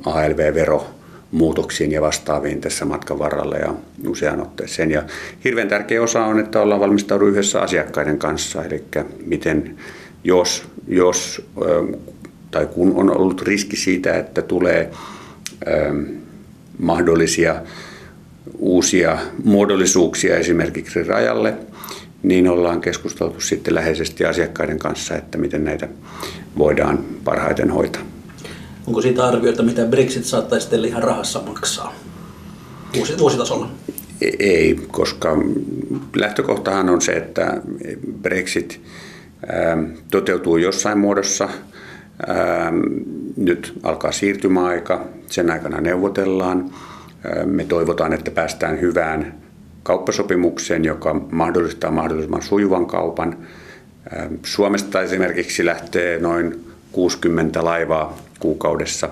ALV-vero 0.06 0.88
muutoksiin 1.32 1.92
ja 1.92 2.02
vastaaviin 2.02 2.62
tässä 2.62 2.86
matkan 2.86 3.20
varrella 3.20 3.56
ja 3.56 3.74
usean 4.08 4.42
otteeseen. 4.42 4.92
Ja 4.92 5.04
hirveän 5.44 5.68
tärkeä 5.68 6.02
osa 6.02 6.26
on, 6.26 6.40
että 6.40 6.62
ollaan 6.62 6.82
valmistaudu 6.82 7.26
yhdessä 7.26 7.62
asiakkaiden 7.62 8.18
kanssa, 8.18 8.64
eli 8.64 8.84
miten 9.26 9.76
jos, 10.24 10.68
jos 10.88 11.48
tai 12.52 12.66
kun 12.66 12.92
on 12.96 13.18
ollut 13.18 13.42
riski 13.42 13.76
siitä, 13.76 14.18
että 14.18 14.42
tulee 14.42 14.92
mahdollisia 16.80 17.56
uusia 18.58 19.18
muodollisuuksia 19.44 20.38
esimerkiksi 20.38 21.04
rajalle, 21.04 21.54
niin 22.24 22.48
ollaan 22.48 22.82
keskusteltu 22.82 23.42
sitten 23.42 23.76
läheisesti 23.76 24.26
asiakkaiden 24.26 24.80
kanssa, 24.80 25.16
että 25.16 25.38
miten 25.38 25.64
näitä 25.64 25.88
voidaan 26.58 27.00
parhaiten 27.24 27.70
hoitaa. 27.70 28.02
Onko 28.88 29.02
siitä 29.02 29.26
arvioita, 29.26 29.64
mitä 29.64 29.86
Brexit 29.86 30.26
saattaisi 30.26 30.70
teille 30.70 30.88
ihan 30.88 31.04
rahassa 31.04 31.42
maksaa 31.42 31.94
vuositasolla? 33.20 33.70
E-, 34.22 34.36
ei, 34.40 34.80
koska 34.92 35.38
lähtökohtahan 36.16 36.90
on 36.90 37.02
se, 37.02 37.12
että 37.12 37.62
Brexit 38.22 38.82
ähm, 39.54 39.84
toteutuu 40.12 40.58
jossain 40.58 40.98
muodossa. 40.98 41.50
Ähm, 42.30 42.82
nyt 43.38 43.74
alkaa 43.84 44.12
siirtymäaika, 44.12 45.06
sen 45.30 45.52
aikana 45.52 45.82
neuvotellaan. 45.82 46.72
Me 47.46 47.64
toivotaan, 47.64 48.14
että 48.14 48.32
päästään 48.32 48.82
hyvään 48.82 49.36
kauppasopimukseen, 49.84 50.86
joka 50.86 51.14
mahdollistaa 51.14 51.92
mahdollisimman 51.92 52.42
sujuvan 52.42 52.86
kaupan. 52.86 53.38
Suomesta 54.44 55.02
esimerkiksi 55.02 55.66
lähtee 55.66 56.20
noin 56.20 56.66
60 56.92 57.66
laivaa 57.66 58.18
kuukaudessa 58.40 59.10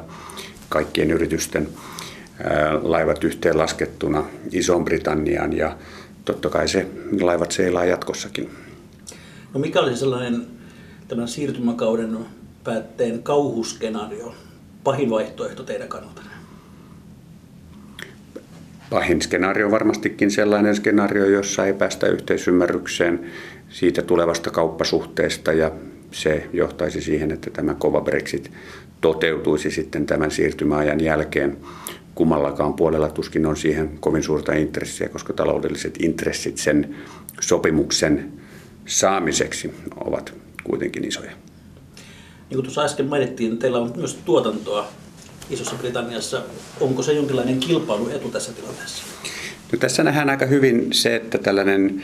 kaikkien 0.69 1.11
yritysten 1.11 1.67
laivat 2.81 3.23
yhteen 3.23 3.57
laskettuna 3.57 4.23
Iso-Britanniaan 4.51 5.57
ja 5.57 5.77
totta 6.25 6.49
kai 6.49 6.67
se 6.67 6.87
laivat 7.21 7.51
seilaa 7.51 7.85
jatkossakin. 7.85 8.49
No 9.53 9.59
mikä 9.59 9.79
olisi 9.79 9.99
sellainen 9.99 10.45
tämän 11.07 11.27
siirtymäkauden 11.27 12.17
päätteen 12.63 13.23
kauhuskenaario, 13.23 14.33
vaihtoehto 14.85 15.63
teidän 15.63 15.87
kannalta? 15.87 16.21
Pahin 18.89 19.21
skenaario 19.21 19.65
on 19.65 19.71
varmastikin 19.71 20.31
sellainen 20.31 20.75
skenaario, 20.75 21.25
jossa 21.25 21.65
ei 21.65 21.73
päästä 21.73 22.07
yhteisymmärrykseen 22.07 23.31
siitä 23.69 24.01
tulevasta 24.01 24.51
kauppasuhteesta 24.51 25.53
ja 25.53 25.71
se 26.11 26.49
johtaisi 26.53 27.01
siihen, 27.01 27.31
että 27.31 27.49
tämä 27.49 27.73
kova 27.73 28.01
Brexit 28.01 28.51
toteutuisi 29.01 29.71
sitten 29.71 30.05
tämän 30.05 30.31
siirtymäajan 30.31 30.99
jälkeen. 30.99 31.57
Kummallakaan 32.15 32.73
puolella 32.73 33.09
tuskin 33.09 33.45
on 33.45 33.57
siihen 33.57 33.97
kovin 33.99 34.23
suurta 34.23 34.53
intressiä, 34.53 35.09
koska 35.09 35.33
taloudelliset 35.33 35.95
intressit 35.99 36.57
sen 36.57 36.95
sopimuksen 37.41 38.31
saamiseksi 38.85 39.73
ovat 40.05 40.33
kuitenkin 40.63 41.05
isoja. 41.05 41.31
Niin 42.53 42.57
kuin 42.57 42.65
tuossa 42.65 42.83
äsken 42.83 43.05
mainittiin, 43.05 43.57
teillä 43.57 43.77
on 43.77 43.93
myös 43.95 44.19
tuotantoa 44.25 44.87
Isossa 45.49 45.75
Britanniassa. 45.75 46.41
Onko 46.81 47.03
se 47.03 47.13
jonkinlainen 47.13 47.59
kilpailuetu 47.59 48.29
tässä 48.29 48.51
tilanteessa? 48.53 49.03
No, 49.71 49.77
tässä 49.79 50.03
nähdään 50.03 50.29
aika 50.29 50.45
hyvin 50.45 50.87
se, 50.91 51.15
että 51.15 51.37
tällainen 51.37 52.03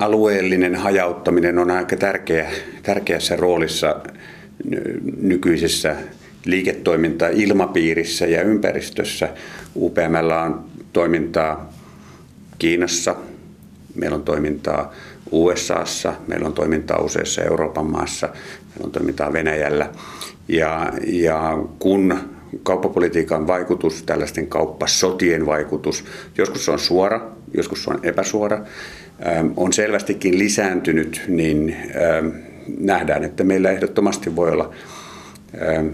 alueellinen 0.00 0.74
hajauttaminen 0.74 1.58
on 1.58 1.70
aika 1.70 1.96
tärkeä, 1.96 2.50
tärkeässä 2.82 3.36
roolissa 3.36 3.96
nykyisessä 5.20 5.96
liiketoiminta 6.44 7.28
ilmapiirissä 7.28 8.26
ja 8.26 8.42
ympäristössä. 8.42 9.28
UPML 9.76 10.30
on 10.46 10.64
toimintaa 10.92 11.72
Kiinassa, 12.58 13.16
meillä 13.94 14.16
on 14.16 14.22
toimintaa 14.22 14.94
USAssa, 15.30 16.14
meillä 16.26 16.46
on 16.46 16.52
toimintaa 16.52 17.02
useissa 17.02 17.42
Euroopan 17.42 17.86
maassa, 17.86 18.26
meillä 18.26 18.84
on 18.84 18.92
toimintaa 18.92 19.32
Venäjällä. 19.32 19.90
Ja, 20.48 20.92
ja 21.06 21.58
kun 21.78 22.18
kauppapolitiikan 22.62 23.46
vaikutus, 23.46 24.02
tällaisten 24.02 24.46
kauppasotien 24.46 25.46
vaikutus, 25.46 26.04
joskus 26.38 26.64
se 26.64 26.70
on 26.70 26.78
suora, 26.78 27.20
joskus 27.54 27.84
se 27.84 27.90
on 27.90 28.00
epäsuora, 28.02 28.64
ähm, 29.26 29.46
on 29.56 29.72
selvästikin 29.72 30.38
lisääntynyt, 30.38 31.22
niin 31.28 31.76
ähm, 31.96 32.28
nähdään, 32.78 33.24
että 33.24 33.44
meillä 33.44 33.70
ehdottomasti 33.70 34.36
voi 34.36 34.50
olla 34.50 34.70
ähm, 35.62 35.86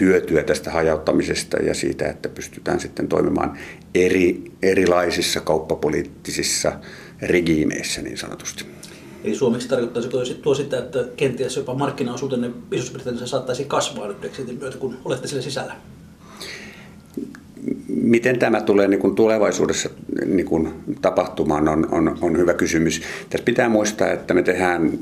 hyötyä 0.00 0.42
tästä 0.42 0.70
hajauttamisesta 0.70 1.56
ja 1.56 1.74
siitä, 1.74 2.08
että 2.08 2.28
pystytään 2.28 2.80
sitten 2.80 3.08
toimimaan 3.08 3.58
eri, 3.94 4.42
erilaisissa 4.62 5.40
kauppapoliittisissa 5.40 6.72
regiimeissä 7.22 8.02
niin 8.02 8.18
sanotusti. 8.18 8.64
Eli 9.24 9.34
suomeksi 9.34 9.68
tarkoittaisiko 9.68 10.18
tuo 10.42 10.54
sitä, 10.54 10.78
että 10.78 11.04
kenties 11.16 11.56
jopa 11.56 11.74
markkinaosuutenne 11.74 12.50
Isossa-Britanniassa 12.72 13.26
saattaisi 13.26 13.64
kasvaa 13.64 14.08
nyt 14.08 14.20
Brexitin 14.20 14.58
myötä, 14.58 14.78
kun 14.78 14.96
olette 15.04 15.28
siellä 15.28 15.42
sisällä? 15.42 15.76
Miten 17.88 18.38
tämä 18.38 18.60
tulee 18.60 18.88
niin 18.88 19.00
kuin 19.00 19.14
tulevaisuudessa 19.14 19.90
niin 20.26 20.46
kuin 20.46 20.68
tapahtumaan 21.02 21.68
on, 21.68 21.88
on, 21.90 22.18
on 22.20 22.38
hyvä 22.38 22.54
kysymys. 22.54 23.02
Tässä 23.30 23.44
pitää 23.44 23.68
muistaa, 23.68 24.08
että 24.08 24.34
me 24.34 24.42
tehdään 24.42 24.98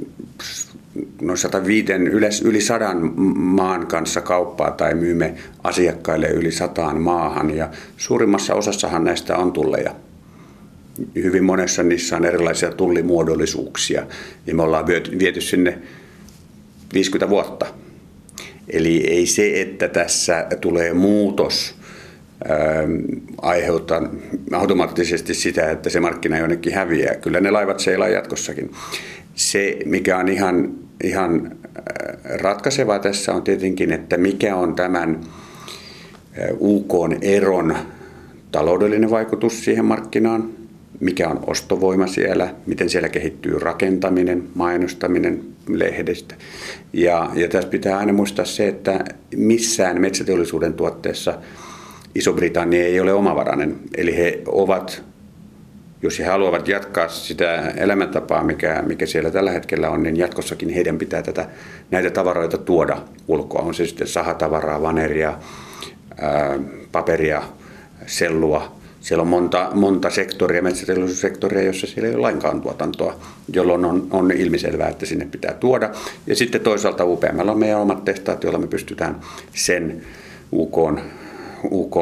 noin 1.20 1.38
105, 1.38 1.92
yli, 1.92 2.26
yli 2.44 2.60
sadan 2.60 3.12
maan 3.36 3.86
kanssa 3.86 4.20
kauppaa 4.20 4.70
tai 4.70 4.94
myymme 4.94 5.34
asiakkaille 5.64 6.28
yli 6.28 6.52
sataan 6.52 7.00
maahan 7.00 7.56
ja 7.56 7.70
suurimmassa 7.96 8.54
osassahan 8.54 9.04
näistä 9.04 9.36
on 9.36 9.52
tulleja 9.52 9.94
hyvin 11.14 11.44
monessa 11.44 11.82
niissä 11.82 12.16
on 12.16 12.24
erilaisia 12.24 12.72
tullimuodollisuuksia 12.72 14.06
ja 14.46 14.54
me 14.54 14.62
ollaan 14.62 14.86
viety 15.18 15.40
sinne 15.40 15.78
50 16.94 17.28
vuotta. 17.28 17.66
Eli 18.68 19.06
ei 19.06 19.26
se, 19.26 19.60
että 19.60 19.88
tässä 19.88 20.46
tulee 20.60 20.94
muutos 20.94 21.74
ähm, 22.50 23.22
aiheuttaa 23.42 24.02
automaattisesti 24.52 25.34
sitä, 25.34 25.70
että 25.70 25.90
se 25.90 26.00
markkina 26.00 26.38
jonnekin 26.38 26.74
häviää. 26.74 27.14
Kyllä 27.14 27.40
ne 27.40 27.50
laivat 27.50 27.80
seilaa 27.80 28.08
jatkossakin. 28.08 28.70
Se, 29.34 29.76
mikä 29.84 30.18
on 30.18 30.28
ihan, 30.28 30.74
ihan 31.04 31.52
äh, 31.64 32.38
ratkaisevaa 32.40 32.98
tässä 32.98 33.32
on 33.34 33.42
tietenkin, 33.42 33.92
että 33.92 34.16
mikä 34.16 34.56
on 34.56 34.74
tämän 34.74 35.20
äh, 35.20 36.48
UK-eron 36.60 37.76
taloudellinen 38.52 39.10
vaikutus 39.10 39.64
siihen 39.64 39.84
markkinaan 39.84 40.50
mikä 41.00 41.28
on 41.28 41.44
ostovoima 41.46 42.06
siellä, 42.06 42.54
miten 42.66 42.90
siellä 42.90 43.08
kehittyy 43.08 43.58
rakentaminen, 43.58 44.48
mainostaminen 44.54 45.44
lehdestä. 45.68 46.34
Ja, 46.92 47.30
ja 47.34 47.48
tässä 47.48 47.68
pitää 47.68 47.98
aina 47.98 48.12
muistaa 48.12 48.44
se, 48.44 48.68
että 48.68 49.04
missään 49.36 50.00
metsäteollisuuden 50.00 50.74
tuotteessa 50.74 51.38
Iso-Britannia 52.14 52.84
ei 52.84 53.00
ole 53.00 53.12
omavarainen. 53.12 53.76
Eli 53.96 54.16
he 54.16 54.42
ovat, 54.46 55.02
jos 56.02 56.18
he 56.18 56.24
haluavat 56.24 56.68
jatkaa 56.68 57.08
sitä 57.08 57.72
elämäntapaa, 57.76 58.44
mikä, 58.44 58.82
mikä 58.86 59.06
siellä 59.06 59.30
tällä 59.30 59.50
hetkellä 59.50 59.90
on, 59.90 60.02
niin 60.02 60.16
jatkossakin 60.16 60.68
heidän 60.68 60.98
pitää 60.98 61.22
tätä, 61.22 61.48
näitä 61.90 62.10
tavaroita 62.10 62.58
tuoda 62.58 63.02
ulkoa. 63.28 63.62
On 63.62 63.74
se 63.74 63.86
sitten 63.86 64.06
sahatavaraa, 64.06 64.82
vaneria, 64.82 65.38
ää, 66.20 66.58
paperia, 66.92 67.42
sellua, 68.06 68.75
siellä 69.06 69.22
on 69.22 69.28
monta, 69.28 69.70
monta 69.74 70.10
sektoria, 70.10 70.62
metsäteollisuussektoria, 70.62 71.62
jossa 71.62 71.86
siellä 71.86 72.08
ei 72.08 72.14
ole 72.14 72.22
lainkaan 72.22 72.62
tuotantoa, 72.62 73.20
jolloin 73.52 73.84
on, 73.84 74.06
on 74.10 74.32
ilmiselvää, 74.32 74.88
että 74.88 75.06
sinne 75.06 75.24
pitää 75.30 75.54
tuoda. 75.54 75.90
Ja 76.26 76.36
sitten 76.36 76.60
toisaalta 76.60 77.04
UPM 77.04 77.48
on 77.48 77.58
meidän 77.58 77.80
omat 77.80 78.04
tehtaat, 78.04 78.42
joilla 78.42 78.58
me 78.58 78.66
pystytään 78.66 79.20
sen 79.54 80.02
UK, 80.52 80.76
UK 81.70 81.96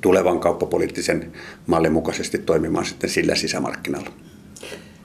tulevan 0.00 0.40
kauppapoliittisen 0.40 1.32
mallin 1.66 1.92
mukaisesti 1.92 2.38
toimimaan 2.38 2.84
sitten 2.84 3.10
sillä 3.10 3.34
sisämarkkinalla. 3.34 4.10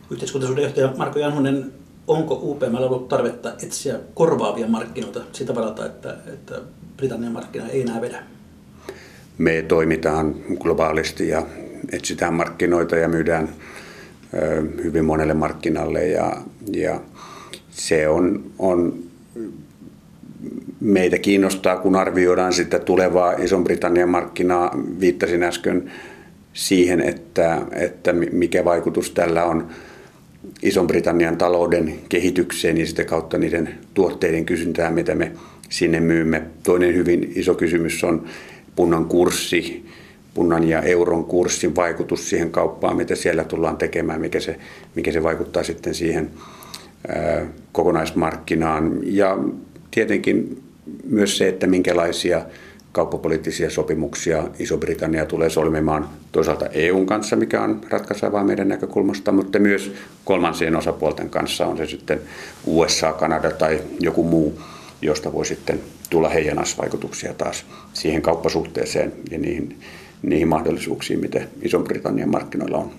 Yhteiskuntasuuden 0.09 0.63
johtaja 0.63 0.93
Marko 0.97 1.19
Janhunen, 1.19 1.71
onko 2.07 2.39
UPM 2.43 2.75
ollut 2.75 3.07
tarvetta 3.07 3.53
etsiä 3.63 3.99
korvaavia 4.13 4.67
markkinoita 4.67 5.21
sitä 5.31 5.55
varalta, 5.55 5.85
että, 5.85 6.17
että 6.33 6.61
Britannian 6.97 7.33
markkina 7.33 7.67
ei 7.67 7.81
enää 7.81 8.01
vedä? 8.01 8.23
Me 9.41 9.65
toimitaan 9.67 10.35
globaalisti 10.59 11.27
ja 11.27 11.45
etsitään 11.91 12.33
markkinoita 12.33 12.95
ja 12.95 13.07
myydään 13.07 13.49
hyvin 14.83 15.05
monelle 15.05 15.33
markkinalle 15.33 16.07
ja, 16.07 16.37
ja 16.73 17.01
se 17.69 18.07
on, 18.07 18.43
on 18.59 18.93
meitä 20.79 21.17
kiinnostaa, 21.17 21.77
kun 21.77 21.95
arvioidaan 21.95 22.53
sitä 22.53 22.79
tulevaa 22.79 23.33
Ison-Britannian 23.33 24.09
markkinaa. 24.09 24.77
Viittasin 24.99 25.43
äsken 25.43 25.91
siihen, 26.53 27.01
että, 27.01 27.61
että 27.71 28.13
mikä 28.13 28.65
vaikutus 28.65 29.11
tällä 29.11 29.43
on 29.43 29.67
Ison-Britannian 30.63 31.37
talouden 31.37 31.95
kehitykseen 32.09 32.77
ja 32.77 32.85
sitä 32.85 33.03
kautta 33.03 33.37
niiden 33.37 33.69
tuotteiden 33.93 34.45
kysyntään, 34.45 34.93
mitä 34.93 35.15
me 35.15 35.31
sinne 35.69 35.99
myymme. 35.99 36.41
Toinen 36.63 36.95
hyvin 36.95 37.31
iso 37.35 37.53
kysymys 37.55 38.03
on 38.03 38.25
punnan 38.75 39.05
kurssi, 39.05 39.85
punnan 40.33 40.69
ja 40.69 40.81
euron 40.81 41.25
kurssin 41.25 41.75
vaikutus 41.75 42.29
siihen 42.29 42.51
kauppaan, 42.51 42.97
mitä 42.97 43.15
siellä 43.15 43.43
tullaan 43.43 43.77
tekemään, 43.77 44.21
mikä 44.21 44.39
se, 44.39 44.59
mikä 44.95 45.11
se 45.11 45.23
vaikuttaa 45.23 45.63
sitten 45.63 45.93
siihen 45.93 46.29
kokonaismarkkinaan. 47.71 48.99
Ja 49.03 49.37
tietenkin 49.91 50.63
myös 51.03 51.37
se, 51.37 51.47
että 51.47 51.67
minkälaisia 51.67 52.45
kauppapoliittisia 52.91 53.69
sopimuksia 53.69 54.43
Iso-Britannia 54.59 55.25
tulee 55.25 55.49
solmimaan 55.49 56.09
toisaalta 56.31 56.65
EUn 56.65 57.05
kanssa, 57.05 57.35
mikä 57.35 57.61
on 57.61 57.81
ratkaisevaa 57.89 58.43
meidän 58.43 58.67
näkökulmasta, 58.67 59.31
mutta 59.31 59.59
myös 59.59 59.93
kolmansien 60.25 60.75
osapuolten 60.75 61.29
kanssa, 61.29 61.65
on 61.65 61.77
se 61.77 61.85
sitten 61.85 62.21
USA, 62.65 63.13
Kanada 63.13 63.51
tai 63.51 63.81
joku 63.99 64.23
muu, 64.23 64.59
josta 65.01 65.33
voi 65.33 65.45
sitten 65.45 65.79
tulla 66.09 66.29
heijanasvaikutuksia 66.29 67.33
taas 67.33 67.65
siihen 67.93 68.21
kauppasuhteeseen 68.21 69.13
ja 69.31 69.37
niihin, 69.37 69.79
niihin 70.21 70.47
mahdollisuuksiin, 70.47 71.19
mitä 71.19 71.41
Iso-Britannian 71.61 72.29
markkinoilla 72.29 72.77
on. 72.77 72.91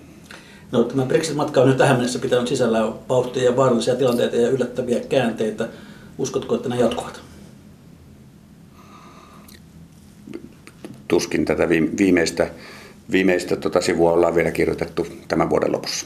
No, 0.71 0.83
tämä 0.83 1.05
Brexit-matka 1.05 1.61
on 1.61 1.67
nyt 1.67 1.77
tähän 1.77 1.95
mennessä 1.95 2.19
pitänyt 2.19 2.47
sisällä 2.47 2.93
vauhtia 3.09 3.43
ja 3.43 3.55
vaarallisia 3.55 3.95
tilanteita 3.95 4.35
ja 4.35 4.49
yllättäviä 4.49 4.99
käänteitä. 4.99 5.67
Uskotko, 6.17 6.55
että 6.55 6.69
ne 6.69 6.75
jatkuvat? 6.75 7.21
Tuskin 11.07 11.45
tätä 11.45 11.69
viimeistä, 11.69 12.49
viimeistä 13.11 13.55
tota 13.55 13.81
sivua 13.81 14.11
ollaan 14.11 14.35
vielä 14.35 14.51
kirjoitettu 14.51 15.07
tämän 15.27 15.49
vuoden 15.49 15.71
lopussa. 15.71 16.05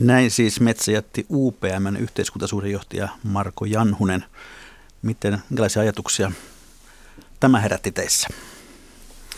Näin 0.00 0.30
siis 0.30 0.60
metsäjätti 0.60 1.26
UPMn 1.30 1.96
yhteiskuntasuhdejohtaja 2.00 3.08
Marko 3.22 3.64
Janhunen. 3.64 4.24
Miten, 5.02 5.38
minkälaisia 5.50 5.82
ajatuksia 5.82 6.32
tämä 7.40 7.60
herätti 7.60 7.92
teissä? 7.92 8.28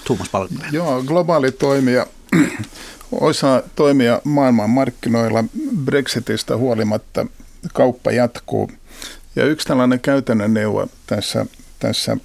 Tuomas 0.04 0.28
Palkinen. 0.28 0.72
Joo, 0.72 1.02
globaali 1.02 1.52
toimija, 1.52 2.06
osa 3.12 3.62
toimia 3.76 4.20
maailman 4.24 4.70
markkinoilla 4.70 5.44
Brexitistä 5.84 6.56
huolimatta 6.56 7.26
kauppa 7.72 8.10
jatkuu. 8.10 8.70
Ja 9.36 9.44
yksi 9.44 9.66
tällainen 9.66 10.00
käytännön 10.00 10.54
neuvo 10.54 10.86
tässä, 11.06 11.46
tässä 11.78 12.16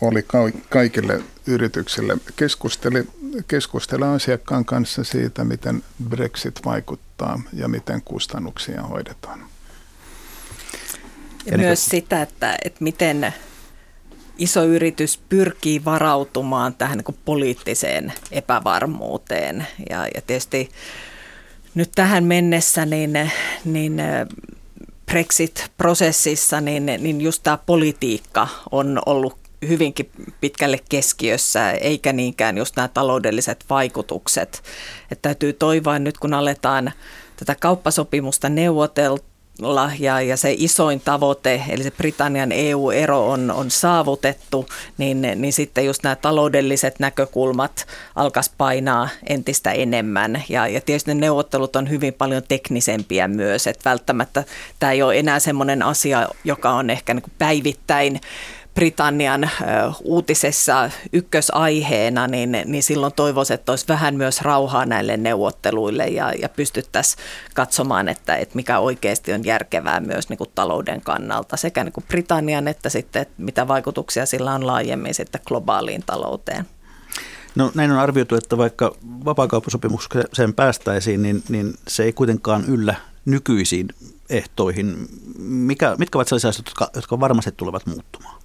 oli 0.00 0.24
kaikille 0.68 1.22
yrityksille. 1.46 2.16
Keskusteli, 2.36 3.08
keskustele 3.48 4.08
asiakkaan 4.08 4.64
kanssa 4.64 5.04
siitä, 5.04 5.44
miten 5.44 5.82
Brexit 6.08 6.60
vaikuttaa 6.64 7.42
ja 7.52 7.68
miten 7.68 8.02
kustannuksia 8.04 8.82
hoidetaan. 8.82 9.46
Ja 11.46 11.58
myös 11.58 11.86
sitä, 11.86 12.22
että, 12.22 12.56
että 12.64 12.84
miten 12.84 13.34
iso 14.38 14.64
yritys 14.64 15.20
pyrkii 15.28 15.84
varautumaan 15.84 16.74
tähän 16.74 16.98
niin 16.98 17.18
poliittiseen 17.24 18.12
epävarmuuteen. 18.30 19.66
Ja, 19.90 20.06
ja 20.14 20.22
tietysti 20.26 20.70
nyt 21.74 21.92
tähän 21.94 22.24
mennessä 22.24 22.86
niin, 22.86 23.30
niin 23.64 24.02
Brexit-prosessissa, 25.06 26.60
niin, 26.60 26.86
niin 26.86 27.20
just 27.20 27.42
tämä 27.42 27.56
politiikka 27.56 28.48
on 28.70 29.02
ollut 29.06 29.41
hyvinkin 29.68 30.10
pitkälle 30.40 30.78
keskiössä, 30.88 31.70
eikä 31.70 32.12
niinkään 32.12 32.58
just 32.58 32.76
nämä 32.76 32.88
taloudelliset 32.88 33.64
vaikutukset. 33.70 34.62
Että 35.10 35.22
täytyy 35.22 35.52
toivoa 35.52 35.98
nyt, 35.98 36.18
kun 36.18 36.34
aletaan 36.34 36.92
tätä 37.36 37.56
kauppasopimusta 37.60 38.48
neuvotella, 38.48 39.90
ja, 39.98 40.20
ja 40.20 40.36
se 40.36 40.54
isoin 40.58 41.00
tavoite, 41.00 41.62
eli 41.68 41.82
se 41.82 41.90
Britannian 41.90 42.52
EU-ero 42.52 43.30
on, 43.30 43.50
on 43.50 43.70
saavutettu, 43.70 44.66
niin, 44.98 45.20
niin 45.20 45.52
sitten 45.52 45.84
just 45.84 46.02
nämä 46.02 46.16
taloudelliset 46.16 46.98
näkökulmat 46.98 47.86
alkaisi 48.14 48.50
painaa 48.58 49.08
entistä 49.28 49.72
enemmän. 49.72 50.42
Ja, 50.48 50.68
ja 50.68 50.80
tietysti 50.80 51.14
ne 51.14 51.20
neuvottelut 51.20 51.76
on 51.76 51.90
hyvin 51.90 52.14
paljon 52.14 52.42
teknisempiä 52.48 53.28
myös, 53.28 53.66
että 53.66 53.90
välttämättä 53.90 54.44
tämä 54.78 54.92
ei 54.92 55.02
ole 55.02 55.18
enää 55.18 55.40
semmoinen 55.40 55.82
asia, 55.82 56.28
joka 56.44 56.70
on 56.70 56.90
ehkä 56.90 57.14
niin 57.14 57.32
päivittäin 57.38 58.20
Britannian 58.74 59.50
uutisessa 60.04 60.90
ykkösaiheena, 61.12 62.26
niin, 62.26 62.56
niin 62.64 62.82
silloin 62.82 63.12
toivoisin, 63.12 63.54
että 63.54 63.72
olisi 63.72 63.88
vähän 63.88 64.14
myös 64.14 64.40
rauhaa 64.40 64.86
näille 64.86 65.16
neuvotteluille 65.16 66.06
ja, 66.06 66.32
ja 66.32 66.48
pystyttäisiin 66.48 67.24
katsomaan, 67.54 68.08
että, 68.08 68.36
että 68.36 68.56
mikä 68.56 68.78
oikeasti 68.78 69.32
on 69.32 69.44
järkevää 69.44 70.00
myös 70.00 70.28
niin 70.28 70.38
kuin 70.38 70.50
talouden 70.54 71.00
kannalta, 71.00 71.56
sekä 71.56 71.84
niin 71.84 71.92
kuin 71.92 72.04
Britannian 72.08 72.68
että 72.68 72.88
sitten, 72.88 73.22
että 73.22 73.34
mitä 73.38 73.68
vaikutuksia 73.68 74.26
sillä 74.26 74.54
on 74.54 74.66
laajemmin 74.66 75.14
sitten 75.14 75.40
globaaliin 75.46 76.02
talouteen. 76.06 76.66
No 77.54 77.72
näin 77.74 77.90
on 77.90 77.98
arvioitu, 77.98 78.34
että 78.36 78.58
vaikka 78.58 78.94
vapaakauppasopimukseen 79.24 80.54
päästäisiin, 80.56 81.22
niin, 81.22 81.42
niin 81.48 81.74
se 81.88 82.02
ei 82.04 82.12
kuitenkaan 82.12 82.64
yllä 82.64 82.94
nykyisiin 83.24 83.88
ehtoihin. 84.30 85.08
Mikä, 85.38 85.96
mitkä 85.98 86.18
ovat 86.18 86.28
sellaisia 86.28 86.50
asioita, 86.50 86.70
jotka, 86.70 86.90
jotka 86.94 87.20
varmasti 87.20 87.52
tulevat 87.56 87.86
muuttumaan? 87.86 88.41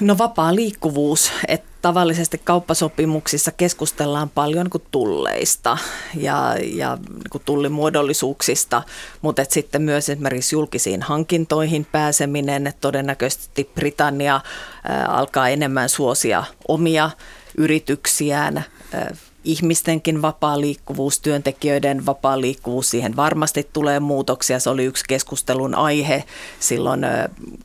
No 0.00 0.18
vapaa 0.18 0.54
liikkuvuus, 0.54 1.32
että 1.48 1.68
tavallisesti 1.82 2.40
kauppasopimuksissa 2.44 3.52
keskustellaan 3.52 4.30
paljon 4.30 4.66
niin 4.74 4.84
tulleista 4.90 5.78
ja, 6.16 6.56
ja 6.72 6.98
niin 7.06 7.42
tullimuodollisuuksista, 7.44 8.82
mutta 9.22 9.42
et 9.42 9.50
sitten 9.50 9.82
myös 9.82 10.08
esimerkiksi 10.08 10.56
julkisiin 10.56 11.02
hankintoihin 11.02 11.86
pääseminen, 11.92 12.66
että 12.66 12.80
todennäköisesti 12.80 13.70
Britannia 13.74 14.40
ää, 14.84 15.06
alkaa 15.06 15.48
enemmän 15.48 15.88
suosia 15.88 16.44
omia 16.68 17.10
yrityksiään, 17.58 18.64
ää, 18.92 19.14
ihmistenkin 19.44 20.22
vapaa 20.22 20.60
liikkuvuus, 20.60 21.20
työntekijöiden 21.20 22.06
vapaa 22.06 22.40
liikkuvuus, 22.40 22.90
siihen 22.90 23.16
varmasti 23.16 23.68
tulee 23.72 24.00
muutoksia. 24.00 24.58
Se 24.58 24.70
oli 24.70 24.84
yksi 24.84 25.04
keskustelun 25.08 25.74
aihe 25.74 26.24
silloin 26.60 27.06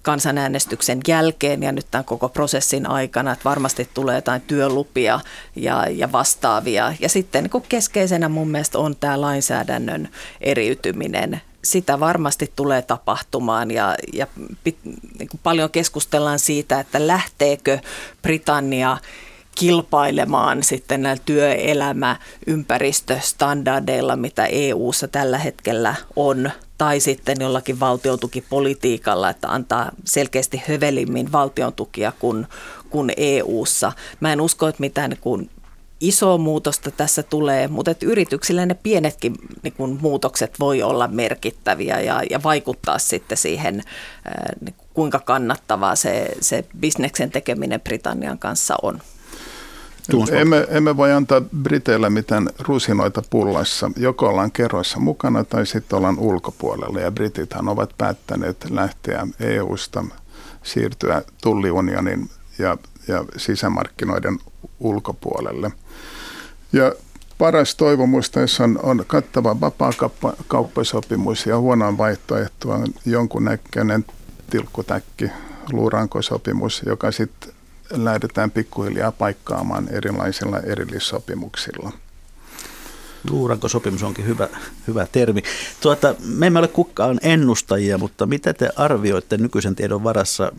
kansanäänestyksen 0.02 1.00
jälkeen 1.08 1.64
ja 1.64 1.72
nyt 1.72 1.88
tämän 1.92 2.06
koko 2.06 2.30
prosessin 2.30 2.90
aikana, 2.90 3.32
että 3.32 3.50
varmasti 3.50 3.90
tulee 3.94 4.16
jotain 4.16 4.42
työlupia 4.42 5.20
ja, 5.56 5.88
ja 5.90 6.12
vastaavia. 6.12 6.94
Ja 7.00 7.10
sitten 7.10 7.44
niin 7.44 7.64
keskeisenä 7.70 8.30
mun 8.30 8.50
mielestä 8.50 8.80
on 8.80 8.96
tämä 8.96 9.22
lainsäädännön 9.22 10.10
eriytyminen 10.42 11.42
sitä 11.64 12.00
varmasti 12.00 12.52
tulee 12.56 12.82
tapahtumaan 12.82 13.72
ja, 13.72 13.96
ja 14.14 14.28
niin 15.20 15.30
paljon 15.44 15.70
keskustellaan 15.70 16.40
siitä, 16.40 16.80
että 16.80 17.08
lähteekö 17.08 17.80
Britannia 18.22 18.98
kilpailemaan 19.60 20.64
sitten 20.64 21.02
näillä 21.02 21.24
työelämä-ympäristöstandardeilla, 21.26 24.16
mitä 24.16 24.46
EU-ssa 24.46 25.08
tällä 25.08 25.38
hetkellä 25.38 25.96
on, 26.16 26.52
tai 26.78 27.00
sitten 27.00 27.38
jollakin 27.40 27.80
valtiontukipolitiikalla, 27.80 29.30
että 29.30 29.48
antaa 29.48 29.92
selkeästi 30.06 30.62
hövelimmin 30.68 31.32
valtiontukia 31.32 32.12
kuin, 32.20 32.48
kuin 32.90 33.12
EU-ssa. 33.18 33.92
Mä 34.20 34.34
en 34.34 34.42
usko, 34.42 34.68
että 34.68 34.80
mitään 34.80 35.10
niin 35.10 35.22
kuin 35.22 35.50
isoa 36.00 36.38
muutosta 36.38 36.92
tässä 36.92 37.24
tulee, 37.24 37.68
mutta 37.68 37.92
että 37.92 38.06
yrityksillä 38.06 38.66
ne 38.66 38.74
pienetkin 38.74 39.36
niin 39.64 39.74
kuin 39.74 39.98
muutokset 40.02 40.60
voi 40.60 40.84
olla 40.84 41.08
merkittäviä 41.08 42.00
ja, 42.00 42.22
ja 42.30 42.44
vaikuttaa 42.44 43.00
sitten 43.00 43.38
siihen, 43.38 43.84
niin 44.62 44.76
kuinka 44.94 45.20
kannattavaa 45.20 45.96
se, 45.96 46.30
se 46.42 46.66
bisneksen 46.80 47.32
tekeminen 47.32 47.82
Britannian 47.82 48.40
kanssa 48.40 48.76
on. 48.82 49.02
Emme, 50.32 50.68
emme 50.70 50.98
voi 50.98 51.12
antaa 51.12 51.42
Briteillä 51.62 52.10
mitään 52.10 52.50
rusinoita 52.60 53.22
pullassa. 53.30 53.92
Joko 53.98 54.28
ollaan 54.28 54.52
kerroissa 54.52 55.00
mukana 55.00 55.44
tai 55.44 55.66
sitten 55.66 55.98
ollaan 55.98 56.20
ulkopuolella. 56.20 57.00
Ja 57.00 57.12
Britithän 57.12 57.70
ovat 57.70 57.94
päättäneet 57.98 58.66
lähteä 58.70 59.28
EU-sta, 59.40 60.06
siirtyä 60.64 61.22
tulliunionin 61.42 62.30
ja, 62.60 62.78
ja 63.08 63.26
sisämarkkinoiden 63.38 64.40
ulkopuolelle. 64.80 65.72
Ja 66.74 66.94
paras 67.38 67.76
toivomus 67.76 68.30
tässä 68.30 68.64
on, 68.64 68.80
on 68.84 69.04
kattava 69.08 69.60
vapaakauppasopimus 69.62 71.46
ja 71.46 71.58
huonoin 71.58 71.98
vaihtoehto 71.98 72.70
on 72.72 72.86
jonkunnäköinen 73.06 74.06
tilkkutäkki, 74.50 75.32
luurankosopimus, 75.72 76.84
joka 76.86 77.12
sitten 77.12 77.59
lähdetään 77.92 78.52
pikkuhiljaa 78.52 79.12
paikkaamaan 79.12 79.88
erilaisilla 79.90 80.60
erillissopimuksilla. 80.60 81.92
Luuranko-sopimus 83.30 84.04
onkin 84.04 84.26
hyvä, 84.26 84.48
hyvä 84.88 85.08
termi. 85.12 85.44
Tuota, 85.82 86.16
me 86.26 86.48
emme 86.48 86.60
ole 86.60 86.68
kukaan 86.68 87.20
ennustajia, 87.22 87.98
mutta 87.98 88.26
mitä 88.26 88.54
te 88.54 88.70
arvioitte 88.76 89.38
nykyisen 89.38 89.76
tiedon 89.76 90.04
varassa, 90.04 90.52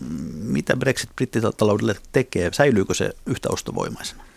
mitä 0.43 0.77
Brexit 0.77 1.11
brittitaloudelle 1.17 1.95
tekee? 2.13 2.51
Säilyykö 2.53 2.95
se 2.95 3.11
yhtä 3.27 3.49
ostovoimaisena? 3.53 4.30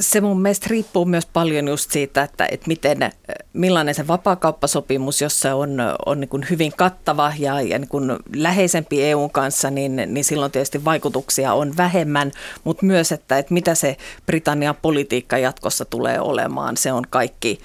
Se 0.00 0.20
mun 0.20 0.42
mielestä 0.42 0.66
riippuu 0.70 1.04
myös 1.04 1.26
paljon 1.26 1.68
just 1.68 1.90
siitä, 1.90 2.22
että, 2.22 2.48
että 2.50 2.66
miten, 2.66 3.12
millainen 3.52 3.94
se 3.94 4.06
vapaakauppasopimus, 4.06 5.20
jos 5.20 5.40
se 5.40 5.52
on, 5.52 5.78
on 6.06 6.20
niin 6.20 6.28
kuin 6.28 6.46
hyvin 6.50 6.72
kattava 6.76 7.32
ja, 7.38 7.60
ja 7.60 7.78
niin 7.78 7.88
kuin 7.88 8.12
läheisempi 8.36 9.04
EUn 9.04 9.30
kanssa, 9.30 9.70
niin, 9.70 9.96
niin 10.06 10.24
silloin 10.24 10.52
tietysti 10.52 10.84
vaikutuksia 10.84 11.52
on 11.52 11.76
vähemmän, 11.76 12.32
mutta 12.64 12.86
myös, 12.86 13.12
että, 13.12 13.38
että 13.38 13.54
mitä 13.54 13.74
se 13.74 13.96
Britannian 14.26 14.76
politiikka 14.82 15.38
jatkossa 15.38 15.84
tulee 15.84 16.20
olemaan, 16.20 16.76
se 16.76 16.92
on 16.92 17.04
kaikki 17.10 17.58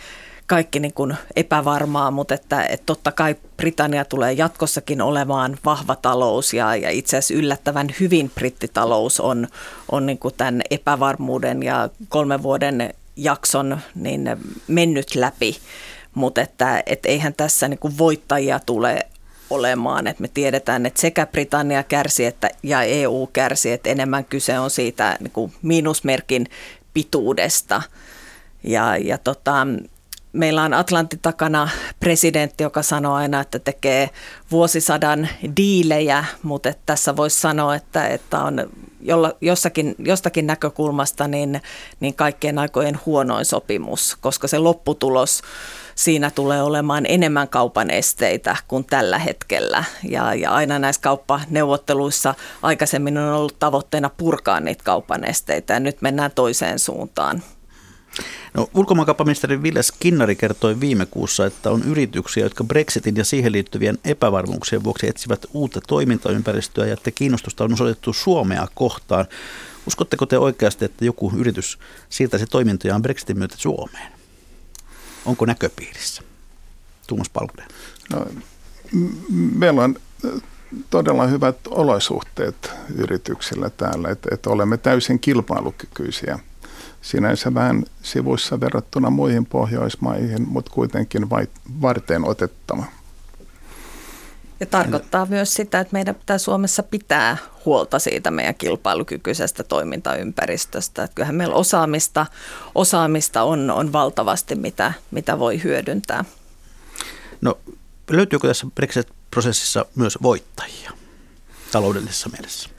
kaikki 0.49 0.79
niin 0.79 0.93
kuin 0.93 1.17
epävarmaa, 1.35 2.11
mutta 2.11 2.33
että, 2.33 2.63
että 2.63 2.85
totta 2.85 3.11
kai 3.11 3.35
Britannia 3.57 4.05
tulee 4.05 4.33
jatkossakin 4.33 5.01
olemaan 5.01 5.57
vahva 5.65 5.95
talous 5.95 6.53
ja, 6.53 6.75
ja 6.75 6.89
itse 6.89 7.17
asiassa 7.17 7.33
yllättävän 7.33 7.87
hyvin 7.99 8.31
brittitalous 8.35 9.19
on, 9.19 9.47
on 9.91 10.05
niin 10.05 10.17
kuin 10.17 10.33
tämän 10.37 10.61
epävarmuuden 10.69 11.63
ja 11.63 11.89
kolmen 12.07 12.43
vuoden 12.43 12.93
jakson 13.15 13.79
niin 13.95 14.37
mennyt 14.67 15.15
läpi, 15.15 15.57
mutta 16.13 16.41
että, 16.41 16.83
että 16.85 17.09
eihän 17.09 17.33
tässä 17.33 17.67
niin 17.67 17.79
kuin 17.79 17.97
voittajia 17.97 18.59
tule 18.59 19.05
olemaan. 19.49 20.07
että 20.07 20.21
me 20.21 20.27
tiedetään, 20.27 20.85
että 20.85 21.01
sekä 21.01 21.25
Britannia 21.25 21.83
kärsi 21.83 22.25
että, 22.25 22.49
ja 22.63 22.83
EU 22.83 23.29
kärsi, 23.33 23.71
että 23.71 23.89
enemmän 23.89 24.25
kyse 24.25 24.59
on 24.59 24.69
siitä 24.69 25.17
niin 25.19 25.31
kuin 25.31 25.53
miinusmerkin 25.61 26.47
pituudesta. 26.93 27.81
Ja, 28.63 28.97
ja 28.97 29.17
tota, 29.17 29.67
meillä 30.33 30.63
on 30.63 30.73
Atlantin 30.73 31.19
takana 31.21 31.69
presidentti, 31.99 32.63
joka 32.63 32.83
sanoo 32.83 33.13
aina, 33.13 33.41
että 33.41 33.59
tekee 33.59 34.09
vuosisadan 34.51 35.29
diilejä, 35.57 36.25
mutta 36.43 36.69
että 36.69 36.83
tässä 36.85 37.15
voisi 37.15 37.39
sanoa, 37.39 37.75
että, 37.75 38.07
että 38.07 38.39
on 38.39 38.69
jossakin, 39.41 39.95
jostakin 39.99 40.47
näkökulmasta 40.47 41.27
niin, 41.27 41.61
niin 41.99 42.13
kaikkien 42.13 42.59
aikojen 42.59 42.99
huonoin 43.05 43.45
sopimus, 43.45 44.17
koska 44.21 44.47
se 44.47 44.57
lopputulos 44.57 45.41
siinä 45.95 46.31
tulee 46.31 46.61
olemaan 46.61 47.05
enemmän 47.07 47.47
kaupan 47.47 47.89
esteitä 47.89 48.55
kuin 48.67 48.85
tällä 48.85 49.19
hetkellä. 49.19 49.83
Ja, 50.09 50.33
ja 50.33 50.51
aina 50.51 50.79
näissä 50.79 51.01
kauppaneuvotteluissa 51.01 52.35
aikaisemmin 52.61 53.17
on 53.17 53.33
ollut 53.33 53.59
tavoitteena 53.59 54.09
purkaa 54.17 54.59
niitä 54.59 54.83
kaupan 54.83 55.23
esteitä 55.23 55.73
ja 55.73 55.79
nyt 55.79 56.01
mennään 56.01 56.31
toiseen 56.35 56.79
suuntaan. 56.79 57.43
No, 58.53 58.69
ulkomaankauppaministeri 58.73 59.63
Ville 59.63 59.83
Skinnari 59.83 60.35
kertoi 60.35 60.79
viime 60.79 61.05
kuussa, 61.05 61.45
että 61.45 61.71
on 61.71 61.83
yrityksiä, 61.83 62.43
jotka 62.43 62.63
Brexitin 62.63 63.15
ja 63.15 63.25
siihen 63.25 63.51
liittyvien 63.51 63.97
epävarmuuksien 64.05 64.83
vuoksi 64.83 65.07
etsivät 65.07 65.45
uutta 65.53 65.81
toimintaympäristöä 65.81 66.85
ja 66.85 66.93
että 66.93 67.11
kiinnostusta 67.11 67.63
on 67.63 67.73
osoitettu 67.73 68.13
Suomea 68.13 68.67
kohtaan. 68.73 69.25
Uskotteko 69.87 70.25
te 70.25 70.37
oikeasti, 70.37 70.85
että 70.85 71.05
joku 71.05 71.31
yritys 71.35 71.79
siirtäisi 72.09 72.45
toimintojaan 72.45 73.01
Brexitin 73.01 73.37
myötä 73.37 73.55
Suomeen? 73.57 74.11
Onko 75.25 75.45
näköpiirissä? 75.45 76.21
Tuomas 77.07 77.29
Palkuden. 77.29 77.67
No, 78.13 78.25
meillä 79.55 79.83
on 79.83 79.95
todella 80.89 81.27
hyvät 81.27 81.57
olosuhteet 81.67 82.71
yrityksillä 82.95 83.69
täällä, 83.69 84.09
että, 84.09 84.29
että 84.33 84.49
olemme 84.49 84.77
täysin 84.77 85.19
kilpailukykyisiä 85.19 86.39
sinänsä 87.01 87.53
vähän 87.53 87.83
sivuissa 88.03 88.59
verrattuna 88.59 89.09
muihin 89.09 89.45
Pohjoismaihin, 89.45 90.47
mutta 90.49 90.71
kuitenkin 90.71 91.29
varten 91.81 92.25
otettava. 92.25 92.83
Ja 94.59 94.65
tarkoittaa 94.65 95.25
myös 95.25 95.53
sitä, 95.53 95.79
että 95.79 95.93
meidän 95.93 96.15
pitää 96.15 96.37
Suomessa 96.37 96.83
pitää 96.83 97.37
huolta 97.65 97.99
siitä 97.99 98.31
meidän 98.31 98.55
kilpailukykyisestä 98.55 99.63
toimintaympäristöstä. 99.63 101.03
Että 101.03 101.15
kyllähän 101.15 101.35
meillä 101.35 101.55
osaamista, 101.55 102.25
osaamista 102.75 103.43
on, 103.43 103.71
on 103.71 103.93
valtavasti, 103.93 104.55
mitä, 104.55 104.93
mitä 105.11 105.39
voi 105.39 105.63
hyödyntää. 105.63 106.25
No 107.41 107.57
löytyykö 108.09 108.47
tässä 108.47 108.67
Brexit-prosessissa 108.75 109.85
myös 109.95 110.17
voittajia 110.21 110.91
taloudellisessa 111.71 112.29
mielessä? 112.29 112.69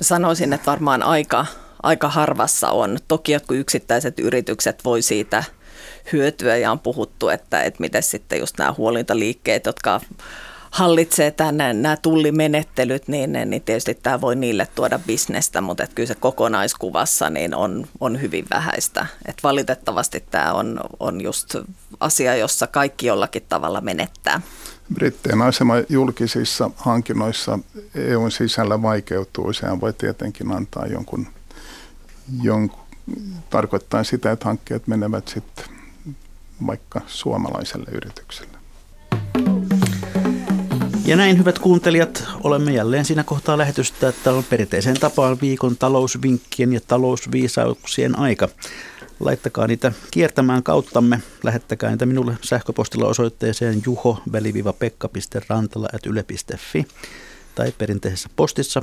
Sanoisin, 0.00 0.52
että 0.52 0.70
varmaan 0.70 1.02
aika, 1.02 1.46
aika 1.82 2.08
harvassa 2.08 2.70
on. 2.70 2.98
Toki 3.08 3.32
jotkut 3.32 3.56
yksittäiset 3.56 4.18
yritykset 4.18 4.84
voi 4.84 5.02
siitä 5.02 5.44
hyötyä 6.12 6.56
ja 6.56 6.70
on 6.70 6.78
puhuttu, 6.78 7.28
että, 7.28 7.62
että 7.62 7.80
miten 7.80 8.02
sitten 8.02 8.38
just 8.38 8.58
nämä 8.58 8.74
huolintaliikkeet, 8.78 9.66
jotka 9.66 10.00
hallitsee 10.70 11.30
tänne 11.30 11.72
nämä 11.72 11.96
tullimenettelyt, 11.96 13.08
niin, 13.08 13.32
niin 13.32 13.62
tietysti 13.62 13.94
tämä 13.94 14.20
voi 14.20 14.36
niille 14.36 14.68
tuoda 14.74 14.98
bisnestä, 15.06 15.60
mutta 15.60 15.82
että 15.82 15.94
kyllä 15.94 16.06
se 16.06 16.14
kokonaiskuvassa 16.14 17.30
niin 17.30 17.54
on, 17.54 17.86
on 18.00 18.20
hyvin 18.20 18.46
vähäistä. 18.50 19.06
Et 19.26 19.36
valitettavasti 19.42 20.24
tämä 20.30 20.52
on, 20.52 20.80
on 21.00 21.20
just 21.20 21.56
asia, 22.00 22.36
jossa 22.36 22.66
kaikki 22.66 23.06
jollakin 23.06 23.46
tavalla 23.48 23.80
menettää. 23.80 24.40
Brittien 24.94 25.42
asema 25.42 25.74
julkisissa 25.88 26.70
hankinnoissa 26.76 27.58
EUn 27.94 28.30
sisällä 28.30 28.82
vaikeutuu. 28.82 29.52
Sehän 29.52 29.80
voi 29.80 29.92
tietenkin 29.92 30.52
antaa 30.52 30.86
jonkun, 30.86 31.26
jonkun 32.42 32.80
tarkoittaa 33.50 34.04
sitä, 34.04 34.32
että 34.32 34.44
hankkeet 34.44 34.86
menevät 34.86 35.28
sitten 35.28 35.64
vaikka 36.66 37.00
suomalaiselle 37.06 37.86
yritykselle. 37.92 38.58
Ja 41.04 41.16
näin, 41.16 41.38
hyvät 41.38 41.58
kuuntelijat, 41.58 42.24
olemme 42.42 42.72
jälleen 42.72 43.04
siinä 43.04 43.24
kohtaa 43.24 43.58
lähetystä, 43.58 44.08
että 44.08 44.32
on 44.32 44.44
perinteiseen 44.44 45.00
tapaan 45.00 45.38
viikon 45.40 45.76
talousvinkkien 45.76 46.72
ja 46.72 46.80
talousviisauksien 46.86 48.18
aika. 48.18 48.48
Laittakaa 49.20 49.66
niitä 49.66 49.92
kiertämään 50.10 50.62
kauttamme. 50.62 51.20
Lähettäkää 51.42 51.90
niitä 51.90 52.06
minulle 52.06 52.36
sähköpostilla 52.42 53.08
osoitteeseen 53.08 53.82
juho-pekka.rantala.yle.fi 53.86 56.86
tai 57.54 57.72
perinteisessä 57.78 58.28
postissa 58.36 58.82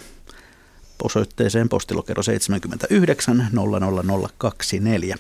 osoitteeseen 1.04 1.70
postilokero 1.70 2.24
79 2.24 3.48
00024. 3.52 5.18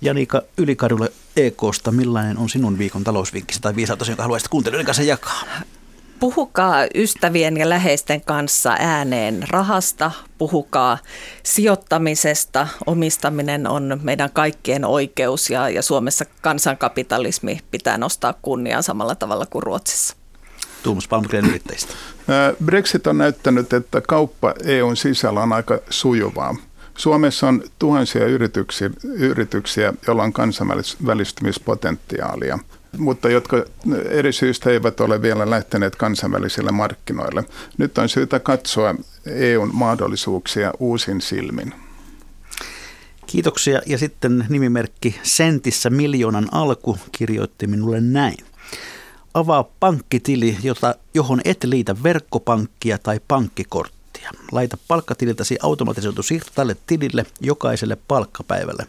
Janika 0.00 0.42
Ylikadulle 0.56 1.12
EKsta, 1.36 1.92
millainen 1.92 2.38
on 2.38 2.48
sinun 2.48 2.78
viikon 2.78 3.04
talousvinkkisi 3.04 3.60
tai 3.60 3.76
viisautus, 3.76 4.08
jonka 4.08 4.22
haluaisit 4.22 4.48
kuuntelijoiden 4.48 4.86
kanssa 4.86 5.02
jakaa? 5.02 5.42
Puhukaa 6.20 6.86
ystävien 6.94 7.56
ja 7.56 7.68
läheisten 7.68 8.20
kanssa 8.20 8.76
ääneen 8.78 9.44
rahasta, 9.50 10.10
puhukaa 10.38 10.98
sijoittamisesta. 11.42 12.68
Omistaminen 12.86 13.66
on 13.66 14.00
meidän 14.02 14.30
kaikkien 14.32 14.84
oikeus 14.84 15.50
ja, 15.50 15.68
ja 15.68 15.82
Suomessa 15.82 16.24
kansankapitalismi 16.40 17.60
pitää 17.70 17.98
nostaa 17.98 18.34
kunniaan 18.42 18.82
samalla 18.82 19.14
tavalla 19.14 19.46
kuin 19.46 19.62
Ruotsissa. 19.62 20.16
Tuomas 20.82 21.08
Palmgren 21.08 21.44
yrittäjistä. 21.44 21.92
Brexit 22.64 23.06
on 23.06 23.18
näyttänyt, 23.18 23.72
että 23.72 24.00
kauppa 24.00 24.54
EUn 24.64 24.96
sisällä 24.96 25.40
on 25.40 25.52
aika 25.52 25.78
sujuvaa. 25.90 26.56
Suomessa 26.96 27.48
on 27.48 27.62
tuhansia 27.78 28.26
yrityksiä, 28.26 28.90
yrityksiä 29.04 29.92
joilla 30.06 30.22
on 30.22 30.32
kansainvälistymispotentiaalia 30.32 32.58
mutta 32.96 33.28
jotka 33.28 33.64
eri 34.08 34.32
syistä 34.32 34.70
eivät 34.70 35.00
ole 35.00 35.22
vielä 35.22 35.50
lähteneet 35.50 35.96
kansainvälisille 35.96 36.72
markkinoille. 36.72 37.44
Nyt 37.78 37.98
on 37.98 38.08
syytä 38.08 38.40
katsoa 38.40 38.94
EUn 39.26 39.70
mahdollisuuksia 39.72 40.72
uusin 40.78 41.20
silmin. 41.20 41.74
Kiitoksia. 43.26 43.80
Ja 43.86 43.98
sitten 43.98 44.46
nimimerkki 44.48 45.20
Sentissä 45.22 45.90
miljoonan 45.90 46.48
alku 46.52 46.98
kirjoitti 47.12 47.66
minulle 47.66 48.00
näin. 48.00 48.36
Avaa 49.34 49.64
pankkitili, 49.80 50.56
jota, 50.62 50.94
johon 51.14 51.40
et 51.44 51.64
liitä 51.64 52.02
verkkopankkia 52.02 52.98
tai 52.98 53.20
pankkikorttia. 53.28 54.30
Laita 54.52 54.78
palkkatililtäsi 54.88 55.58
automatisoitu 55.62 56.22
siirto 56.22 56.50
tälle 56.54 56.76
tilille 56.86 57.26
jokaiselle 57.40 57.96
palkkapäivälle. 58.08 58.86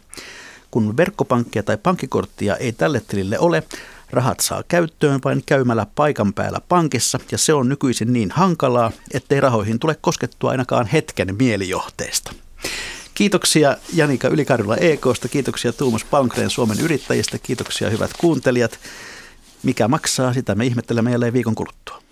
Kun 0.70 0.96
verkkopankkia 0.96 1.62
tai 1.62 1.76
pankkikorttia 1.76 2.56
ei 2.56 2.72
tälle 2.72 3.02
tilille 3.08 3.38
ole, 3.38 3.62
rahat 4.10 4.40
saa 4.40 4.62
käyttöön 4.68 5.20
vain 5.24 5.42
käymällä 5.46 5.86
paikan 5.94 6.32
päällä 6.32 6.60
pankissa 6.68 7.18
ja 7.32 7.38
se 7.38 7.54
on 7.54 7.68
nykyisin 7.68 8.12
niin 8.12 8.30
hankalaa, 8.30 8.92
ettei 9.14 9.40
rahoihin 9.40 9.78
tule 9.78 9.96
koskettua 10.00 10.50
ainakaan 10.50 10.86
hetken 10.86 11.36
mielijohteesta. 11.38 12.32
Kiitoksia 13.14 13.76
Janika 13.92 14.28
Ylikarjula 14.28 14.76
EKsta, 14.76 15.28
kiitoksia 15.28 15.72
Tuomas 15.72 16.04
Palmgren 16.04 16.50
Suomen 16.50 16.80
yrittäjistä, 16.80 17.38
kiitoksia 17.38 17.90
hyvät 17.90 18.10
kuuntelijat. 18.18 18.78
Mikä 19.62 19.88
maksaa, 19.88 20.32
sitä 20.32 20.54
me 20.54 20.66
ihmettelemme 20.66 21.10
jälleen 21.10 21.32
viikon 21.32 21.54
kuluttua. 21.54 22.02